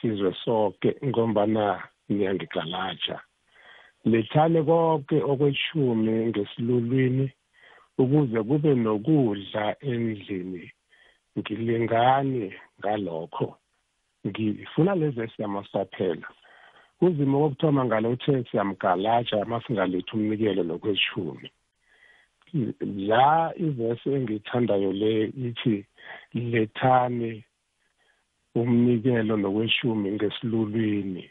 sizwe 0.00 0.34
sonke 0.44 0.96
ngombana 1.04 1.82
niyangigalaja. 2.08 3.20
Lethale 4.04 4.62
konke 4.62 5.22
okwethumi 5.22 6.26
ngesilulwini 6.26 7.32
ukuze 8.00 8.42
kube 8.42 8.74
nokudla 8.74 9.64
endlini 9.80 10.72
ngilingani 11.38 12.54
ngalokho. 12.80 13.56
Ngifuna 14.26 14.94
lezi 14.94 15.20
esiyamasaphela 15.20 16.28
uzimo 17.00 17.36
wokuthoma 17.42 17.84
ngalo 17.84 18.10
uthe 18.10 18.44
siyamgalaja 18.44 19.44
masingalethi 19.44 20.12
umnikelo 20.16 20.62
nokweshumi 20.62 21.48
la 23.08 23.52
ivesi 23.66 24.08
engiyithandayo 24.16 24.92
le 24.92 25.12
ithi 25.46 25.76
lethani 26.34 27.44
umnikelo 28.54 29.36
nokweshumi 29.36 30.08
ngesilulwini. 30.12 31.24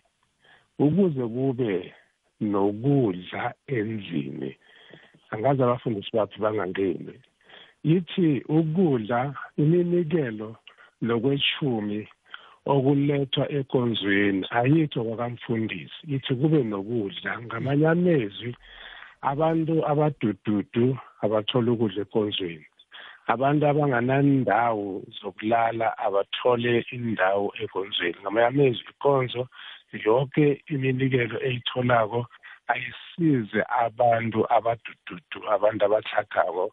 Ukuze 0.79 1.23
kube 1.35 1.93
nokudla 2.41 3.53
endlini 3.67 4.51
angazi 5.31 5.61
abafundisi 5.63 6.11
baphi 6.13 6.37
bangangeni. 6.43 7.13
Ithi 7.95 8.29
ukudla 8.57 9.19
iminikelo 9.61 10.49
lokweshumi 11.07 11.99
okulethwa 12.73 13.43
enkonzweni 13.57 14.45
ayitho 14.59 14.99
kwakamfundisi. 15.03 15.99
Ithi 16.15 16.33
kube 16.39 16.59
nokudla 16.63 17.31
ngamanye 17.45 17.87
amezwi 17.93 18.51
abantu 19.31 19.75
abadududu 19.91 20.87
abathola 21.23 21.71
ukudla 21.71 22.01
enkonzweni 22.03 22.65
abantu 23.33 23.63
abanganandawo 23.67 24.87
zokulala 25.21 25.87
abathole 26.05 26.73
indawo 26.95 27.47
enkonzweni 27.61 28.17
ngamanye 28.21 28.47
amezwi 28.47 28.89
ikonzo 28.93 29.43
yonke 30.05 30.45
iminikelo 30.73 31.37
eyitholako 31.47 32.21
ayisize 32.73 33.59
abantu 33.85 34.39
abadududu 34.57 35.39
abantu 35.55 35.81
abathakako 35.85 36.65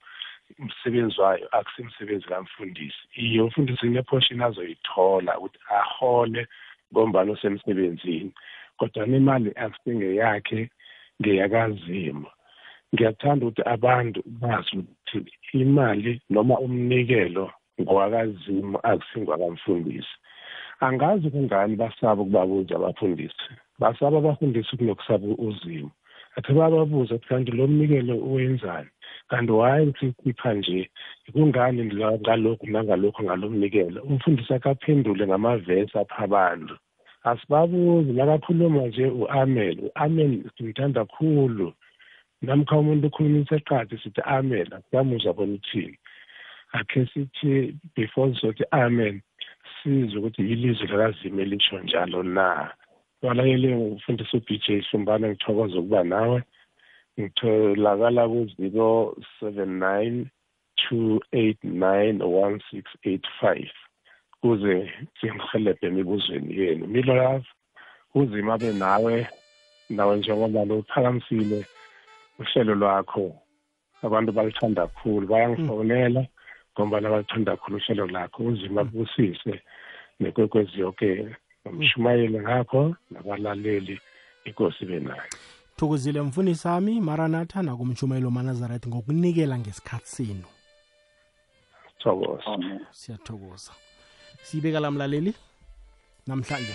umsebenzi 0.62 1.16
wayo 1.20 1.47
akusimsebenzi 1.59 2.26
kamfundisi. 2.30 3.03
Iye 3.22 3.40
umfundisi 3.42 3.80
kuneportion 3.80 4.40
azoyithola 4.47 5.32
ukuthi 5.38 5.59
ahole 5.80 6.42
ngombani 6.90 7.30
usemsebenzini 7.32 8.30
kodwa 8.78 9.07
nemali 9.07 9.51
akusingeyakhe 9.64 10.61
ngeyakazimo. 11.20 12.30
Ngiyathanda 12.92 13.42
ukuthi 13.47 13.62
abantu 13.74 14.18
bazi 14.40 14.72
ukuthi 14.80 15.18
imali 15.62 16.12
noma 16.30 16.55
umnikelo 16.66 17.47
ngowakazimo 17.80 18.78
akusingwakamfundisi 18.90 20.14
angazi 20.80 21.30
kungani 21.30 21.76
basaba 21.76 22.22
ukubabuza 22.22 22.76
abafundisi 22.76 23.49
basaba 23.79 24.18
abafundisi 24.18 24.77
kunokusaba 24.77 25.27
uzimo 25.49 25.91
akhe 26.37 26.53
bababuza 26.53 27.14
ukuthi 27.14 27.29
kanti 27.29 27.53
lo 27.53 27.66
mnikelo 27.66 28.14
uwenzani 28.29 28.91
kanti 29.29 29.53
hhayi 29.53 29.93
sikhipha 30.01 30.55
nje 30.55 30.91
kungani 31.33 31.85
ngalokhu 31.85 32.66
nangalokhu 32.66 33.22
ngalo 33.24 33.51
mnikelo? 33.51 34.03
Umfundisi 34.03 34.55
akaphendule 34.55 35.27
ngamavesi 35.27 35.99
apha 35.99 36.18
abantu 36.24 36.74
asibabuzi 37.29 38.12
nakakhuluma 38.12 38.87
nje 38.87 39.07
u-amel. 39.07 39.77
U-amel 39.87 40.33
simthanda 40.57 41.05
khulu. 41.05 41.72
Namkha 42.43 42.77
umuntu 42.79 43.07
ukhulumisa 43.07 43.57
eqadi 43.57 43.99
sithi 43.99 44.20
amen 44.37 44.68
asiyamuzwa 44.77 45.33
bona 45.37 45.55
uthini? 45.59 45.99
Akhe 46.72 47.07
sithi 47.12 47.74
before 47.97 48.35
sizothi 48.35 48.64
amen 48.70 49.20
sizwe 49.77 50.18
ukuthi 50.18 50.43
ilizwi 50.43 50.87
lakazime 50.87 51.45
lisho 51.45 51.79
njalo 51.79 52.22
na? 52.22 52.70
Walakele 53.23 53.77
ngufundisa 53.77 54.37
u-b 54.37 54.59
j 54.59 54.81
hlumbana 54.81 55.29
ngithokoza 55.29 55.79
ukuba 55.79 56.05
nawe. 56.05 56.43
Ngitholakala 57.21 58.29
ku-zero 58.29 59.17
seven 59.41 59.79
nine 59.79 60.31
two 60.77 61.21
eight 61.33 61.59
nine 61.64 62.23
one 62.23 62.61
six 62.71 62.85
eight 63.05 63.25
five 63.41 63.73
kuze 64.41 64.93
singihelebhe 65.21 65.87
emibuzweni 65.87 66.59
yenu. 66.59 66.87
Milo 66.87 67.14
yazi 67.17 67.47
uzima 68.14 68.55
abe 68.55 68.73
nawe 68.73 69.29
nawe 69.91 70.17
njengoba 70.17 70.64
lo 70.64 70.79
uphakamisile 70.79 71.67
uhlelo 72.39 72.75
lwakho. 72.75 73.35
Abantu 74.03 74.33
balithanda 74.33 74.87
kakhulu 74.87 75.27
bayangifonela 75.27 76.27
ngoba 76.75 77.01
nabalithanda 77.01 77.57
kakhulu 77.57 77.77
uhlelo 77.77 78.07
lakho 78.07 78.45
uzima 78.45 78.85
busise 78.85 79.62
nekwekwezi 80.21 80.81
yonke 80.81 81.37
nomshumayeli 81.67 82.41
ngakho 82.41 82.97
nabalaleli 83.11 84.01
inkosi 84.45 84.85
benayo. 84.85 85.23
Thokozile 85.77 86.23
mfundisi 86.23 86.69
ami 86.69 87.01
maranatha 87.01 87.62
nakumshumayelo 87.62 88.31
manazarethi 88.31 88.89
ngokunikela 88.89 89.59
ngesikhathi 89.59 90.09
senu. 90.09 90.49
Thokoza 91.99 92.59
siyathokoza. 92.91 93.73
Siyibeka 94.43 94.81
la 94.81 94.91
mlaleli? 94.91 95.35
Namhlanje. 96.27 96.75